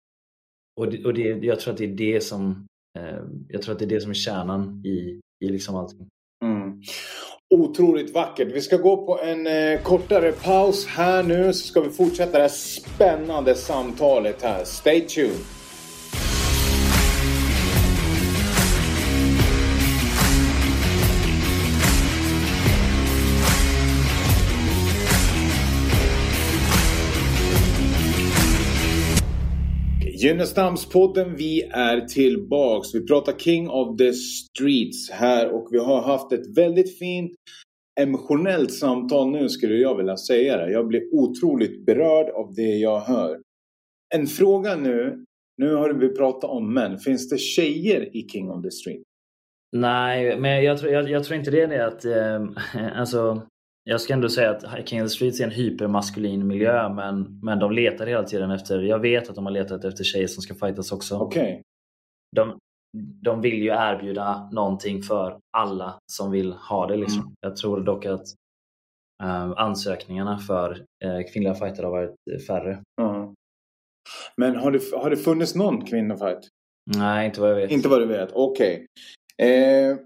och 0.79 0.91
det, 0.91 1.05
och 1.05 1.13
det, 1.13 1.21
jag 1.21 1.59
tror 1.59 1.71
att 1.71 1.77
det 1.77 1.85
är 1.85 1.95
det 1.95 2.21
som 2.21 2.67
uh, 2.99 3.23
jag 3.49 3.61
tror 3.61 3.73
att 3.73 3.79
det 3.79 3.85
är 3.85 3.89
det 3.89 4.01
som 4.01 4.09
är 4.09 4.15
kärnan 4.15 4.85
i, 4.85 5.19
i 5.45 5.49
liksom 5.49 5.75
allting. 5.75 6.07
Mm. 6.45 6.81
Otroligt 7.51 8.13
vackert. 8.13 8.47
Vi 8.53 8.61
ska 8.61 8.77
gå 8.77 9.05
på 9.05 9.19
en 9.19 9.47
eh, 9.47 9.81
kortare 9.81 10.31
paus 10.31 10.85
här 10.85 11.23
nu 11.23 11.53
så 11.53 11.67
ska 11.67 11.81
vi 11.81 11.89
fortsätta 11.89 12.31
det 12.31 12.43
här 12.43 12.49
spännande 12.49 13.55
samtalet 13.55 14.41
här. 14.41 14.63
Stay 14.63 15.01
tuned! 15.01 15.58
Gynnestamspodden, 30.21 31.35
vi 31.35 31.61
är 31.61 32.01
tillbaks. 32.01 32.95
Vi 32.95 33.07
pratar 33.07 33.33
King 33.33 33.69
of 33.69 33.97
the 33.97 34.13
Streets 34.13 35.11
här 35.11 35.49
och 35.49 35.67
vi 35.71 35.77
har 35.77 36.01
haft 36.01 36.31
ett 36.31 36.57
väldigt 36.57 36.99
fint 36.99 37.31
emotionellt 37.99 38.73
samtal 38.73 39.31
nu 39.31 39.49
skulle 39.49 39.75
jag 39.75 39.97
vilja 39.97 40.17
säga 40.17 40.57
det. 40.57 40.71
Jag 40.71 40.87
blir 40.87 41.13
otroligt 41.13 41.85
berörd 41.85 42.29
av 42.29 42.53
det 42.53 42.77
jag 42.77 42.99
hör. 42.99 43.39
En 44.15 44.27
fråga 44.27 44.75
nu. 44.75 45.25
Nu 45.57 45.73
har 45.73 45.93
vi 45.93 46.09
pratat 46.09 46.49
om 46.49 46.73
män. 46.73 46.97
Finns 46.97 47.29
det 47.29 47.37
tjejer 47.37 48.17
i 48.17 48.27
King 48.29 48.49
of 48.49 48.63
the 48.63 48.71
Street? 48.71 49.03
Nej, 49.71 50.39
men 50.39 50.63
jag 50.63 50.77
tror, 50.77 50.91
jag, 50.91 51.09
jag 51.09 51.23
tror 51.23 51.39
inte 51.39 51.51
det 51.51 51.61
är 51.61 51.67
det 51.67 51.85
att... 51.85 52.05
Eh, 52.05 52.99
alltså, 52.99 53.41
jag 53.89 54.01
ska 54.01 54.13
ändå 54.13 54.29
säga 54.29 54.51
att 54.51 54.89
King 54.89 55.03
of 55.03 55.05
the 55.05 55.15
Streets 55.15 55.39
är 55.39 55.43
en 55.43 55.51
hypermaskulin 55.51 56.47
miljö 56.47 56.89
men, 56.89 57.39
men 57.43 57.59
de 57.59 57.71
letar 57.71 58.07
hela 58.07 58.23
tiden 58.23 58.51
efter, 58.51 58.81
jag 58.81 58.99
vet 58.99 59.29
att 59.29 59.35
de 59.35 59.45
har 59.45 59.51
letat 59.51 59.85
efter 59.85 60.03
tjejer 60.03 60.27
som 60.27 60.41
ska 60.41 60.53
fightas 60.53 60.91
också. 60.91 61.19
Okay. 61.19 61.61
De, 62.35 62.57
de 63.23 63.41
vill 63.41 63.63
ju 63.63 63.69
erbjuda 63.69 64.49
någonting 64.51 65.01
för 65.01 65.39
alla 65.57 65.99
som 66.11 66.31
vill 66.31 66.53
ha 66.53 66.87
det. 66.87 66.97
Liksom. 66.97 67.19
Mm. 67.19 67.33
Jag 67.41 67.55
tror 67.55 67.81
dock 67.81 68.05
att 68.05 68.25
uh, 69.23 69.53
ansökningarna 69.57 70.37
för 70.37 70.71
uh, 71.05 71.21
kvinnliga 71.33 71.53
fighter 71.53 71.83
har 71.83 71.91
varit 71.91 72.45
färre. 72.47 72.83
Mm. 73.01 73.33
Men 74.37 74.55
har 74.55 74.71
det, 74.71 74.79
har 74.93 75.09
det 75.09 75.17
funnits 75.17 75.55
någon 75.55 75.85
kvinnofight? 75.85 76.47
Nej, 76.97 77.25
inte 77.25 77.41
vad 77.41 77.49
jag 77.49 77.55
vet. 77.55 77.71
Inte 77.71 77.89
vad 77.89 78.01
du 78.01 78.05
vet, 78.05 78.29
okej. 78.33 78.85
Okay. 79.37 79.51
Eh, 79.51 79.97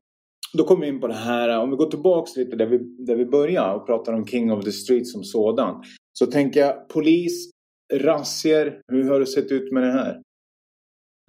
då 0.58 0.64
kommer 0.64 0.82
vi 0.82 0.88
in 0.88 1.02
på 1.02 1.08
det 1.08 1.14
här, 1.14 1.60
om 1.60 1.70
vi 1.70 1.76
går 1.76 1.90
tillbaks 1.90 2.36
lite 2.36 2.56
där 2.56 2.66
vi, 2.66 2.78
där 2.78 3.16
vi 3.16 3.26
började 3.26 3.74
och 3.74 3.86
pratar 3.86 4.14
om 4.14 4.28
King 4.28 4.52
of 4.52 4.64
the 4.64 4.72
Street 4.72 5.08
som 5.08 5.24
sådan. 5.24 5.84
Så 6.20 6.26
tänker 6.26 6.60
jag 6.60 6.90
polis, 6.90 7.52
razzior, 7.94 8.82
hur 8.88 9.10
har 9.10 9.20
det 9.20 9.26
sett 9.26 9.52
ut 9.52 9.72
med 9.72 9.84
det 9.84 9.92
här? 9.92 10.22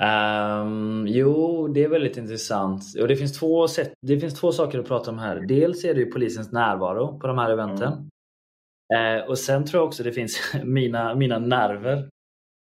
Um, 0.03 1.07
jo, 1.07 1.69
det 1.69 1.85
är 1.85 1.89
väldigt 1.89 2.17
intressant. 2.17 2.83
Och 3.01 3.09
det, 3.09 3.17
finns 3.17 3.39
två 3.39 3.69
sätt, 3.69 3.93
det 4.01 4.21
finns 4.21 4.35
två 4.35 4.53
saker 4.53 4.79
att 4.79 4.87
prata 4.87 5.11
om 5.11 5.19
här. 5.19 5.41
Dels 5.41 5.85
är 5.85 5.95
det 5.95 6.01
ju 6.01 6.11
polisens 6.11 6.53
närvaro 6.53 7.19
på 7.19 7.27
de 7.27 7.39
här 7.39 7.51
eventen. 7.51 7.93
Mm. 7.93 9.23
Uh, 9.23 9.29
och 9.29 9.39
sen 9.39 9.65
tror 9.65 9.81
jag 9.81 9.87
också 9.87 10.03
det 10.03 10.13
finns 10.13 10.53
mina, 10.65 11.15
mina 11.15 11.39
nerver 11.39 11.97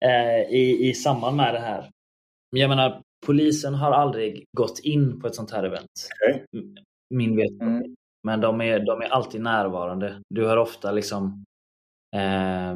uh, 0.06 0.54
i, 0.54 0.90
i 0.90 0.94
samband 0.94 1.38
med 1.38 1.54
det 1.54 1.60
här. 1.60 1.90
Jag 2.56 2.70
menar, 2.70 3.02
Polisen 3.26 3.74
har 3.74 3.92
aldrig 3.92 4.46
gått 4.58 4.80
in 4.80 5.20
på 5.20 5.28
ett 5.28 5.36
sånt 5.36 5.52
här 5.52 5.64
event. 5.64 6.08
Okay. 6.24 6.64
Min 7.10 7.36
vetskap. 7.36 7.62
Mm. 7.62 7.96
Men 8.24 8.42
de 8.42 8.62
är, 8.62 8.80
de 8.80 9.02
är 9.02 9.06
alltid 9.06 9.42
närvarande. 9.42 10.22
Du 10.30 10.46
hör 10.46 10.58
ofta 10.58 10.92
liksom 10.92 11.44
eh, 12.16 12.76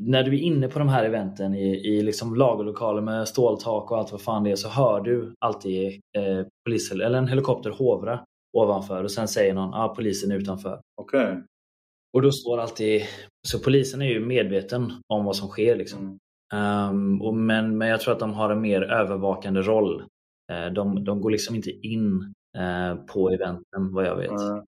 när 0.00 0.22
du 0.22 0.34
är 0.34 0.40
inne 0.40 0.68
på 0.68 0.78
de 0.78 0.88
här 0.88 1.04
eventen 1.04 1.54
i, 1.54 1.76
i 1.76 2.02
liksom 2.02 2.34
lagerlokaler 2.34 3.02
med 3.02 3.28
ståltak 3.28 3.90
och 3.90 3.98
allt 3.98 4.12
vad 4.12 4.20
fan 4.20 4.44
det 4.44 4.50
är 4.50 4.56
så 4.56 4.68
hör 4.68 5.00
du 5.00 5.34
alltid 5.38 6.00
eh, 6.18 6.46
polis, 6.64 6.92
eller 6.92 7.18
en 7.18 7.28
helikopter 7.28 7.70
hovra 7.70 8.24
ovanför 8.56 9.04
och 9.04 9.10
sen 9.10 9.28
säger 9.28 9.54
någon 9.54 9.74
ah, 9.74 9.94
polisen 9.94 10.32
är 10.32 10.36
utanför. 10.36 10.80
Okay. 11.02 11.36
Och 12.12 12.22
då 12.22 12.32
står 12.32 12.58
alltid, 12.58 13.02
så 13.48 13.58
polisen 13.58 14.02
är 14.02 14.06
ju 14.06 14.20
medveten 14.20 14.92
om 15.08 15.24
vad 15.24 15.36
som 15.36 15.48
sker. 15.48 15.76
Liksom. 15.76 15.98
Mm. 15.98 16.18
Um, 16.54 17.22
och 17.22 17.34
men, 17.34 17.78
men 17.78 17.88
jag 17.88 18.00
tror 18.00 18.14
att 18.14 18.20
de 18.20 18.32
har 18.32 18.50
en 18.50 18.60
mer 18.60 18.82
övervakande 18.82 19.60
roll. 19.60 20.02
Uh, 20.52 20.72
de, 20.72 21.04
de 21.04 21.20
går 21.20 21.30
liksom 21.30 21.56
inte 21.56 21.70
in 21.70 22.34
uh, 22.58 22.94
på 23.06 23.30
eventen 23.30 23.92
vad 23.92 24.06
jag 24.06 24.16
vet. 24.16 24.30
Mm. 24.30 24.64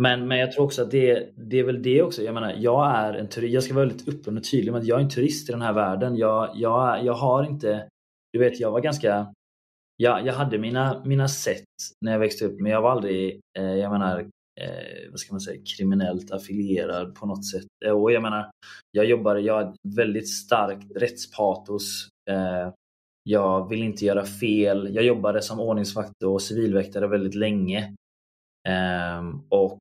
Men, 0.00 0.28
men 0.28 0.38
jag 0.38 0.52
tror 0.52 0.64
också 0.64 0.82
att 0.82 0.90
det, 0.90 1.30
det 1.36 1.58
är 1.58 1.64
väl 1.64 1.82
det 1.82 2.02
också. 2.02 2.22
Jag 2.22 2.34
menar, 2.34 2.54
jag 2.58 2.96
är 2.96 3.14
en 3.14 3.28
turist. 3.28 3.54
Jag 3.54 3.62
ska 3.62 3.74
vara 3.74 3.86
väldigt 3.86 4.08
öppen 4.08 4.36
och 4.36 4.44
tydlig 4.44 4.72
med 4.72 4.80
att 4.80 4.86
jag 4.86 4.98
är 4.98 5.02
en 5.02 5.10
turist 5.10 5.48
i 5.48 5.52
den 5.52 5.62
här 5.62 5.72
världen. 5.72 6.16
Jag, 6.16 6.50
jag, 6.54 7.04
jag 7.04 7.14
har 7.14 7.44
inte, 7.44 7.88
du 8.32 8.38
vet 8.38 8.60
jag 8.60 8.70
var 8.70 8.80
ganska 8.80 9.26
jag, 9.96 10.26
jag 10.26 10.34
hade 10.34 10.58
mina, 10.58 11.02
mina 11.04 11.28
sätt 11.28 11.64
när 12.00 12.12
jag 12.12 12.18
växte 12.18 12.44
upp 12.44 12.60
men 12.60 12.72
jag 12.72 12.82
var 12.82 12.90
aldrig, 12.90 13.40
eh, 13.58 13.74
jag 13.74 13.92
menar 13.92 14.30
eh, 14.60 15.10
vad 15.10 15.20
ska 15.20 15.32
man 15.32 15.40
säga, 15.40 15.62
kriminellt 15.76 16.30
affilierad 16.30 17.14
på 17.14 17.26
något 17.26 17.46
sätt. 17.46 17.66
Eh, 17.86 17.92
och 17.92 18.12
jag 18.12 18.22
menar, 18.22 18.50
jag 18.90 19.06
jobbar, 19.06 19.36
jag 19.36 19.54
har 19.54 19.74
väldigt 19.96 20.28
starkt 20.28 20.96
rättspatos. 20.96 22.08
Eh, 22.30 22.72
jag 23.22 23.68
vill 23.68 23.82
inte 23.82 24.04
göra 24.04 24.24
fel. 24.24 24.94
Jag 24.94 25.04
jobbade 25.04 25.42
som 25.42 25.60
ordningsvakt 25.60 26.22
och 26.22 26.42
civilväktare 26.42 27.06
väldigt 27.06 27.34
länge. 27.34 27.94
Eh, 28.68 29.22
och 29.48 29.78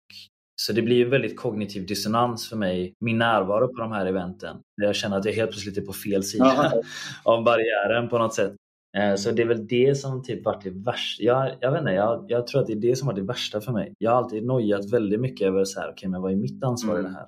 så 0.61 0.73
det 0.73 0.81
blir 0.81 1.05
en 1.05 1.09
väldigt 1.09 1.37
kognitiv 1.37 1.85
dissonans 1.85 2.49
för 2.49 2.55
mig, 2.55 2.93
min 2.99 3.17
närvaro 3.17 3.67
på 3.67 3.81
de 3.81 3.91
här 3.91 4.05
eventen. 4.05 4.57
Jag 4.81 4.95
känner 4.95 5.17
att 5.17 5.25
jag 5.25 5.33
helt 5.33 5.51
plötsligt 5.51 5.77
är 5.77 5.81
på 5.81 5.93
fel 5.93 6.23
sida 6.23 6.73
av 7.23 7.43
barriären 7.43 8.09
på 8.09 8.17
något 8.17 8.33
sätt. 8.33 8.55
Eh, 8.97 9.15
så 9.15 9.31
det 9.31 9.41
är 9.41 9.47
väl 9.47 9.67
det 9.67 9.97
som 9.97 10.23
typ 10.23 10.45
varit 10.45 10.63
det 10.63 10.69
värsta. 10.69 11.23
Jag, 11.23 11.51
jag 11.59 11.71
vet 11.71 11.79
inte, 11.79 11.91
jag, 11.91 12.25
jag 12.27 12.47
tror 12.47 12.61
att 12.61 12.67
det 12.67 12.73
är 12.73 12.77
det 12.77 12.95
som 12.95 13.07
varit 13.07 13.19
det 13.19 13.23
värsta 13.23 13.61
för 13.61 13.71
mig. 13.71 13.93
Jag 13.97 14.11
har 14.11 14.17
alltid 14.17 14.45
nojat 14.45 14.93
väldigt 14.93 15.19
mycket 15.19 15.47
över 15.47 15.65
så 15.65 15.79
här, 15.79 15.91
okay, 15.91 16.09
men 16.09 16.21
vad 16.21 16.31
är 16.31 16.35
mitt 16.35 16.63
ansvar 16.63 16.99
mm. 16.99 17.05
i 17.05 17.09
det 17.09 17.15
här? 17.15 17.27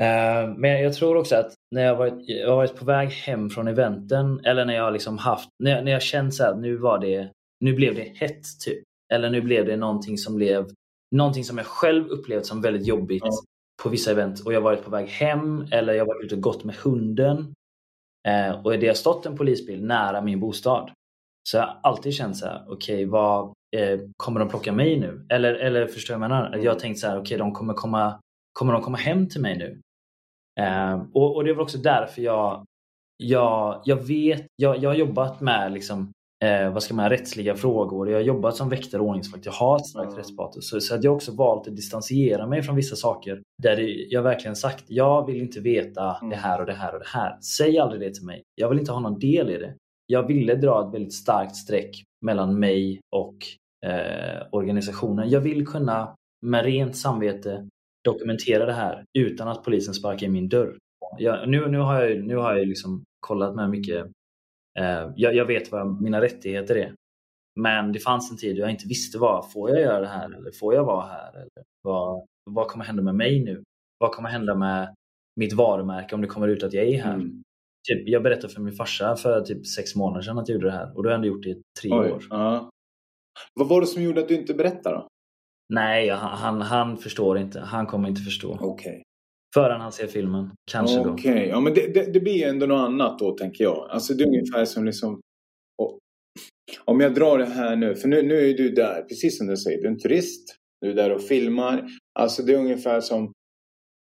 Uh, 0.00 0.54
men 0.58 0.82
jag 0.82 0.94
tror 0.94 1.16
också 1.16 1.36
att 1.36 1.54
när 1.70 1.82
jag 1.82 1.96
varit, 1.96 2.14
jag 2.26 2.48
har 2.48 2.56
varit 2.56 2.76
på 2.76 2.84
väg 2.84 3.08
hem 3.08 3.50
från 3.50 3.68
eventen 3.68 4.40
eller 4.44 4.64
när 4.64 4.74
jag 4.74 4.92
liksom 4.92 5.18
haft, 5.18 5.48
när 5.58 5.70
jag, 5.70 5.84
när 5.84 5.92
jag 5.92 6.02
känt 6.02 6.34
så 6.34 6.44
här, 6.44 6.54
nu 6.54 6.76
var 6.76 6.98
det, 6.98 7.30
nu 7.60 7.74
blev 7.74 7.94
det 7.94 8.12
hett 8.14 8.42
typ. 8.64 8.82
Eller 9.12 9.30
nu 9.30 9.40
blev 9.40 9.66
det 9.66 9.76
någonting 9.76 10.18
som 10.18 10.36
blev, 10.36 10.68
någonting 11.14 11.44
som 11.44 11.58
jag 11.58 11.66
själv 11.66 12.06
upplevt 12.06 12.46
som 12.46 12.60
väldigt 12.60 12.86
jobbigt 12.86 13.22
mm. 13.22 13.32
på 13.82 13.88
vissa 13.88 14.10
event 14.10 14.40
och 14.40 14.52
jag 14.52 14.60
har 14.60 14.64
varit 14.64 14.84
på 14.84 14.90
väg 14.90 15.08
hem 15.08 15.66
eller 15.70 15.92
jag 15.92 16.00
har 16.00 16.14
varit 16.14 16.24
ute 16.24 16.34
och 16.34 16.40
gått 16.40 16.64
med 16.64 16.74
hunden 16.74 17.54
Eh, 18.28 18.50
och 18.64 18.78
det 18.78 18.86
har 18.86 18.94
stått 18.94 19.26
en 19.26 19.36
polisbil 19.36 19.84
nära 19.84 20.20
min 20.20 20.40
bostad. 20.40 20.90
Så 21.48 21.56
jag 21.56 21.62
har 21.62 21.80
alltid 21.82 22.14
känt 22.14 22.36
så 22.36 22.46
här, 22.46 22.64
okej 22.68 23.06
okay, 23.06 23.80
eh, 23.80 24.00
kommer 24.16 24.40
de 24.40 24.48
plocka 24.48 24.72
mig 24.72 25.00
nu? 25.00 25.26
Eller, 25.28 25.54
eller 25.54 25.86
förstår 25.86 26.14
jag 26.14 26.22
jag 26.22 26.30
menar? 26.30 26.56
Jag 26.56 26.72
har 26.72 26.78
tänkt 26.78 26.98
så 26.98 27.06
här, 27.06 27.14
okej 27.14 27.22
okay, 27.22 27.38
de 27.38 27.52
kommer 27.52 27.74
komma, 27.74 28.20
kommer 28.52 28.72
de 28.72 28.82
komma 28.82 28.98
hem 28.98 29.28
till 29.28 29.40
mig 29.40 29.58
nu? 29.58 29.80
Eh, 30.60 31.02
och, 31.12 31.36
och, 31.36 31.44
det 31.44 31.52
var 31.52 31.62
också 31.62 31.78
därför 31.78 32.22
jag, 32.22 32.64
jag, 33.16 33.82
jag 33.84 33.96
vet, 33.96 34.46
jag, 34.56 34.78
jag 34.78 34.90
har 34.90 34.94
jobbat 34.94 35.40
med 35.40 35.72
liksom, 35.72 36.12
eh, 36.42 36.72
vad 36.72 36.82
ska 36.82 36.94
man, 36.94 37.10
rättsliga 37.10 37.54
frågor. 37.54 38.10
Jag 38.10 38.18
har 38.18 38.22
jobbat 38.22 38.56
som 38.56 38.68
väktare 38.68 39.02
och 39.02 39.08
ordningsvakt. 39.08 39.46
Jag 39.46 39.52
har 39.52 39.76
ett 39.76 39.86
starkt 39.86 40.06
mm. 40.06 40.18
rättspatos. 40.18 40.68
Så, 40.68 40.80
så 40.80 40.94
att 40.94 41.04
jag 41.04 41.14
också 41.14 41.32
valt 41.32 41.68
att 41.68 41.76
distansera 41.76 42.46
mig 42.46 42.62
från 42.62 42.76
vissa 42.76 42.96
saker. 42.96 43.42
Där 43.62 44.12
jag 44.12 44.22
verkligen 44.22 44.56
sagt, 44.56 44.84
jag 44.88 45.26
vill 45.26 45.40
inte 45.40 45.60
veta 45.60 46.16
mm. 46.16 46.30
det 46.30 46.36
här 46.36 46.60
och 46.60 46.66
det 46.66 46.72
här 46.72 46.92
och 46.92 47.00
det 47.00 47.08
här. 47.08 47.38
Säg 47.56 47.78
aldrig 47.78 48.00
det 48.00 48.14
till 48.14 48.26
mig. 48.26 48.42
Jag 48.54 48.68
vill 48.68 48.78
inte 48.78 48.92
ha 48.92 49.00
någon 49.00 49.18
del 49.18 49.50
i 49.50 49.58
det. 49.58 49.74
Jag 50.06 50.26
ville 50.26 50.54
dra 50.54 50.88
ett 50.88 50.94
väldigt 50.94 51.14
starkt 51.14 51.56
streck 51.56 52.02
mellan 52.24 52.58
mig 52.58 53.00
och 53.16 53.36
eh, 53.86 54.42
organisationen. 54.52 55.30
Jag 55.30 55.40
vill 55.40 55.66
kunna 55.66 56.14
med 56.46 56.64
rent 56.64 56.96
samvete 56.96 57.68
dokumentera 58.04 58.66
det 58.66 58.72
här 58.72 59.04
utan 59.18 59.48
att 59.48 59.64
polisen 59.64 59.94
sparkar 59.94 60.26
i 60.26 60.30
min 60.30 60.48
dörr. 60.48 60.76
Jag, 61.18 61.48
nu, 61.48 61.68
nu 61.68 61.78
har 61.78 62.02
jag, 62.02 62.24
nu 62.24 62.36
har 62.36 62.54
jag 62.54 62.68
liksom 62.68 63.04
kollat 63.20 63.54
med 63.54 63.70
mycket. 63.70 64.06
Eh, 64.78 65.10
jag, 65.16 65.34
jag, 65.34 65.44
vet 65.44 65.72
vad 65.72 66.02
mina 66.02 66.20
rättigheter 66.20 66.76
är. 66.76 66.94
Men 67.60 67.92
det 67.92 67.98
fanns 67.98 68.30
en 68.30 68.36
tid 68.36 68.56
då 68.56 68.62
jag 68.62 68.70
inte 68.70 68.88
visste 68.88 69.18
vad, 69.18 69.52
får 69.52 69.70
jag 69.70 69.80
göra 69.80 70.00
det 70.00 70.06
här 70.06 70.24
eller 70.34 70.50
får 70.50 70.74
jag 70.74 70.84
vara 70.84 71.06
här? 71.06 71.32
Eller 71.32 71.64
vad, 71.82 72.26
vad 72.50 72.68
kommer 72.68 72.84
hända 72.84 73.02
med 73.02 73.14
mig 73.14 73.44
nu? 73.44 73.62
Vad 73.98 74.12
kommer 74.12 74.28
hända 74.28 74.54
med 74.54 74.94
mitt 75.36 75.52
varumärke 75.52 76.14
om 76.14 76.20
det 76.20 76.26
kommer 76.26 76.48
ut 76.48 76.62
att 76.62 76.72
jag 76.72 76.84
är 76.84 77.02
här? 77.02 77.14
Mm. 77.14 77.42
Typ, 77.88 78.08
jag 78.08 78.22
berättade 78.22 78.52
för 78.52 78.60
min 78.60 78.74
farsa 78.74 79.16
för 79.16 79.40
typ 79.40 79.66
sex 79.66 79.94
månader 79.94 80.22
sedan 80.22 80.38
att 80.38 80.48
jag 80.48 80.54
gjorde 80.54 80.66
det 80.66 80.72
här 80.72 80.96
och 80.96 81.02
då 81.02 81.08
har 81.08 81.12
jag 81.12 81.16
ändå 81.16 81.28
gjort 81.28 81.42
det 81.42 81.50
i 81.50 81.62
tre 81.80 81.90
Oj, 81.92 82.12
år. 82.12 82.22
Uh. 82.32 82.68
Vad 83.54 83.68
var 83.68 83.80
det 83.80 83.86
som 83.86 84.02
gjorde 84.02 84.20
att 84.20 84.28
du 84.28 84.34
inte 84.34 84.54
berättade 84.54 84.96
då? 84.96 85.08
Nej, 85.68 86.08
han, 86.08 86.38
han, 86.38 86.60
han 86.60 86.96
förstår 86.96 87.38
inte. 87.38 87.60
Han 87.60 87.86
kommer 87.86 88.08
inte 88.08 88.22
förstå. 88.22 88.58
Okej. 88.60 88.90
Okay. 88.90 89.02
Förrän 89.54 89.80
han 89.80 89.92
ser 89.92 90.06
filmen. 90.06 90.50
Kanske 90.70 91.00
okay. 91.00 91.08
då. 91.08 91.14
Okej, 91.14 91.48
ja 91.48 91.60
men 91.60 91.74
det, 91.74 91.94
det, 91.94 92.12
det 92.12 92.20
blir 92.20 92.46
ändå 92.46 92.66
något 92.66 92.88
annat 92.88 93.18
då 93.18 93.36
tänker 93.36 93.64
jag. 93.64 93.88
Alltså 93.90 94.14
det 94.14 94.24
är 94.24 94.28
ungefär 94.28 94.64
som 94.64 94.84
liksom 94.84 95.20
om 96.84 97.00
jag 97.00 97.14
drar 97.14 97.38
det 97.38 97.44
här 97.44 97.76
nu, 97.76 97.94
för 97.94 98.08
nu, 98.08 98.22
nu 98.22 98.50
är 98.50 98.56
du 98.56 98.70
där, 98.70 99.02
precis 99.02 99.38
som 99.38 99.46
du 99.46 99.56
säger, 99.56 99.78
du 99.82 99.86
är 99.86 99.90
en 99.90 99.98
turist. 99.98 100.56
Du 100.80 100.90
är 100.90 100.94
där 100.94 101.12
och 101.12 101.22
filmar. 101.22 101.88
Alltså 102.18 102.42
det 102.42 102.54
är 102.54 102.58
ungefär 102.58 103.00
som 103.00 103.32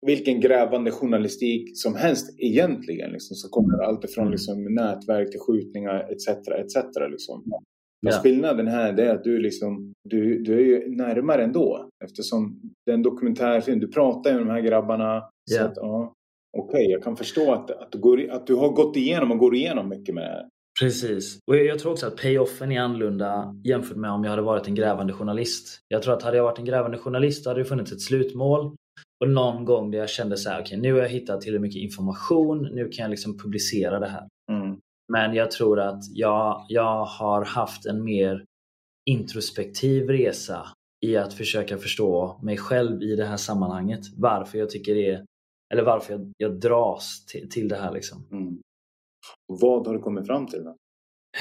vilken 0.06 0.40
grävande 0.40 0.90
journalistik 0.90 1.70
som 1.74 1.94
helst 1.94 2.34
egentligen. 2.38 3.10
Liksom, 3.10 3.36
så 3.36 3.48
kommer 3.48 3.82
allt 3.82 4.04
ifrån 4.04 4.30
liksom, 4.30 4.74
nätverk 4.74 5.30
till 5.30 5.40
skjutningar 5.40 6.12
etc. 6.12 6.28
etc 6.28 6.76
liksom. 7.10 7.42
Ja. 8.00 8.12
skillnaden 8.22 8.68
här 8.68 9.00
är 9.00 9.14
att 9.14 9.24
du, 9.24 9.38
liksom, 9.38 9.92
du, 10.08 10.42
du 10.42 10.54
är 10.54 10.64
ju 10.64 10.96
närmare 10.96 11.44
ändå. 11.44 11.88
Eftersom 12.04 12.60
det 12.86 12.90
är 12.90 12.94
en 12.94 13.02
dokumentärfilm. 13.02 13.80
Du 13.80 13.88
pratar 13.88 14.30
ju 14.30 14.36
med 14.36 14.46
de 14.46 14.52
här 14.52 14.60
grabbarna. 14.60 15.22
Ja. 15.50 15.74
Så 15.74 15.80
ja, 15.80 16.14
Okej, 16.58 16.68
okay, 16.68 16.92
jag 16.92 17.02
kan 17.02 17.16
förstå 17.16 17.52
att, 17.52 17.70
att, 17.70 17.92
du 17.92 17.98
går, 17.98 18.30
att 18.30 18.46
du 18.46 18.54
har 18.54 18.68
gått 18.68 18.96
igenom 18.96 19.30
och 19.30 19.38
går 19.38 19.54
igenom 19.54 19.88
mycket 19.88 20.14
med 20.14 20.24
det 20.24 20.28
här. 20.28 20.48
Precis. 20.80 21.38
Och 21.46 21.56
jag, 21.56 21.78
tror 21.78 21.92
också 21.92 22.06
att 22.06 22.16
payoffen 22.16 22.72
är 22.72 22.80
annorlunda 22.80 23.54
jämfört 23.64 23.96
med 23.96 24.10
om 24.10 24.24
jag 24.24 24.30
hade 24.30 24.42
varit 24.42 24.66
en 24.66 24.74
grävande 24.74 25.12
journalist. 25.12 25.78
Jag 25.88 26.02
tror 26.02 26.14
att 26.14 26.22
hade 26.22 26.36
jag 26.36 26.44
varit 26.44 26.58
en 26.58 26.64
grävande 26.64 26.98
journalist 26.98 27.46
hade 27.46 27.60
det 27.60 27.64
funnits 27.64 27.92
ett 27.92 28.00
slutmål. 28.00 28.76
Och 29.20 29.30
någon 29.30 29.64
gång 29.64 29.90
där 29.90 29.98
jag 29.98 30.08
kände 30.08 30.36
så 30.36 30.50
här, 30.50 30.56
okej 30.56 30.78
okay, 30.78 30.80
nu 30.80 30.92
har 30.92 31.00
jag 31.00 31.08
hittat 31.08 31.40
tillräckligt 31.40 31.62
mycket 31.62 31.82
information, 31.82 32.68
nu 32.72 32.88
kan 32.88 33.02
jag 33.02 33.10
liksom 33.10 33.38
publicera 33.38 33.98
det 33.98 34.08
här. 34.08 34.28
Mm. 34.52 34.76
Men 35.12 35.34
jag 35.34 35.50
tror 35.50 35.80
att 35.80 36.02
jag, 36.14 36.66
jag 36.68 37.04
har 37.04 37.44
haft 37.44 37.86
en 37.86 38.04
mer 38.04 38.44
introspektiv 39.10 40.08
resa 40.08 40.66
i 41.06 41.16
att 41.16 41.34
försöka 41.34 41.78
förstå 41.78 42.40
mig 42.42 42.56
själv 42.56 43.02
i 43.02 43.16
det 43.16 43.24
här 43.24 43.36
sammanhanget. 43.36 44.00
Varför 44.16 44.58
jag 44.58 44.70
tycker 44.70 44.94
det 44.94 45.24
eller 45.72 45.82
varför 45.82 46.12
jag, 46.12 46.32
jag 46.36 46.60
dras 46.60 47.26
till, 47.26 47.50
till 47.50 47.68
det 47.68 47.76
här. 47.76 47.92
Liksom. 47.92 48.26
Mm. 48.32 48.58
Vad 49.46 49.86
har 49.86 49.94
du 49.94 50.00
kommit 50.00 50.26
fram 50.26 50.46
till? 50.46 50.64
Då? 50.64 50.76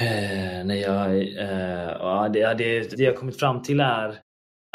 Eh, 0.00 0.64
nej, 0.64 0.80
jag, 0.80 1.16
eh, 1.18 1.90
ja, 1.98 2.28
det, 2.32 2.54
det, 2.54 2.96
det 2.96 3.02
jag 3.02 3.16
kommit 3.16 3.38
fram 3.38 3.62
till 3.62 3.80
är 3.80 4.20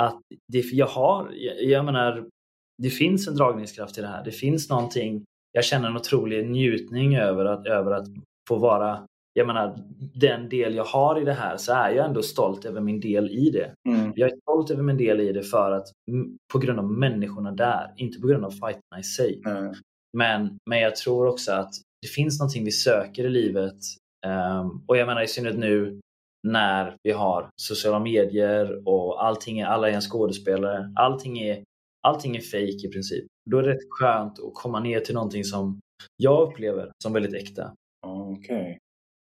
att 0.01 0.22
det, 0.47 0.60
jag 0.60 0.88
har, 0.88 1.32
jag, 1.34 1.64
jag 1.64 1.86
menar, 1.86 2.30
det 2.84 2.89
finns 2.89 3.28
en 3.28 3.36
dragningskraft 3.36 3.97
i 3.97 4.01
det 4.01 4.08
här. 4.08 4.24
Det 4.24 4.32
finns 4.32 4.70
någonting, 4.70 5.26
jag 5.51 5.66
känner 5.66 5.89
en 5.89 5.97
otrolig 5.97 6.49
njutning 6.49 7.16
över 7.16 7.45
att, 7.45 7.66
över 7.66 7.91
att 7.91 8.08
få 8.47 8.58
vara 8.58 9.06
jag 9.38 9.47
menar, 9.47 9.77
den 10.13 10.49
del 10.49 10.75
jag 10.75 10.83
har 10.83 11.21
i 11.21 11.25
det 11.25 11.33
här 11.33 11.57
så 11.57 11.73
är 11.73 11.89
jag 11.89 12.05
ändå 12.05 12.21
stolt 12.21 12.65
över 12.65 12.81
min 12.81 12.99
del 12.99 13.29
i 13.29 13.49
det. 13.49 13.73
Mm. 13.89 14.13
Jag 14.15 14.31
är 14.31 14.38
stolt 14.38 14.71
över 14.71 14.83
min 14.83 14.97
del 14.97 15.19
i 15.19 15.31
det 15.31 15.43
för 15.43 15.71
att 15.71 15.88
på 16.53 16.59
grund 16.59 16.79
av 16.79 16.91
människorna 16.91 17.51
där, 17.51 17.93
inte 17.97 18.19
på 18.19 18.27
grund 18.27 18.45
av 18.45 18.49
fighterna 18.49 18.99
i 18.99 19.03
sig. 19.03 19.41
Mm. 19.45 19.73
Men, 20.17 20.57
men 20.69 20.79
jag 20.79 20.95
tror 20.95 21.27
också 21.27 21.51
att 21.51 21.69
det 22.01 22.07
finns 22.07 22.39
någonting 22.39 22.65
vi 22.65 22.71
söker 22.71 23.25
i 23.25 23.29
livet. 23.29 23.77
Um, 24.27 24.83
och 24.88 24.97
jag 24.97 25.07
menar 25.07 25.21
i 25.21 25.27
synnerhet 25.27 25.59
nu 25.59 25.99
när 26.47 26.95
vi 27.03 27.11
har 27.11 27.49
sociala 27.61 27.99
medier 27.99 28.88
och 28.88 29.25
allting 29.25 29.59
är, 29.59 29.65
alla 29.65 29.89
är 29.89 29.93
en 29.93 30.01
skådespelare. 30.01 30.93
Allting 30.95 31.39
är, 31.39 31.63
allting 32.07 32.36
är 32.36 32.41
fake 32.41 32.88
i 32.88 32.91
princip. 32.91 33.25
Då 33.49 33.57
är 33.57 33.63
det 33.63 33.69
rätt 33.69 33.88
skönt 33.89 34.39
att 34.39 34.53
komma 34.53 34.79
ner 34.79 34.99
till 34.99 35.15
någonting 35.15 35.43
som 35.43 35.79
jag 36.17 36.49
upplever 36.49 36.91
som 37.03 37.13
väldigt 37.13 37.33
äkta. 37.33 37.73
Okej. 38.05 38.61
Okay. 38.61 38.77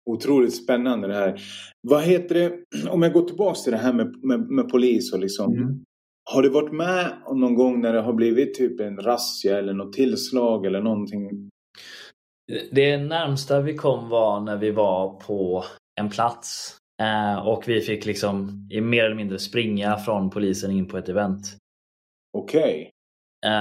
Otroligt 0.09 0.55
spännande 0.55 1.07
det 1.07 1.13
här. 1.13 1.41
Vad 1.81 2.03
heter 2.03 2.35
det, 2.35 2.53
om 2.89 3.01
jag 3.01 3.13
går 3.13 3.27
tillbaka 3.27 3.55
till 3.55 3.71
det 3.71 3.77
här 3.77 3.93
med, 3.93 4.23
med, 4.23 4.39
med 4.39 4.69
polis 4.69 5.13
och 5.13 5.19
liksom. 5.19 5.53
Mm. 5.53 5.83
Har 6.31 6.41
du 6.41 6.49
varit 6.49 6.73
med 6.73 7.13
någon 7.31 7.55
gång 7.55 7.81
när 7.81 7.93
det 7.93 8.01
har 8.01 8.13
blivit 8.13 8.53
typ 8.53 8.79
en 8.79 8.97
razzia 8.97 9.57
eller 9.57 9.73
något 9.73 9.93
tillslag 9.93 10.65
eller 10.65 10.81
någonting? 10.81 11.49
Det 12.71 12.97
närmsta 12.97 13.61
vi 13.61 13.75
kom 13.75 14.09
var 14.09 14.39
när 14.39 14.57
vi 14.57 14.71
var 14.71 15.19
på 15.19 15.63
en 16.01 16.09
plats 16.09 16.77
eh, 17.01 17.47
och 17.47 17.67
vi 17.67 17.81
fick 17.81 18.05
liksom 18.05 18.67
mer 18.81 19.03
eller 19.03 19.15
mindre 19.15 19.39
springa 19.39 19.97
från 19.97 20.29
polisen 20.29 20.71
in 20.71 20.87
på 20.87 20.97
ett 20.97 21.09
event. 21.09 21.57
Okej. 22.37 22.91
Okay. 23.41 23.51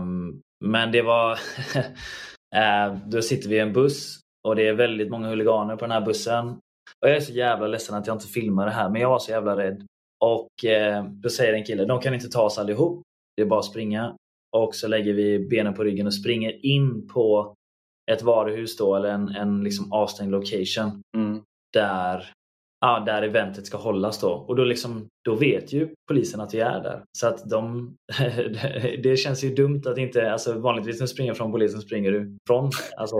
Um, 0.00 0.40
men 0.64 0.92
det 0.92 1.02
var... 1.02 1.32
uh, 2.56 2.98
då 3.08 3.22
sitter 3.22 3.48
vi 3.48 3.56
i 3.56 3.60
en 3.60 3.72
buss 3.72 4.20
och 4.46 4.56
det 4.56 4.68
är 4.68 4.74
väldigt 4.74 5.10
många 5.10 5.28
huliganer 5.28 5.76
på 5.76 5.84
den 5.84 5.90
här 5.90 6.00
bussen. 6.00 6.48
Och 7.00 7.08
jag 7.08 7.16
är 7.16 7.20
så 7.20 7.32
jävla 7.32 7.66
ledsen 7.66 7.96
att 7.96 8.06
jag 8.06 8.16
inte 8.16 8.26
filmar 8.26 8.66
det 8.66 8.72
här, 8.72 8.90
men 8.90 9.00
jag 9.00 9.08
var 9.08 9.18
så 9.18 9.30
jävla 9.30 9.56
rädd. 9.56 9.86
Och 10.24 10.64
eh, 10.64 11.04
då 11.04 11.28
säger 11.28 11.52
en 11.52 11.64
kille, 11.64 11.84
de 11.84 12.00
kan 12.00 12.14
inte 12.14 12.28
ta 12.28 12.42
oss 12.42 12.58
allihop. 12.58 13.02
Det 13.36 13.42
är 13.42 13.46
bara 13.46 13.60
att 13.60 13.66
springa. 13.66 14.16
Och 14.56 14.74
så 14.74 14.88
lägger 14.88 15.12
vi 15.12 15.38
benen 15.38 15.74
på 15.74 15.84
ryggen 15.84 16.06
och 16.06 16.14
springer 16.14 16.66
in 16.66 17.08
på 17.08 17.54
ett 18.10 18.22
varuhus 18.22 18.76
då, 18.76 18.96
eller 18.96 19.08
en, 19.08 19.28
en 19.28 19.64
liksom 19.64 19.92
avstängd 19.92 20.30
location. 20.30 21.02
Mm. 21.16 21.42
Där, 21.72 22.32
ja, 22.80 23.02
där 23.06 23.22
eventet 23.22 23.66
ska 23.66 23.76
hållas 23.78 24.20
då. 24.20 24.30
Och 24.30 24.56
då, 24.56 24.64
liksom, 24.64 25.08
då 25.24 25.34
vet 25.34 25.72
ju 25.72 25.88
polisen 26.08 26.40
att 26.40 26.54
vi 26.54 26.60
är 26.60 26.82
där. 26.82 27.02
Så 27.18 27.26
att 27.26 27.50
de, 27.50 27.94
det 29.02 29.16
känns 29.18 29.44
ju 29.44 29.54
dumt 29.54 29.82
att 29.86 29.98
inte, 29.98 30.32
alltså 30.32 30.58
vanligtvis 30.58 31.00
när 31.00 31.06
du 31.06 31.08
springer 31.08 31.34
från 31.34 31.52
polisen 31.52 31.80
springer 31.80 32.12
du 32.12 32.36
från. 32.46 32.70
Alltså, 32.96 33.16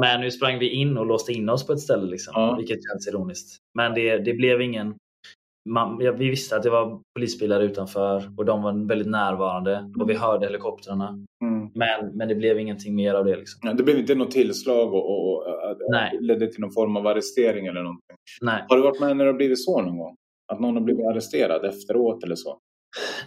men 0.00 0.20
nu 0.20 0.30
sprang 0.30 0.58
vi 0.58 0.70
in 0.70 0.98
och 0.98 1.06
låste 1.06 1.32
in 1.32 1.48
oss 1.48 1.66
på 1.66 1.72
ett 1.72 1.80
ställe, 1.80 2.10
liksom, 2.10 2.32
ja. 2.36 2.54
vilket 2.56 2.78
känns 2.90 3.08
ironiskt. 3.08 3.56
Men 3.74 3.94
det, 3.94 4.18
det 4.18 4.34
blev 4.34 4.60
ingen... 4.60 4.94
Man, 5.68 6.00
ja, 6.00 6.12
vi 6.12 6.28
visste 6.28 6.56
att 6.56 6.62
det 6.62 6.70
var 6.70 7.00
polisbilar 7.14 7.60
utanför 7.60 8.22
och 8.36 8.44
de 8.44 8.62
var 8.62 8.88
väldigt 8.88 9.08
närvarande 9.08 9.76
mm. 9.76 10.00
och 10.00 10.10
vi 10.10 10.14
hörde 10.14 10.46
helikoptrarna. 10.46 11.08
Mm. 11.42 11.70
Men, 11.74 12.16
men 12.16 12.28
det 12.28 12.34
blev 12.34 12.58
ingenting 12.58 12.94
mer 12.94 13.14
av 13.14 13.24
det. 13.24 13.36
Liksom. 13.36 13.60
Ja, 13.62 13.72
det 13.74 13.82
blev 13.82 13.98
inte 13.98 14.14
något 14.14 14.30
tillslag 14.30 14.94
och, 14.94 15.10
och, 15.10 15.36
och 15.36 15.76
Nej. 15.90 16.18
ledde 16.20 16.46
till 16.46 16.60
någon 16.60 16.72
form 16.72 16.96
av 16.96 17.06
arrestering 17.06 17.66
eller 17.66 17.82
någonting? 17.82 18.16
Nej. 18.40 18.64
Har 18.68 18.76
du 18.76 18.82
varit 18.82 19.00
med 19.00 19.16
när 19.16 19.24
det 19.24 19.30
har 19.30 19.36
blivit 19.36 19.64
så 19.64 19.82
någon 19.82 19.98
gång? 19.98 20.16
Att 20.52 20.60
någon 20.60 20.74
har 20.74 20.82
blivit 20.82 21.06
arresterad 21.06 21.64
efteråt 21.64 22.24
eller 22.24 22.36
så? 22.36 22.58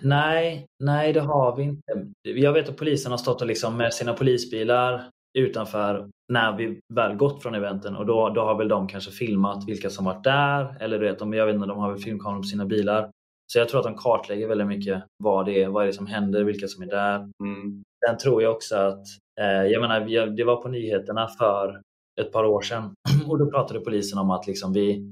Nej, 0.01 0.65
nej 0.83 1.13
det 1.13 1.19
har 1.19 1.55
vi 1.55 1.63
inte. 1.63 2.07
Jag 2.23 2.53
vet 2.53 2.69
att 2.69 2.77
polisen 2.77 3.11
har 3.11 3.17
stått 3.17 3.41
och 3.41 3.47
liksom 3.47 3.77
med 3.77 3.93
sina 3.93 4.13
polisbilar 4.13 5.09
utanför 5.37 6.09
när 6.31 6.57
vi 6.57 6.79
väl 6.93 7.15
gått 7.15 7.41
från 7.41 7.55
eventen 7.55 7.95
och 7.95 8.05
då, 8.05 8.29
då 8.29 8.41
har 8.41 8.57
väl 8.57 8.67
de 8.67 8.87
kanske 8.87 9.11
filmat 9.11 9.63
vilka 9.67 9.89
som 9.89 10.05
varit 10.05 10.23
där 10.23 10.77
eller 10.79 10.99
du 10.99 11.05
vet, 11.05 11.19
de, 11.19 11.33
jag 11.33 11.45
vet 11.45 11.55
inte, 11.55 11.67
de 11.67 11.79
har 11.79 11.91
väl 11.91 12.01
filmkameror 12.01 12.41
på 12.41 12.47
sina 12.47 12.65
bilar. 12.65 13.09
Så 13.53 13.59
jag 13.59 13.69
tror 13.69 13.79
att 13.79 13.85
de 13.85 13.95
kartlägger 13.95 14.47
väldigt 14.47 14.67
mycket 14.67 15.03
vad 15.23 15.45
det 15.45 15.63
är, 15.63 15.69
vad 15.69 15.83
är 15.83 15.87
det 15.87 15.93
som 15.93 16.07
händer, 16.07 16.43
vilka 16.43 16.67
som 16.67 16.83
är 16.83 16.87
där. 16.87 17.15
Mm. 17.43 17.83
Sen 18.05 18.17
tror 18.17 18.43
jag 18.43 18.51
också 18.51 18.75
att, 18.75 19.03
eh, 19.41 19.63
jag 19.71 19.81
menar, 19.81 20.27
det 20.35 20.43
var 20.43 20.55
på 20.55 20.69
nyheterna 20.69 21.27
för 21.27 21.81
ett 22.21 22.31
par 22.31 22.45
år 22.45 22.61
sedan 22.61 22.93
och 23.27 23.37
då 23.37 23.51
pratade 23.51 23.79
polisen 23.79 24.19
om 24.19 24.31
att 24.31 24.47
liksom 24.47 24.73
vi, 24.73 25.11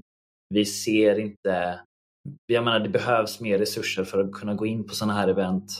vi 0.54 0.66
ser 0.66 1.20
inte, 1.20 1.80
jag 2.46 2.64
menar 2.64 2.80
det 2.80 2.90
behövs 2.90 3.42
mer 3.42 3.58
resurser 3.58 4.04
för 4.04 4.20
att 4.20 4.32
kunna 4.32 4.54
gå 4.54 4.66
in 4.66 4.88
på 4.88 4.94
sådana 4.94 5.14
här 5.14 5.28
event. 5.28 5.72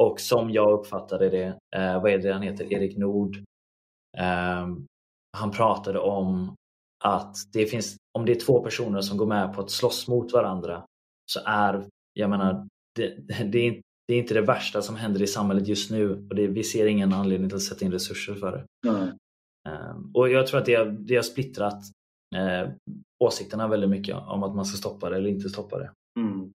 Och 0.00 0.20
som 0.20 0.50
jag 0.50 0.72
uppfattade 0.72 1.28
det, 1.28 1.46
eh, 1.76 2.02
vad 2.02 2.12
är 2.12 2.18
det 2.18 2.32
han 2.32 2.42
heter, 2.42 2.72
Erik 2.72 2.96
Nord, 2.96 3.36
han 5.36 5.50
pratade 5.52 5.98
om 5.98 6.54
att 7.04 7.36
det 7.52 7.66
finns, 7.66 7.96
om 8.18 8.26
det 8.26 8.32
är 8.32 8.40
två 8.40 8.60
personer 8.60 9.00
som 9.00 9.18
går 9.18 9.26
med 9.26 9.54
på 9.54 9.60
att 9.60 9.70
slåss 9.70 10.08
mot 10.08 10.32
varandra 10.32 10.84
så 11.32 11.40
är, 11.46 11.86
jag 12.12 12.30
menar, 12.30 12.68
det, 12.94 13.08
det, 13.52 13.68
är, 13.68 13.80
det 14.08 14.14
är 14.14 14.18
inte 14.18 14.34
det 14.34 14.40
värsta 14.40 14.82
som 14.82 14.96
händer 14.96 15.22
i 15.22 15.26
samhället 15.26 15.68
just 15.68 15.90
nu 15.90 16.26
och 16.30 16.34
det, 16.36 16.46
vi 16.46 16.64
ser 16.64 16.86
ingen 16.86 17.12
anledning 17.12 17.48
till 17.48 17.56
att 17.56 17.62
sätta 17.62 17.84
in 17.84 17.92
resurser 17.92 18.34
för 18.34 18.52
det. 18.52 18.88
Mm. 18.88 19.08
Och 20.14 20.28
jag 20.28 20.46
tror 20.46 20.60
att 20.60 20.66
det, 20.66 20.84
det 20.84 21.16
har 21.16 21.22
splittrat 21.22 21.82
eh, 22.36 22.70
åsikterna 23.24 23.68
väldigt 23.68 23.90
mycket 23.90 24.16
om 24.16 24.42
att 24.42 24.54
man 24.54 24.64
ska 24.64 24.76
stoppa 24.76 25.10
det 25.10 25.16
eller 25.16 25.30
inte 25.30 25.48
stoppa 25.48 25.78
det. 25.78 25.90
Mm. 26.20 26.52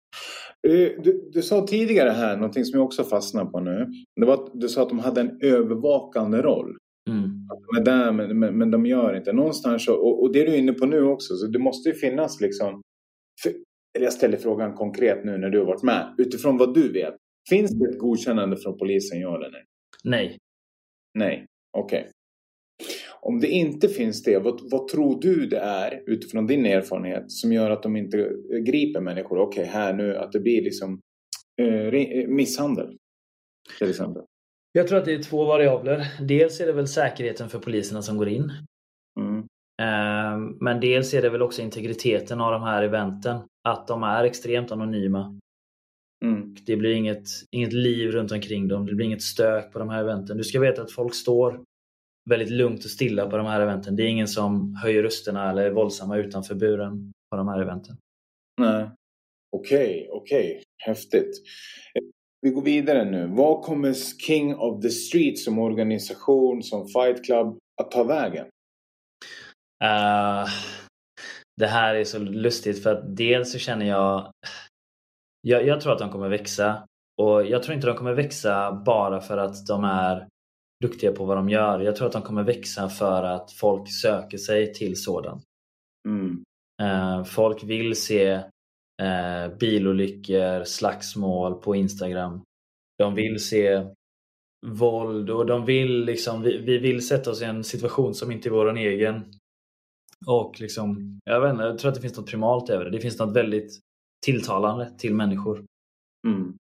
Eh, 0.68 1.02
du, 1.02 1.30
du, 1.32 1.42
sa 1.42 1.66
tidigare 1.66 2.10
här, 2.10 2.36
någonting 2.36 2.64
som 2.64 2.78
jag 2.78 2.86
också 2.86 3.04
fastnar 3.04 3.44
på 3.44 3.60
nu. 3.60 3.92
Det 4.20 4.26
var 4.26 4.34
att 4.34 4.50
du 4.54 4.68
sa 4.68 4.82
att 4.82 4.88
de 4.88 4.98
hade 4.98 5.20
en 5.20 5.38
övervakande 5.42 6.42
roll. 6.42 6.76
De 7.54 7.80
är 7.80 7.84
där 7.84 8.12
men, 8.12 8.38
men, 8.38 8.58
men, 8.58 8.70
de 8.70 8.86
gör 8.86 9.16
inte. 9.16 9.32
Någonstans, 9.32 9.88
och, 9.88 10.22
och 10.22 10.32
det 10.32 10.40
är 10.40 10.46
du 10.46 10.56
inne 10.56 10.72
på 10.72 10.86
nu 10.86 11.02
också, 11.02 11.34
så 11.34 11.46
det 11.46 11.58
måste 11.58 11.88
ju 11.88 11.94
finnas 11.94 12.40
liksom... 12.40 12.82
För, 13.42 13.52
eller 13.96 14.06
jag 14.06 14.12
ställer 14.12 14.36
frågan 14.36 14.74
konkret 14.74 15.24
nu 15.24 15.38
när 15.38 15.50
du 15.50 15.58
har 15.58 15.66
varit 15.66 15.82
med. 15.82 16.14
Utifrån 16.18 16.58
vad 16.58 16.74
du 16.74 16.92
vet. 16.92 17.14
Finns 17.48 17.70
det 17.70 17.88
ett 17.88 17.98
godkännande 17.98 18.56
från 18.56 18.78
polisen, 18.78 19.20
ja 19.20 19.36
eller 19.36 19.50
nej? 19.50 19.64
Nej. 20.04 20.38
Nej, 21.14 21.46
okej. 21.78 22.00
Okay. 22.00 22.12
Om 23.20 23.40
det 23.40 23.48
inte 23.48 23.88
finns 23.88 24.22
det, 24.22 24.38
vad, 24.38 24.60
vad, 24.70 24.88
tror 24.88 25.20
du 25.20 25.46
det 25.46 25.58
är 25.58 26.02
utifrån 26.06 26.46
din 26.46 26.66
erfarenhet 26.66 27.24
som 27.32 27.52
gör 27.52 27.70
att 27.70 27.82
de 27.82 27.96
inte 27.96 28.30
griper 28.66 29.00
människor? 29.00 29.38
Okej, 29.38 29.62
okay, 29.62 29.72
här 29.72 29.92
nu, 29.92 30.16
att 30.16 30.32
det 30.32 30.40
blir 30.40 30.62
liksom 30.62 31.00
eh, 31.62 32.28
misshandel 32.28 32.96
till 33.78 33.90
exempel. 33.90 34.22
Jag 34.72 34.88
tror 34.88 34.98
att 34.98 35.04
det 35.04 35.14
är 35.14 35.22
två 35.22 35.44
variabler. 35.44 36.06
Dels 36.20 36.60
är 36.60 36.66
det 36.66 36.72
väl 36.72 36.88
säkerheten 36.88 37.48
för 37.48 37.58
poliserna 37.58 38.02
som 38.02 38.16
går 38.16 38.28
in. 38.28 38.52
Mm. 39.20 39.38
Eh, 39.82 40.38
men 40.60 40.80
dels 40.80 41.14
är 41.14 41.22
det 41.22 41.30
väl 41.30 41.42
också 41.42 41.62
integriteten 41.62 42.40
av 42.40 42.52
de 42.52 42.62
här 42.62 42.82
eventen. 42.82 43.40
Att 43.68 43.86
de 43.86 44.02
är 44.02 44.24
extremt 44.24 44.72
anonyma. 44.72 45.38
Mm. 46.24 46.56
Det 46.66 46.76
blir 46.76 46.94
inget, 46.94 47.26
inget 47.50 47.72
liv 47.72 48.10
runt 48.10 48.32
omkring 48.32 48.68
dem. 48.68 48.86
Det 48.86 48.94
blir 48.94 49.06
inget 49.06 49.22
stök 49.22 49.72
på 49.72 49.78
de 49.78 49.88
här 49.88 50.00
eventen. 50.00 50.36
Du 50.36 50.44
ska 50.44 50.60
veta 50.60 50.82
att 50.82 50.92
folk 50.92 51.14
står 51.14 51.60
väldigt 52.30 52.50
lugnt 52.50 52.84
och 52.84 52.90
stilla 52.90 53.30
på 53.30 53.36
de 53.36 53.46
här 53.46 53.60
eventen. 53.60 53.96
Det 53.96 54.02
är 54.02 54.08
ingen 54.08 54.28
som 54.28 54.74
höjer 54.74 55.02
rösterna 55.02 55.50
eller 55.50 55.66
är 55.66 55.70
våldsamma 55.70 56.16
utanför 56.16 56.54
buren 56.54 57.12
på 57.30 57.36
de 57.36 57.48
här 57.48 57.60
eventen. 57.60 57.96
Nej. 58.60 58.90
Okej, 59.56 59.78
okay, 59.86 60.08
okej. 60.10 60.50
Okay. 60.50 60.62
Häftigt. 60.78 61.42
Vi 62.42 62.50
går 62.50 62.62
vidare 62.62 63.04
nu. 63.04 63.26
Vad 63.26 63.62
kommer 63.62 63.92
King 64.26 64.54
of 64.54 64.82
the 64.82 64.90
Street 64.90 65.38
som 65.38 65.58
organisation, 65.58 66.62
som 66.62 66.88
Fight 66.88 67.24
Club 67.24 67.58
att 67.82 67.90
ta 67.90 68.04
vägen? 68.04 68.46
Uh, 69.84 70.48
det 71.56 71.66
här 71.66 71.94
är 71.94 72.04
så 72.04 72.18
lustigt 72.18 72.82
för 72.82 72.94
att 72.94 73.16
dels 73.16 73.52
så 73.52 73.58
känner 73.58 73.86
jag, 73.86 74.32
jag 75.40 75.66
jag 75.66 75.80
tror 75.80 75.92
att 75.92 75.98
de 75.98 76.10
kommer 76.10 76.28
växa 76.28 76.86
och 77.22 77.46
jag 77.46 77.62
tror 77.62 77.74
inte 77.74 77.86
de 77.86 77.96
kommer 77.96 78.14
växa 78.14 78.82
bara 78.86 79.20
för 79.20 79.38
att 79.38 79.66
de 79.66 79.84
är 79.84 80.28
duktiga 80.82 81.12
på 81.12 81.24
vad 81.24 81.36
de 81.36 81.48
gör. 81.48 81.80
Jag 81.80 81.96
tror 81.96 82.06
att 82.06 82.12
de 82.12 82.22
kommer 82.22 82.42
växa 82.42 82.88
för 82.88 83.22
att 83.22 83.52
folk 83.52 83.92
söker 84.02 84.38
sig 84.38 84.74
till 84.74 85.02
sådant. 85.02 85.42
Mm. 86.08 86.44
Uh, 86.82 87.24
folk 87.24 87.64
vill 87.64 87.96
se 87.96 88.42
uh, 89.02 89.56
bilolyckor, 89.58 90.64
slagsmål 90.64 91.54
på 91.54 91.76
Instagram. 91.76 92.42
De 92.98 93.14
vill 93.14 93.40
se 93.40 93.86
våld 94.66 95.30
och 95.30 95.46
de 95.46 95.64
vill 95.64 96.04
liksom, 96.04 96.42
vi, 96.42 96.58
vi 96.58 96.78
vill 96.78 97.06
sätta 97.06 97.30
oss 97.30 97.42
i 97.42 97.44
en 97.44 97.64
situation 97.64 98.14
som 98.14 98.30
inte 98.30 98.48
är 98.48 98.50
vår 98.50 98.76
egen. 98.76 99.24
Och 100.26 100.60
liksom, 100.60 101.18
jag 101.24 101.40
vet 101.40 101.50
inte, 101.52 101.64
jag 101.64 101.78
tror 101.78 101.88
att 101.88 101.94
det 101.94 102.00
finns 102.00 102.16
något 102.16 102.30
primalt 102.30 102.70
över 102.70 102.84
det. 102.84 102.90
Det 102.90 103.00
finns 103.00 103.18
något 103.18 103.36
väldigt 103.36 103.80
tilltalande 104.26 104.92
till 104.98 105.14
människor. 105.14 105.64
Mm. 106.26 106.56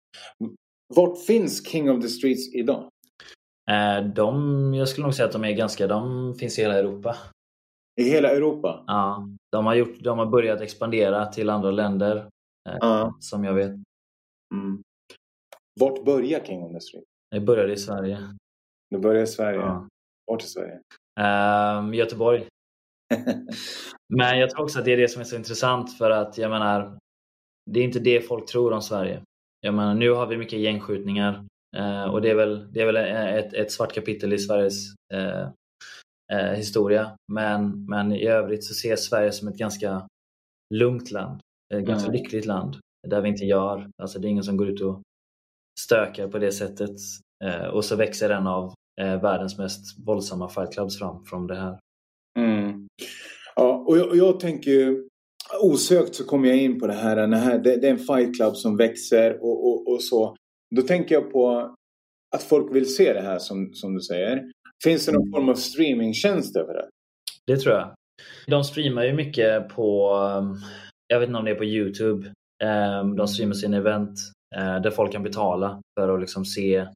Vart 0.94 1.18
finns 1.18 1.68
King 1.68 1.90
of 1.90 2.02
the 2.02 2.08
Streets 2.08 2.54
idag? 2.54 2.88
Eh, 3.70 4.04
de, 4.04 4.74
jag 4.74 4.88
skulle 4.88 5.06
nog 5.06 5.14
säga 5.14 5.26
att 5.26 5.32
de 5.32 5.44
är 5.44 5.52
ganska, 5.52 5.86
de 5.86 6.34
finns 6.34 6.58
i 6.58 6.62
hela 6.62 6.78
Europa. 6.78 7.16
I 8.00 8.02
hela 8.02 8.30
Europa? 8.30 8.84
Ja. 8.86 9.28
De 9.52 9.66
har, 9.66 9.74
gjort, 9.74 10.00
de 10.00 10.18
har 10.18 10.26
börjat 10.26 10.60
expandera 10.60 11.26
till 11.26 11.50
andra 11.50 11.70
länder. 11.70 12.28
Eh. 12.68 13.10
Som 13.20 13.44
jag 13.44 13.54
vet. 13.54 13.70
Mm. 14.54 14.82
Vart 15.80 16.04
börjar 16.04 16.40
King 16.40 16.62
of 16.62 16.72
the 16.72 16.80
Street? 16.80 17.04
Det 17.30 17.40
började 17.40 17.72
i 17.72 17.76
Sverige. 17.76 18.18
Det 18.90 18.98
började 18.98 19.24
i 19.24 19.26
Sverige? 19.26 19.60
Ja. 19.60 19.88
Vart 20.26 20.44
i 20.44 20.46
Sverige? 20.46 20.80
Um, 21.80 21.94
Göteborg. 21.94 22.46
Men 24.14 24.38
jag 24.38 24.50
tror 24.50 24.62
också 24.62 24.78
att 24.78 24.84
det 24.84 24.92
är 24.92 24.96
det 24.96 25.08
som 25.08 25.20
är 25.20 25.24
så 25.24 25.36
intressant 25.36 25.98
för 25.98 26.10
att 26.10 26.38
jag 26.38 26.50
menar, 26.50 26.98
det 27.70 27.80
är 27.80 27.84
inte 27.84 27.98
det 27.98 28.20
folk 28.20 28.46
tror 28.46 28.72
om 28.72 28.82
Sverige. 28.82 29.22
Jag 29.60 29.74
menar, 29.74 29.94
nu 29.94 30.10
har 30.10 30.26
vi 30.26 30.36
mycket 30.36 30.58
gängskjutningar 30.58 31.44
eh, 31.76 32.04
och 32.04 32.22
det 32.22 32.30
är 32.30 32.34
väl, 32.34 32.72
det 32.72 32.80
är 32.80 32.86
väl 32.86 32.96
ett, 32.96 33.54
ett 33.54 33.72
svart 33.72 33.94
kapitel 33.94 34.32
i 34.32 34.38
Sveriges 34.38 34.94
eh, 35.14 35.48
eh, 36.32 36.52
historia. 36.52 37.16
Men, 37.32 37.84
men 37.84 38.12
i 38.12 38.26
övrigt 38.26 38.64
så 38.64 38.72
ses 38.72 39.04
Sverige 39.04 39.32
som 39.32 39.48
ett 39.48 39.58
ganska 39.58 40.08
lugnt 40.74 41.10
land. 41.10 41.40
Ett 41.74 41.86
ganska 41.86 42.08
mm. 42.08 42.20
lyckligt 42.20 42.46
land 42.46 42.76
där 43.08 43.20
vi 43.20 43.28
inte 43.28 43.44
gör, 43.44 43.90
alltså 44.02 44.18
det 44.18 44.28
är 44.28 44.30
ingen 44.30 44.44
som 44.44 44.56
går 44.56 44.68
ut 44.68 44.80
och 44.80 45.02
stökar 45.80 46.28
på 46.28 46.38
det 46.38 46.52
sättet. 46.52 46.96
Eh, 47.44 47.66
och 47.66 47.84
så 47.84 47.96
växer 47.96 48.30
en 48.30 48.46
av 48.46 48.74
eh, 49.00 49.22
världens 49.22 49.58
mest 49.58 50.06
våldsamma 50.06 50.48
fight 50.48 50.72
clubs 50.72 50.98
fram 50.98 51.24
från 51.24 51.46
det 51.46 51.56
här. 51.56 51.78
Mm. 52.38 52.86
Ja, 53.56 53.84
och 53.86 53.98
jag, 53.98 54.08
och 54.08 54.16
jag 54.16 54.40
tänker 54.40 54.70
ju 54.70 55.08
osökt 55.62 56.14
så 56.14 56.24
kommer 56.24 56.48
jag 56.48 56.58
in 56.58 56.80
på 56.80 56.86
det 56.86 56.92
här. 56.92 57.26
Det, 57.26 57.36
här, 57.36 57.58
det, 57.58 57.74
är 57.74 57.90
en 57.90 57.98
fight 57.98 58.36
club 58.36 58.56
som 58.56 58.76
växer 58.76 59.42
och, 59.42 59.68
och, 59.68 59.92
och, 59.92 60.02
så. 60.02 60.36
Då 60.76 60.82
tänker 60.82 61.14
jag 61.14 61.32
på 61.32 61.74
att 62.36 62.42
folk 62.42 62.74
vill 62.74 62.94
se 62.94 63.12
det 63.12 63.20
här 63.20 63.38
som, 63.38 63.74
som 63.74 63.94
du 63.94 64.00
säger. 64.00 64.50
Finns 64.84 65.06
det 65.06 65.12
någon 65.12 65.30
form 65.30 65.48
av 65.48 65.54
streamingtjänst 65.54 66.56
över 66.56 66.74
det? 66.74 66.88
Det 67.46 67.56
tror 67.56 67.74
jag. 67.74 67.94
De 68.46 68.64
streamar 68.64 69.04
ju 69.04 69.12
mycket 69.12 69.68
på, 69.68 70.10
jag 71.06 71.20
vet 71.20 71.28
inte 71.28 71.38
om 71.38 71.44
det 71.44 71.50
är 71.50 71.54
på 71.54 71.64
Youtube. 71.64 72.32
Ehm, 72.64 73.16
de 73.16 73.28
streamar 73.28 73.54
sina 73.54 73.76
event 73.76 74.18
eh, 74.56 74.80
där 74.80 74.90
folk 74.90 75.12
kan 75.12 75.22
betala 75.22 75.80
för 75.98 76.14
att 76.14 76.20
liksom 76.20 76.44
se 76.44 76.86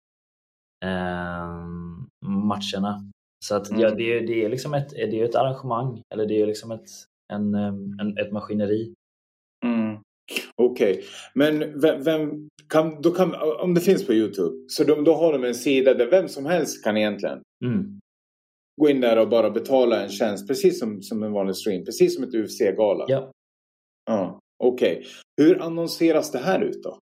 ehm, 0.84 2.08
matcherna. 2.24 3.10
Så 3.44 3.56
att, 3.56 3.70
mm. 3.70 3.80
ja, 3.80 3.90
det, 3.90 4.18
är, 4.18 4.26
det 4.26 4.44
är 4.44 4.48
liksom 4.48 4.74
ett, 4.74 4.90
det 4.90 5.20
är 5.20 5.24
ett 5.24 5.34
arrangemang, 5.34 6.02
eller 6.14 6.26
det 6.26 6.42
är 6.42 6.46
liksom 6.46 6.70
ett, 6.70 6.88
en, 7.32 7.54
en 7.54 8.18
ett 8.18 8.32
maskineri. 8.32 8.94
Mm. 9.64 9.98
Okej, 10.56 10.92
okay. 10.92 11.04
men 11.34 11.80
vem, 11.80 12.02
vem, 12.02 12.48
kan, 12.68 13.02
kan, 13.02 13.34
om 13.60 13.74
det 13.74 13.80
finns 13.80 14.06
på 14.06 14.14
Youtube, 14.14 14.56
så 14.68 14.84
då, 14.84 14.94
då 14.94 15.14
har 15.14 15.32
de 15.32 15.44
en 15.44 15.54
sida 15.54 15.94
där 15.94 16.10
vem 16.10 16.28
som 16.28 16.46
helst 16.46 16.84
kan 16.84 16.96
egentligen 16.96 17.42
mm. 17.64 18.00
gå 18.80 18.88
in 18.88 19.00
där 19.00 19.18
och 19.18 19.28
bara 19.28 19.50
betala 19.50 20.02
en 20.02 20.08
tjänst, 20.08 20.48
precis 20.48 20.78
som, 20.78 21.02
som 21.02 21.22
en 21.22 21.32
vanlig 21.32 21.56
stream, 21.56 21.84
precis 21.84 22.14
som 22.14 22.24
ett 22.24 22.34
UFC-gala. 22.34 23.04
Ja. 23.08 23.30
ja 24.06 24.40
Okej. 24.64 24.96
Okay. 24.96 25.06
Hur 25.36 25.62
annonseras 25.62 26.30
det 26.30 26.38
här 26.38 26.60
ut 26.60 26.82
då? 26.82 26.98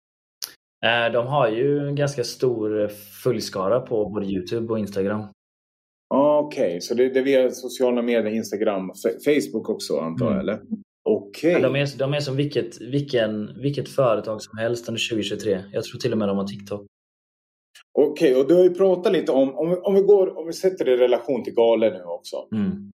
Eh, 0.85 1.11
de 1.11 1.27
har 1.27 1.49
ju 1.49 1.87
en 1.87 1.95
ganska 1.95 2.23
stor 2.23 2.87
följskara 3.23 3.79
på 3.79 4.09
både 4.09 4.25
Youtube 4.25 4.73
och 4.73 4.79
Instagram. 4.79 5.23
Okej, 6.13 6.67
okay. 6.67 6.81
så 6.81 6.93
det, 6.93 7.09
det 7.09 7.19
är 7.19 7.23
via 7.23 7.51
sociala 7.51 8.01
medier, 8.01 8.33
Instagram, 8.33 8.91
Facebook 9.25 9.69
också 9.69 9.97
antar 9.97 10.25
jag, 10.25 10.33
mm. 10.33 10.41
eller? 10.41 10.61
Okej. 11.09 11.55
Okay. 11.55 11.61
De, 11.61 11.75
är, 11.75 11.97
de 11.97 12.13
är 12.13 12.19
som 12.19 12.35
vilket, 12.35 12.81
vilken, 12.81 13.61
vilket 13.61 13.89
företag 13.89 14.41
som 14.41 14.57
helst 14.57 14.89
under 14.89 15.09
2023. 15.09 15.63
Jag 15.73 15.83
tror 15.83 15.99
till 15.99 16.11
och 16.11 16.17
med 16.17 16.27
de 16.27 16.37
har 16.37 16.47
TikTok. 16.47 16.85
Okej, 17.97 18.31
okay, 18.31 18.41
och 18.41 18.47
du 18.47 18.55
har 18.55 18.63
ju 18.63 18.73
pratat 18.73 19.13
lite 19.13 19.31
om, 19.31 19.55
om, 19.55 19.79
om, 19.83 19.93
vi 19.95 20.01
går, 20.01 20.37
om 20.37 20.47
vi 20.47 20.53
sätter 20.53 20.85
det 20.85 20.91
i 20.91 20.97
relation 20.97 21.43
till 21.43 21.53
galer 21.53 21.91
nu 21.91 22.03
också. 22.03 22.47
Mm. 22.51 22.91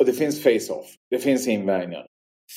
Och 0.00 0.06
det 0.06 0.12
finns 0.12 0.42
face-off, 0.42 0.86
det 1.10 1.18
finns 1.18 1.48
invägningar. 1.48 2.06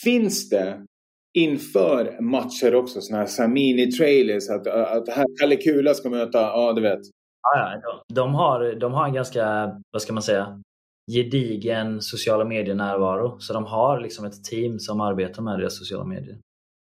Finns 0.03 0.49
det 0.49 0.85
inför 1.33 2.21
matcher 2.21 2.75
också 2.75 3.01
sådana 3.01 3.25
här 3.25 3.47
mini-trailers. 3.47 4.49
Att, 4.49 4.67
att 4.67 5.09
här 5.09 5.25
Kalle 5.39 5.55
Kula 5.55 5.93
ska 5.93 6.09
möta, 6.09 6.41
ja 6.41 6.73
du 6.73 6.81
vet. 6.81 6.99
Ja, 7.41 7.81
de, 8.13 8.33
har, 8.33 8.75
de 8.79 8.93
har 8.93 9.07
en 9.07 9.13
ganska, 9.13 9.71
vad 9.91 10.01
ska 10.01 10.13
man 10.13 10.23
säga, 10.23 10.61
gedigen 11.11 12.01
sociala 12.01 12.45
medier-närvaro. 12.45 13.39
Så 13.39 13.53
de 13.53 13.65
har 13.65 13.99
liksom 13.99 14.25
ett 14.25 14.43
team 14.43 14.79
som 14.79 15.01
arbetar 15.01 15.41
med 15.41 15.59
deras 15.59 15.77
sociala 15.77 16.05
medier. 16.05 16.37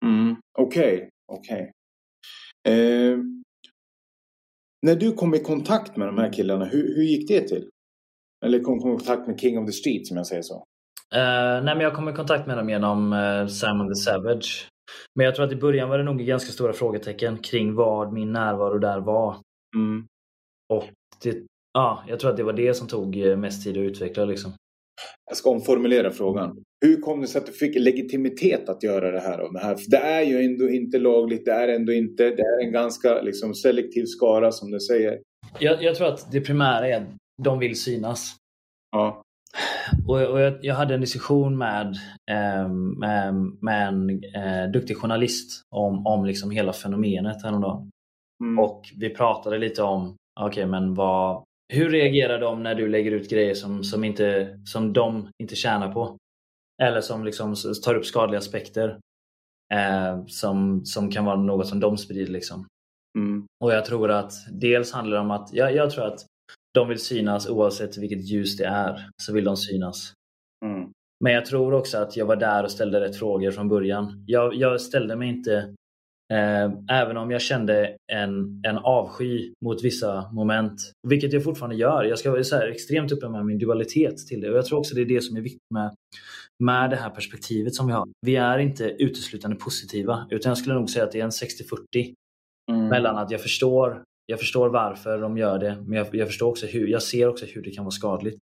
Mm, 0.05 0.35
Okej, 0.57 0.95
okay, 0.95 1.09
okej. 1.27 1.71
Okay. 2.65 3.11
Eh, 3.13 3.17
när 4.85 4.95
du 4.95 5.13
kom 5.13 5.33
i 5.33 5.39
kontakt 5.39 5.97
med 5.97 6.07
de 6.07 6.17
här 6.17 6.33
killarna, 6.33 6.65
hur, 6.65 6.95
hur 6.95 7.03
gick 7.03 7.27
det 7.27 7.47
till? 7.47 7.69
Eller 8.45 8.59
kom 8.59 8.77
i 8.77 8.81
kontakt 8.81 9.27
med 9.27 9.39
King 9.39 9.59
of 9.59 9.65
the 9.65 9.71
Street 9.71 10.07
som 10.07 10.17
jag 10.17 10.27
säger 10.27 10.41
så? 10.41 10.55
Uh, 11.15 11.63
nej, 11.63 11.75
men 11.75 11.79
jag 11.79 11.95
kom 11.95 12.09
i 12.09 12.13
kontakt 12.13 12.47
med 12.47 12.57
dem 12.57 12.69
genom 12.69 13.13
uh, 13.13 13.47
Simon 13.47 13.87
the 13.87 13.95
Savage. 13.95 14.67
Men 15.15 15.25
jag 15.25 15.35
tror 15.35 15.45
att 15.45 15.51
i 15.51 15.55
början 15.55 15.89
var 15.89 15.97
det 15.97 16.03
nog 16.03 16.19
ganska 16.19 16.51
stora 16.51 16.73
frågetecken 16.73 17.37
kring 17.37 17.75
vad 17.75 18.13
min 18.13 18.31
närvaro 18.31 18.79
där 18.79 18.99
var. 18.99 19.37
Mm. 19.75 20.07
Och 20.73 20.89
det, 21.23 21.45
ja, 21.73 22.03
jag 22.07 22.19
tror 22.19 22.31
att 22.31 22.37
det 22.37 22.43
var 22.43 22.53
det 22.53 22.73
som 22.73 22.87
tog 22.87 23.17
eh, 23.21 23.37
mest 23.37 23.63
tid 23.63 23.77
att 23.77 23.81
utveckla. 23.81 24.25
Liksom. 24.25 24.53
Jag 25.29 25.37
ska 25.37 25.49
omformulera 25.49 26.11
frågan. 26.11 26.63
Hur 26.85 27.01
kom 27.01 27.21
det 27.21 27.27
sig 27.27 27.39
att 27.39 27.45
du 27.45 27.51
fick 27.51 27.75
legitimitet 27.75 28.69
att 28.69 28.83
göra 28.83 29.11
det 29.11 29.19
här? 29.19 29.53
det 29.53 29.59
här? 29.59 29.77
det 29.87 29.97
är 29.97 30.21
ju 30.21 30.45
ändå 30.45 30.69
inte 30.69 30.99
lagligt, 30.99 31.45
det 31.45 31.51
är 31.51 31.67
ändå 31.67 31.93
inte, 31.93 32.23
det 32.23 32.41
är 32.41 32.65
en 32.65 32.71
ganska 32.71 33.21
liksom, 33.21 33.53
selektiv 33.53 34.05
skara 34.05 34.51
som 34.51 34.71
du 34.71 34.79
säger. 34.79 35.19
Jag, 35.59 35.83
jag 35.83 35.95
tror 35.95 36.07
att 36.07 36.31
det 36.31 36.41
primära 36.41 36.87
är 36.87 37.01
att 37.01 37.07
de 37.43 37.59
vill 37.59 37.81
synas. 37.81 38.35
Ja. 38.91 39.21
och, 40.07 40.21
och 40.21 40.41
jag, 40.41 40.53
jag, 40.61 40.75
hade 40.75 40.93
en 40.93 41.01
diskussion 41.01 41.57
med, 41.57 41.95
eh, 42.31 42.69
med, 42.99 43.33
med 43.61 43.87
en 43.87 44.09
eh, 44.09 44.71
duktig 44.73 44.97
journalist 44.97 45.61
om, 45.75 46.07
om 46.07 46.25
liksom 46.25 46.51
hela 46.51 46.73
fenomenet 46.73 47.43
häromdagen. 47.43 47.89
Mm. 48.43 48.59
Och 48.59 48.81
vi 48.99 49.09
pratade 49.09 49.57
lite 49.57 49.83
om, 49.83 50.15
okej 50.39 50.47
okay, 50.49 50.65
men 50.65 50.93
vad, 50.93 51.43
hur 51.71 51.89
reagerar 51.89 52.39
de 52.39 52.63
när 52.63 52.75
du 52.75 52.87
lägger 52.87 53.11
ut 53.11 53.29
grejer 53.29 53.53
som, 53.53 53.83
som, 53.83 54.03
inte, 54.03 54.59
som 54.65 54.93
de 54.93 55.29
inte 55.43 55.55
tjänar 55.55 55.93
på? 55.93 56.17
Eller 56.81 57.01
som 57.01 57.25
liksom 57.25 57.55
tar 57.83 57.95
upp 57.95 58.05
skadliga 58.05 58.39
aspekter. 58.39 58.99
Eh, 59.73 60.25
som, 60.25 60.85
som 60.85 61.11
kan 61.11 61.25
vara 61.25 61.35
något 61.35 61.67
som 61.67 61.79
de 61.79 61.97
sprider. 61.97 62.31
Liksom. 62.31 62.67
Mm. 63.17 63.45
Och 63.63 63.73
jag 63.73 63.85
tror 63.85 64.11
att 64.11 64.33
dels 64.51 64.91
handlar 64.91 65.17
det 65.17 65.23
om 65.23 65.31
att, 65.31 65.53
jag, 65.53 65.75
jag 65.75 65.91
tror 65.91 66.05
att 66.05 66.25
de 66.73 66.89
vill 66.89 66.99
synas 66.99 67.49
oavsett 67.49 67.97
vilket 67.97 68.29
ljus 68.29 68.57
det 68.57 68.65
är, 68.65 69.09
så 69.23 69.33
vill 69.33 69.43
de 69.43 69.57
synas. 69.57 70.13
Mm. 70.65 70.91
Men 71.23 71.33
jag 71.33 71.45
tror 71.45 71.73
också 71.73 71.97
att 71.97 72.17
jag 72.17 72.25
var 72.25 72.35
där 72.35 72.63
och 72.63 72.71
ställde 72.71 73.01
rätt 73.01 73.15
frågor 73.15 73.51
från 73.51 73.69
början. 73.69 74.23
Jag, 74.27 74.55
jag 74.55 74.81
ställde 74.81 75.15
mig 75.15 75.29
inte, 75.29 75.75
även 76.89 77.17
om 77.17 77.31
jag 77.31 77.41
kände 77.41 77.97
en, 78.11 78.61
en 78.67 78.77
avsky 78.77 79.53
mot 79.65 79.83
vissa 79.83 80.31
moment, 80.31 80.81
vilket 81.07 81.33
jag 81.33 81.43
fortfarande 81.43 81.75
gör. 81.75 82.03
Jag 82.03 82.19
ska 82.19 82.31
vara 82.31 82.43
så 82.43 82.61
extremt 82.61 83.11
öppen 83.11 83.31
med 83.31 83.45
min 83.45 83.57
dualitet 83.57 84.17
till 84.27 84.41
det. 84.41 84.49
Och 84.51 84.57
Jag 84.57 84.65
tror 84.65 84.79
också 84.79 84.95
det 84.95 85.01
är 85.01 85.05
det 85.05 85.21
som 85.21 85.37
är 85.37 85.41
viktigt 85.41 85.71
med, 85.73 85.95
med 86.63 86.89
det 86.89 86.95
här 86.95 87.09
perspektivet 87.09 87.75
som 87.75 87.87
vi 87.87 87.93
har. 87.93 88.07
Vi 88.25 88.35
är 88.35 88.57
inte 88.57 88.83
uteslutande 88.83 89.55
positiva, 89.55 90.27
utan 90.29 90.49
jag 90.49 90.57
skulle 90.57 90.75
nog 90.75 90.89
säga 90.89 91.05
att 91.05 91.11
det 91.11 91.19
är 91.19 91.23
en 91.23 91.29
60-40 91.29 92.13
mm. 92.71 92.87
mellan 92.87 93.17
att 93.17 93.31
jag 93.31 93.41
förstår 93.41 94.03
jag 94.31 94.39
förstår 94.39 94.69
varför 94.69 95.21
de 95.21 95.37
gör 95.37 95.59
det, 95.59 95.77
men 95.85 95.97
jag, 95.97 96.15
jag, 96.15 96.27
förstår 96.27 96.47
också 96.49 96.65
hur, 96.65 96.87
jag 96.87 97.03
ser 97.03 97.27
också 97.27 97.45
hur 97.45 97.61
det 97.61 97.71
kan 97.71 97.83
vara 97.83 97.91
skadligt. 97.91 98.39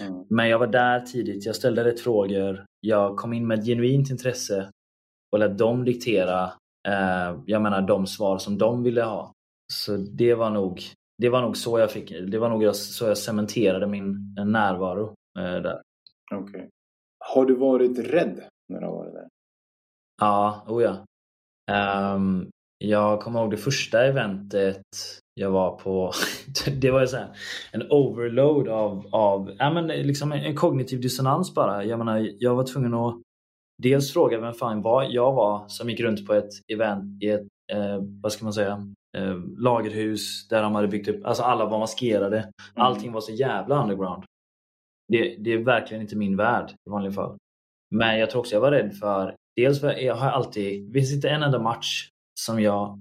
Mm. 0.00 0.24
Men 0.30 0.48
jag 0.48 0.58
var 0.58 0.66
där 0.66 1.00
tidigt, 1.00 1.46
jag 1.46 1.56
ställde 1.56 1.84
rätt 1.84 2.00
frågor, 2.00 2.64
jag 2.80 3.16
kom 3.16 3.32
in 3.32 3.46
med 3.46 3.58
ett 3.58 3.66
genuint 3.66 4.10
intresse 4.10 4.70
och 5.32 5.38
lät 5.38 5.58
dem 5.58 5.84
diktera 5.84 6.44
eh, 6.44 6.52
jag 7.46 7.62
menar, 7.62 7.82
de 7.82 8.06
svar 8.06 8.38
som 8.38 8.58
de 8.58 8.82
ville 8.82 9.02
ha. 9.02 9.32
Så 9.72 9.96
det 9.96 10.34
var 10.34 10.50
nog, 10.50 10.82
det 11.18 11.28
var 11.28 11.42
nog 11.42 11.56
så 11.56 11.78
jag 11.78 11.90
fick, 11.90 12.12
det 12.30 12.38
var 12.38 12.48
nog 12.48 12.76
så 12.76 13.04
jag 13.04 13.18
cementerade 13.18 13.86
min 13.86 14.34
närvaro 14.46 15.14
eh, 15.38 15.62
där. 15.62 15.82
Okay. 16.34 16.68
Har 17.18 17.44
du 17.44 17.54
varit 17.54 17.98
rädd 17.98 18.40
när 18.68 18.80
du 18.80 18.86
har 18.86 18.92
varit 18.92 19.12
där? 19.12 19.28
Ja, 20.20 20.64
oh 20.68 20.82
ja. 20.82 21.04
Um, 22.14 22.50
jag 22.78 23.20
kommer 23.20 23.40
ihåg 23.40 23.50
det 23.50 23.56
första 23.56 24.04
eventet 24.04 24.82
jag 25.34 25.50
var 25.50 25.76
på. 25.76 26.12
det 26.80 26.90
var 26.90 27.06
så 27.06 27.16
här, 27.16 27.28
en 27.72 27.90
overload 27.90 28.68
av, 28.68 29.06
av 29.10 29.56
ja, 29.58 29.70
men 29.70 29.86
liksom 29.86 30.32
en 30.32 30.56
kognitiv 30.56 31.00
dissonans 31.00 31.54
bara. 31.54 31.84
Jag 31.84 31.98
menar, 31.98 32.30
jag 32.38 32.54
var 32.54 32.64
tvungen 32.64 32.94
att 32.94 33.20
dels 33.82 34.12
fråga 34.12 34.40
vem 34.40 34.54
fan 34.54 34.82
var 34.82 35.02
jag 35.02 35.32
var 35.32 35.68
som 35.68 35.90
gick 35.90 36.00
runt 36.00 36.26
på 36.26 36.34
ett 36.34 36.50
event 36.72 37.22
i 37.22 37.28
ett, 37.28 37.46
eh, 37.72 37.98
vad 38.22 38.32
ska 38.32 38.44
man 38.44 38.52
säga, 38.52 38.86
eh, 39.16 39.36
lagerhus 39.58 40.48
där 40.48 40.62
de 40.62 40.74
hade 40.74 40.88
byggt 40.88 41.08
upp, 41.08 41.26
alltså 41.26 41.42
alla 41.42 41.66
var 41.66 41.78
maskerade. 41.78 42.38
Mm. 42.38 42.52
Allting 42.74 43.12
var 43.12 43.20
så 43.20 43.32
jävla 43.32 43.82
underground. 43.82 44.24
Det, 45.08 45.36
det 45.36 45.52
är 45.52 45.58
verkligen 45.58 46.02
inte 46.02 46.16
min 46.16 46.36
värld 46.36 46.70
i 46.86 46.90
vanliga 46.90 47.12
fall. 47.12 47.36
Men 47.90 48.18
jag 48.18 48.30
tror 48.30 48.40
också 48.40 48.54
jag 48.54 48.60
var 48.60 48.70
rädd 48.70 48.94
för, 48.94 49.36
dels 49.56 49.80
för 49.80 49.92
jag 49.92 50.14
har 50.14 50.30
alltid, 50.30 50.86
det 50.86 50.92
finns 50.92 51.12
inte 51.12 51.30
en 51.30 51.42
enda 51.42 51.58
match 51.58 52.08
som 52.40 52.60
jag 52.60 52.98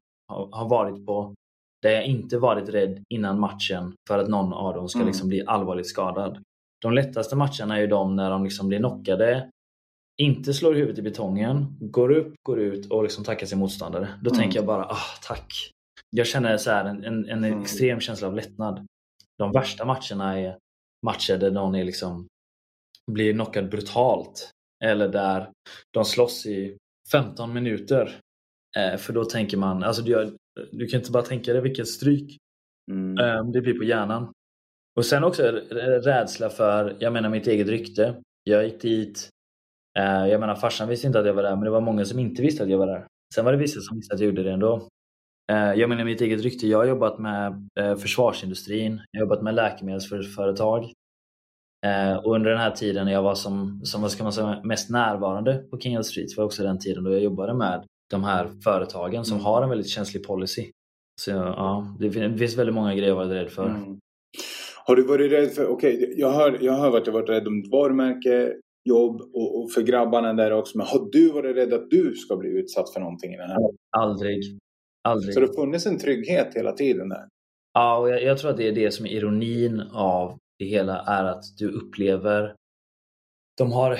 har 0.51 0.69
varit 0.69 1.05
på 1.05 1.33
där 1.81 1.91
jag 1.91 2.05
inte 2.05 2.37
varit 2.37 2.69
rädd 2.69 3.03
innan 3.09 3.39
matchen 3.39 3.93
för 4.07 4.19
att 4.19 4.29
någon 4.29 4.53
av 4.53 4.73
dem 4.73 4.89
ska 4.89 4.99
mm. 4.99 5.07
liksom 5.07 5.27
bli 5.27 5.45
allvarligt 5.45 5.87
skadad. 5.87 6.43
De 6.81 6.93
lättaste 6.93 7.35
matcherna 7.35 7.77
är 7.77 7.81
ju 7.81 7.87
de 7.87 8.15
när 8.15 8.29
de 8.29 8.43
liksom 8.43 8.67
blir 8.67 8.79
knockade, 8.79 9.49
inte 10.21 10.53
slår 10.53 10.73
huvudet 10.73 10.99
i 10.99 11.01
betongen, 11.01 11.77
går 11.79 12.11
upp, 12.11 12.33
går 12.43 12.59
ut 12.59 12.91
och 12.91 13.03
liksom 13.03 13.23
tackar 13.23 13.45
sin 13.45 13.59
motståndare. 13.59 14.07
Då 14.21 14.29
mm. 14.29 14.39
tänker 14.39 14.57
jag 14.57 14.65
bara 14.65 14.85
ah, 14.85 15.17
tack. 15.27 15.71
Jag 16.09 16.27
känner 16.27 16.57
så 16.57 16.71
en, 16.71 17.03
en, 17.03 17.29
en 17.29 17.43
mm. 17.43 17.61
extrem 17.61 17.99
känsla 17.99 18.27
av 18.27 18.35
lättnad. 18.35 18.85
De 19.37 19.51
värsta 19.51 19.85
matcherna 19.85 20.39
är 20.39 20.57
matcher 21.05 21.37
där 21.37 21.51
någon 21.51 21.75
är 21.75 21.83
liksom, 21.83 22.27
blir 23.11 23.33
knockad 23.33 23.69
brutalt. 23.69 24.51
Eller 24.83 25.07
där 25.07 25.49
de 25.93 26.05
slåss 26.05 26.45
i 26.45 26.77
15 27.11 27.53
minuter 27.53 28.19
Eh, 28.77 28.97
för 28.97 29.13
då 29.13 29.25
tänker 29.25 29.57
man, 29.57 29.83
alltså 29.83 30.01
du, 30.01 30.37
du 30.71 30.87
kan 30.87 30.99
inte 30.99 31.11
bara 31.11 31.23
tänka 31.23 31.53
dig 31.53 31.61
vilket 31.61 31.87
stryk 31.87 32.37
mm. 32.91 33.17
eh, 33.17 33.51
det 33.51 33.61
blir 33.61 33.73
på 33.73 33.83
hjärnan. 33.83 34.31
Och 34.95 35.05
sen 35.05 35.23
också 35.23 35.43
rädsla 36.03 36.49
för, 36.49 36.97
jag 36.99 37.13
menar 37.13 37.29
mitt 37.29 37.47
eget 37.47 37.67
rykte. 37.67 38.21
Jag 38.43 38.63
gick 38.63 38.81
dit, 38.81 39.29
jag 39.93 40.39
menar 40.39 40.55
farsan 40.55 40.89
visste 40.89 41.07
inte 41.07 41.19
att 41.19 41.25
jag 41.25 41.33
var 41.33 41.43
där 41.43 41.55
men 41.55 41.63
det 41.63 41.69
var 41.69 41.81
många 41.81 42.05
som 42.05 42.19
inte 42.19 42.41
visste 42.41 42.63
att 42.63 42.69
jag 42.69 42.77
var 42.77 42.87
där. 42.87 43.05
Sen 43.35 43.45
var 43.45 43.51
det 43.51 43.57
vissa 43.57 43.79
som 43.79 43.97
visste 43.97 44.13
att 44.13 44.19
jag 44.19 44.27
gjorde 44.27 44.43
det 44.43 44.51
ändå. 44.51 44.87
Eh, 45.51 45.73
jag 45.79 45.89
menar 45.89 46.03
mitt 46.03 46.21
eget 46.21 46.41
rykte. 46.41 46.67
Jag 46.67 46.77
har 46.77 46.85
jobbat 46.85 47.19
med 47.19 47.69
eh, 47.79 47.95
försvarsindustrin, 47.95 49.01
jag 49.11 49.19
har 49.19 49.25
jobbat 49.25 49.43
med 49.43 49.55
läkemedelsföretag. 49.55 50.83
Eh, 51.85 52.15
och 52.15 52.35
under 52.35 52.49
den 52.49 52.59
här 52.59 52.71
tiden 52.71 53.05
när 53.05 53.13
jag 53.13 53.23
var 53.23 53.35
som, 53.35 53.81
som 53.83 54.01
vad 54.01 54.11
ska 54.11 54.23
man 54.23 54.33
säga, 54.33 54.61
mest 54.63 54.89
närvarande 54.89 55.57
på 55.57 55.79
King 55.79 55.99
of 55.99 56.05
Street 56.05 56.37
var 56.37 56.45
också 56.45 56.63
den 56.63 56.79
tiden 56.79 57.03
då 57.03 57.11
jag 57.11 57.21
jobbade 57.21 57.53
med 57.53 57.85
de 58.09 58.23
här 58.23 58.49
företagen 58.63 59.25
som 59.25 59.37
mm. 59.37 59.45
har 59.45 59.63
en 59.63 59.69
väldigt 59.69 59.89
känslig 59.89 60.23
policy. 60.23 60.71
Så 61.21 61.31
ja, 61.31 61.95
det 61.99 62.11
finns 62.11 62.57
väldigt 62.57 62.75
många 62.75 62.95
grejer 62.95 63.11
att 63.11 63.17
vara 63.17 63.35
rädd 63.35 63.49
för. 63.49 63.65
Mm. 63.65 63.99
Har 64.85 64.95
du 64.95 65.03
varit 65.03 65.31
rädd 65.31 65.51
för, 65.51 65.67
okej 65.67 65.97
okay, 65.97 66.13
jag, 66.17 66.31
hör, 66.31 66.57
jag 66.61 66.73
hör 66.73 66.97
att 66.97 67.05
du 67.05 67.11
varit 67.11 67.29
rädd 67.29 67.47
om 67.47 67.61
ditt 67.61 67.71
varumärke, 67.71 68.53
jobb 68.89 69.21
och, 69.21 69.59
och, 69.59 69.71
för 69.71 69.81
grabbarna 69.81 70.33
där 70.33 70.51
också. 70.51 70.77
Men 70.77 70.87
har 70.87 71.09
du 71.11 71.31
varit 71.31 71.55
rädd 71.55 71.73
att 71.73 71.89
du 71.89 72.13
ska 72.13 72.37
bli 72.37 72.49
utsatt 72.49 72.93
för 72.93 72.99
någonting 72.99 73.33
i 73.33 73.37
den 73.37 73.49
här? 73.49 73.57
Aldrig. 73.97 74.59
Aldrig. 75.07 75.33
Så 75.33 75.39
det 75.39 75.47
har 75.47 75.53
funnits 75.53 75.85
en 75.85 75.99
trygghet 75.99 76.55
hela 76.55 76.71
tiden 76.71 77.09
där? 77.09 77.27
Ja, 77.73 77.97
och 77.97 78.09
jag, 78.09 78.23
jag 78.23 78.37
tror 78.37 78.51
att 78.51 78.57
det 78.57 78.67
är 78.67 78.71
det 78.71 78.91
som 78.91 79.05
är 79.05 79.09
ironin 79.09 79.81
av 79.93 80.37
det 80.59 80.65
hela 80.65 81.01
är 81.01 81.23
att 81.23 81.43
du 81.57 81.71
upplever 81.71 82.55
de 83.57 83.71
har, 83.71 83.99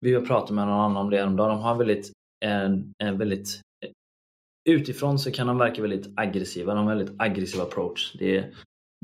vi 0.00 0.14
har 0.14 0.20
pratat 0.20 0.50
med 0.50 0.66
någon 0.66 0.80
annan 0.80 0.96
om 0.96 1.10
det 1.10 1.16
häromdagen, 1.18 1.50
de 1.50 1.58
har 1.58 1.74
väldigt 1.74 2.12
en, 2.44 2.92
en 2.98 3.18
väldigt 3.18 3.60
Utifrån 4.68 5.18
så 5.18 5.30
kan 5.30 5.46
de 5.46 5.58
verka 5.58 5.82
väldigt 5.82 6.18
aggressiva. 6.18 6.74
De 6.74 6.86
har 6.86 6.92
en 6.92 6.98
väldigt 6.98 7.20
aggressiv 7.20 7.60
approach. 7.60 8.16
Det 8.18 8.36
är 8.36 8.54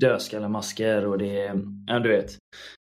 dödskallemasker 0.01 1.07
och 1.07 1.19
det 1.19 1.41
är, 1.41 1.63
ja 1.87 1.99
du 1.99 2.09
vet. 2.09 2.39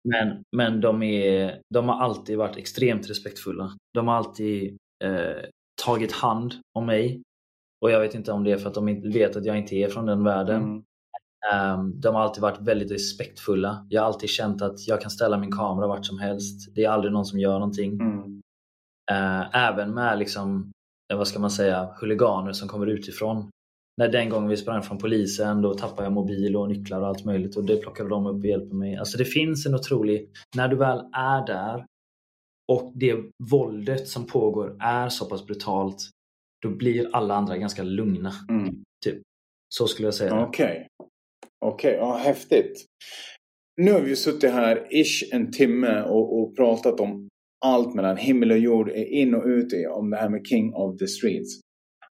Men, 0.08 0.42
men 0.56 0.80
de, 0.80 1.02
är, 1.02 1.60
de 1.74 1.88
har 1.88 1.96
alltid 2.04 2.38
varit 2.38 2.56
extremt 2.56 3.10
respektfulla. 3.10 3.72
De 3.94 4.08
har 4.08 4.14
alltid 4.14 4.76
eh, 5.04 5.44
tagit 5.84 6.12
hand 6.12 6.54
om 6.78 6.86
mig. 6.86 7.22
Och 7.80 7.90
jag 7.90 8.00
vet 8.00 8.14
inte 8.14 8.32
om 8.32 8.44
det 8.44 8.52
är 8.52 8.58
för 8.58 8.68
att 8.68 8.74
de 8.74 9.12
vet 9.12 9.36
att 9.36 9.44
jag 9.44 9.58
inte 9.58 9.76
är 9.76 9.88
från 9.88 10.06
den 10.06 10.24
världen. 10.24 10.62
Mm. 10.62 10.82
Um, 11.54 12.00
de 12.00 12.14
har 12.14 12.22
alltid 12.22 12.42
varit 12.42 12.60
väldigt 12.60 12.90
respektfulla. 12.90 13.86
Jag 13.88 14.02
har 14.02 14.06
alltid 14.06 14.30
känt 14.30 14.62
att 14.62 14.88
jag 14.88 15.00
kan 15.00 15.10
ställa 15.10 15.38
min 15.38 15.52
kamera 15.52 15.86
vart 15.86 16.06
som 16.06 16.18
helst. 16.18 16.74
Det 16.74 16.84
är 16.84 16.90
aldrig 16.90 17.12
någon 17.12 17.26
som 17.26 17.38
gör 17.38 17.52
någonting. 17.52 18.00
Mm. 18.00 18.42
Eh, 19.10 19.56
även 19.56 19.94
med 19.94 20.18
liksom, 20.18 20.72
eh, 21.12 21.18
vad 21.18 21.28
ska 21.28 21.38
man 21.38 21.50
säga, 21.50 21.88
huliganer 22.00 22.52
som 22.52 22.68
kommer 22.68 22.86
utifrån. 22.86 23.50
När 23.96 24.08
den 24.08 24.28
gången 24.28 24.48
vi 24.48 24.56
sprang 24.56 24.82
från 24.82 24.98
polisen 24.98 25.62
då 25.62 25.74
tappade 25.74 26.02
jag 26.02 26.12
mobil 26.12 26.56
och 26.56 26.68
nycklar 26.68 27.00
och 27.00 27.06
allt 27.06 27.24
möjligt 27.24 27.56
och 27.56 27.64
det 27.64 27.76
plockade 27.76 28.08
de 28.08 28.26
upp 28.26 28.36
och 28.36 28.46
hjälpte 28.46 28.76
mig. 28.76 28.96
Alltså 28.96 29.18
det 29.18 29.24
finns 29.24 29.66
en 29.66 29.74
otrolig, 29.74 30.28
när 30.56 30.68
du 30.68 30.76
väl 30.76 30.98
är 31.12 31.46
där 31.46 31.86
och 32.72 32.92
det 32.94 33.16
våldet 33.50 34.08
som 34.08 34.26
pågår 34.26 34.76
är 34.80 35.08
så 35.08 35.24
pass 35.24 35.46
brutalt 35.46 36.10
då 36.62 36.70
blir 36.70 37.08
alla 37.12 37.34
andra 37.34 37.56
ganska 37.56 37.82
lugna. 37.82 38.32
Mm. 38.48 38.74
Typ. 39.04 39.22
Så 39.74 39.86
skulle 39.86 40.06
jag 40.06 40.14
säga. 40.14 40.42
Okej. 40.42 40.64
Okay. 40.64 40.86
Okej, 41.64 41.90
okay. 41.90 42.08
ja, 42.08 42.16
häftigt. 42.16 42.84
Nu 43.80 43.92
har 43.92 44.00
vi 44.00 44.16
suttit 44.16 44.50
här 44.50 44.86
ish 44.90 45.34
en 45.34 45.50
timme 45.50 46.02
och, 46.02 46.40
och 46.40 46.56
pratat 46.56 47.00
om 47.00 47.28
allt 47.64 47.94
mellan 47.94 48.16
himmel 48.16 48.50
och 48.50 48.58
jord, 48.58 48.88
in 48.90 49.34
och 49.34 49.44
ut 49.44 49.72
om 49.90 50.10
det 50.10 50.16
här 50.16 50.28
med 50.28 50.46
King 50.46 50.74
of 50.74 50.98
the 50.98 51.06
Streets. 51.06 51.60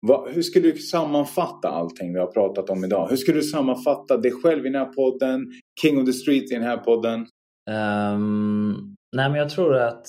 Va, 0.08 0.28
hur 0.30 0.42
skulle 0.42 0.72
du 0.72 0.78
sammanfatta 0.78 1.70
allting 1.70 2.14
vi 2.14 2.20
har 2.20 2.28
pratat 2.28 2.70
om 2.70 2.84
idag? 2.84 3.08
Hur 3.10 3.18
skulle 3.18 3.38
du 3.38 3.44
sammanfatta 3.44 4.18
dig 4.18 4.32
själv 4.32 4.66
i 4.66 4.70
den 4.70 4.82
här 4.82 4.94
podden, 4.94 5.52
King 5.82 6.02
of 6.02 6.06
the 6.06 6.14
street 6.14 6.52
i 6.52 6.54
den 6.54 6.64
här 6.64 6.78
podden? 6.78 7.28
Um, 7.70 8.96
nej 9.16 9.30
men 9.30 9.36
jag 9.36 9.50
tror 9.50 9.76
att 9.76 10.08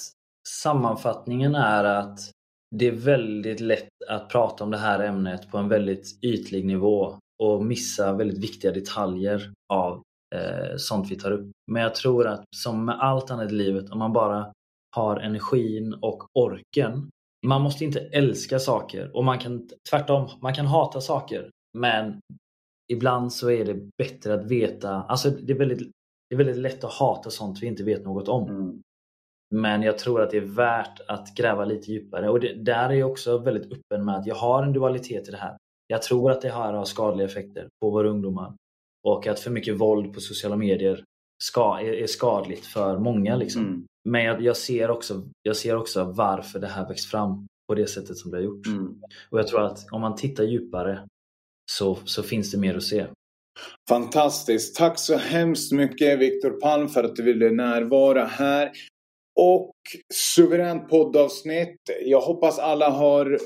sammanfattningen 0.49 1.55
är 1.55 1.85
att 1.85 2.19
det 2.77 2.87
är 2.87 2.93
väldigt 2.93 3.61
lätt 3.61 3.89
att 4.09 4.29
prata 4.29 4.65
om 4.65 4.71
det 4.71 4.77
här 4.77 5.01
ämnet 5.01 5.51
på 5.51 5.59
en 5.59 5.69
väldigt 5.69 6.25
ytlig 6.25 6.67
nivå 6.67 7.19
och 7.43 7.65
missa 7.65 8.13
väldigt 8.13 8.45
viktiga 8.45 8.73
detaljer 8.73 9.53
av 9.73 10.03
eh, 10.35 10.77
sånt 10.77 11.11
vi 11.11 11.17
tar 11.17 11.31
upp. 11.31 11.51
Men 11.73 11.83
jag 11.83 11.95
tror 11.95 12.27
att 12.27 12.45
som 12.57 12.85
med 12.85 13.01
allt 13.01 13.31
annat 13.31 13.53
i 13.53 13.55
livet, 13.55 13.91
om 13.91 13.99
man 13.99 14.13
bara 14.13 14.53
har 14.97 15.17
energin 15.17 15.95
och 15.95 16.25
orken. 16.35 17.11
Man 17.45 17.63
måste 17.63 17.85
inte 17.85 18.01
älska 18.01 18.59
saker 18.59 19.17
och 19.17 19.25
man 19.25 19.39
kan 19.39 19.69
tvärtom, 19.91 20.29
man 20.41 20.55
kan 20.55 20.67
hata 20.67 21.01
saker. 21.01 21.51
Men 21.79 22.21
ibland 22.93 23.33
så 23.33 23.51
är 23.51 23.65
det 23.65 23.89
bättre 23.99 24.35
att 24.35 24.45
veta, 24.45 24.91
alltså 24.91 25.31
det 25.31 25.53
är 25.53 25.59
väldigt 25.59 25.91
det 26.29 26.35
är 26.35 26.45
väldigt 26.45 26.63
lätt 26.63 26.85
att 26.85 26.93
hata 26.93 27.31
sånt 27.31 27.63
vi 27.63 27.67
inte 27.67 27.85
vet 27.85 28.05
något 28.05 28.29
om. 28.29 28.49
Mm. 28.49 28.83
Men 29.55 29.83
jag 29.83 29.99
tror 29.99 30.23
att 30.23 30.31
det 30.31 30.37
är 30.37 30.55
värt 30.57 31.01
att 31.09 31.35
gräva 31.35 31.65
lite 31.65 31.93
djupare 31.93 32.31
och 32.31 32.41
det, 32.41 32.55
där 32.55 32.89
är 32.89 32.95
jag 32.95 33.11
också 33.11 33.39
väldigt 33.39 33.73
öppen 33.73 34.05
med 34.05 34.17
att 34.17 34.27
jag 34.27 34.35
har 34.35 34.63
en 34.63 34.73
dualitet 34.73 35.29
i 35.29 35.31
det 35.31 35.37
här. 35.37 35.57
Jag 35.87 36.03
tror 36.03 36.31
att 36.31 36.41
det 36.41 36.51
här 36.51 36.73
har 36.73 36.85
skadliga 36.85 37.27
effekter 37.27 37.69
på 37.81 37.91
våra 37.91 38.09
ungdomar 38.09 38.55
och 39.09 39.27
att 39.27 39.41
för 39.41 39.51
mycket 39.51 39.81
våld 39.81 40.15
på 40.15 40.21
sociala 40.21 40.57
medier 40.57 41.05
ska, 41.43 41.81
är, 41.81 41.93
är 41.93 42.07
skadligt 42.07 42.67
för 42.67 42.99
många. 42.99 43.37
Liksom. 43.37 43.63
Mm. 43.63 43.87
Men 44.09 44.25
jag, 44.25 44.43
jag, 44.43 44.57
ser 44.57 44.91
också, 44.91 45.23
jag 45.43 45.57
ser 45.57 45.77
också 45.77 46.05
varför 46.05 46.59
det 46.59 46.67
här 46.67 46.89
växt 46.89 47.11
fram 47.11 47.47
på 47.69 47.75
det 47.75 47.87
sättet 47.87 48.17
som 48.17 48.31
det 48.31 48.37
har 48.37 48.43
gjort. 48.43 48.67
Mm. 48.67 48.95
Och 49.31 49.39
jag 49.39 49.49
tror 49.49 49.63
att 49.63 49.87
om 49.93 50.01
man 50.01 50.17
tittar 50.17 50.45
djupare 50.45 51.07
så, 51.73 51.99
så 52.05 52.23
finns 52.23 52.51
det 52.51 52.59
mer 52.59 52.77
att 52.77 52.83
se. 52.83 53.07
Fantastiskt. 53.89 54.77
Tack 54.77 54.99
så 54.99 55.17
hemskt 55.17 55.73
mycket 55.73 56.19
Viktor 56.19 56.51
Palm 56.51 56.89
för 56.89 57.05
att 57.05 57.17
du 57.17 57.23
ville 57.23 57.51
närvara 57.51 58.25
här. 58.25 58.71
Och 59.41 59.75
suveränt 60.15 60.89
poddavsnitt. 60.89 61.77
Jag 62.05 62.21
hoppas 62.21 62.59
alla 62.59 62.91
har 62.91 63.39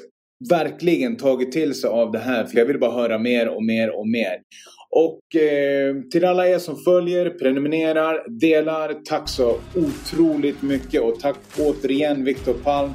verkligen 0.51 1.17
tagit 1.17 1.53
till 1.53 1.75
sig 1.75 1.91
av 1.91 2.13
det 2.13 2.19
här. 2.19 2.45
För 2.45 2.59
jag 2.59 2.67
vill 2.67 2.79
bara 2.79 2.93
höra 2.93 3.19
mer 3.19 3.49
och 3.49 3.65
mer 3.65 3.99
och 3.99 4.09
mer. 4.09 4.43
Och 4.91 5.37
eh, 5.37 5.97
till 6.13 6.25
alla 6.25 6.49
er 6.49 6.59
som 6.59 6.77
följer, 6.77 7.31
prenumererar, 7.31 8.41
delar. 8.41 8.95
Tack 9.05 9.29
så 9.29 9.57
otroligt 9.77 10.63
mycket. 10.63 11.03
Och 11.03 11.21
tack 11.21 11.37
återigen 11.59 12.25
Viktor 12.25 12.55
Palm. 12.55 12.91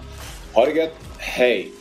Ha 0.53 0.65
det 0.65 0.71
gött. 0.71 0.95
Hej! 1.17 1.71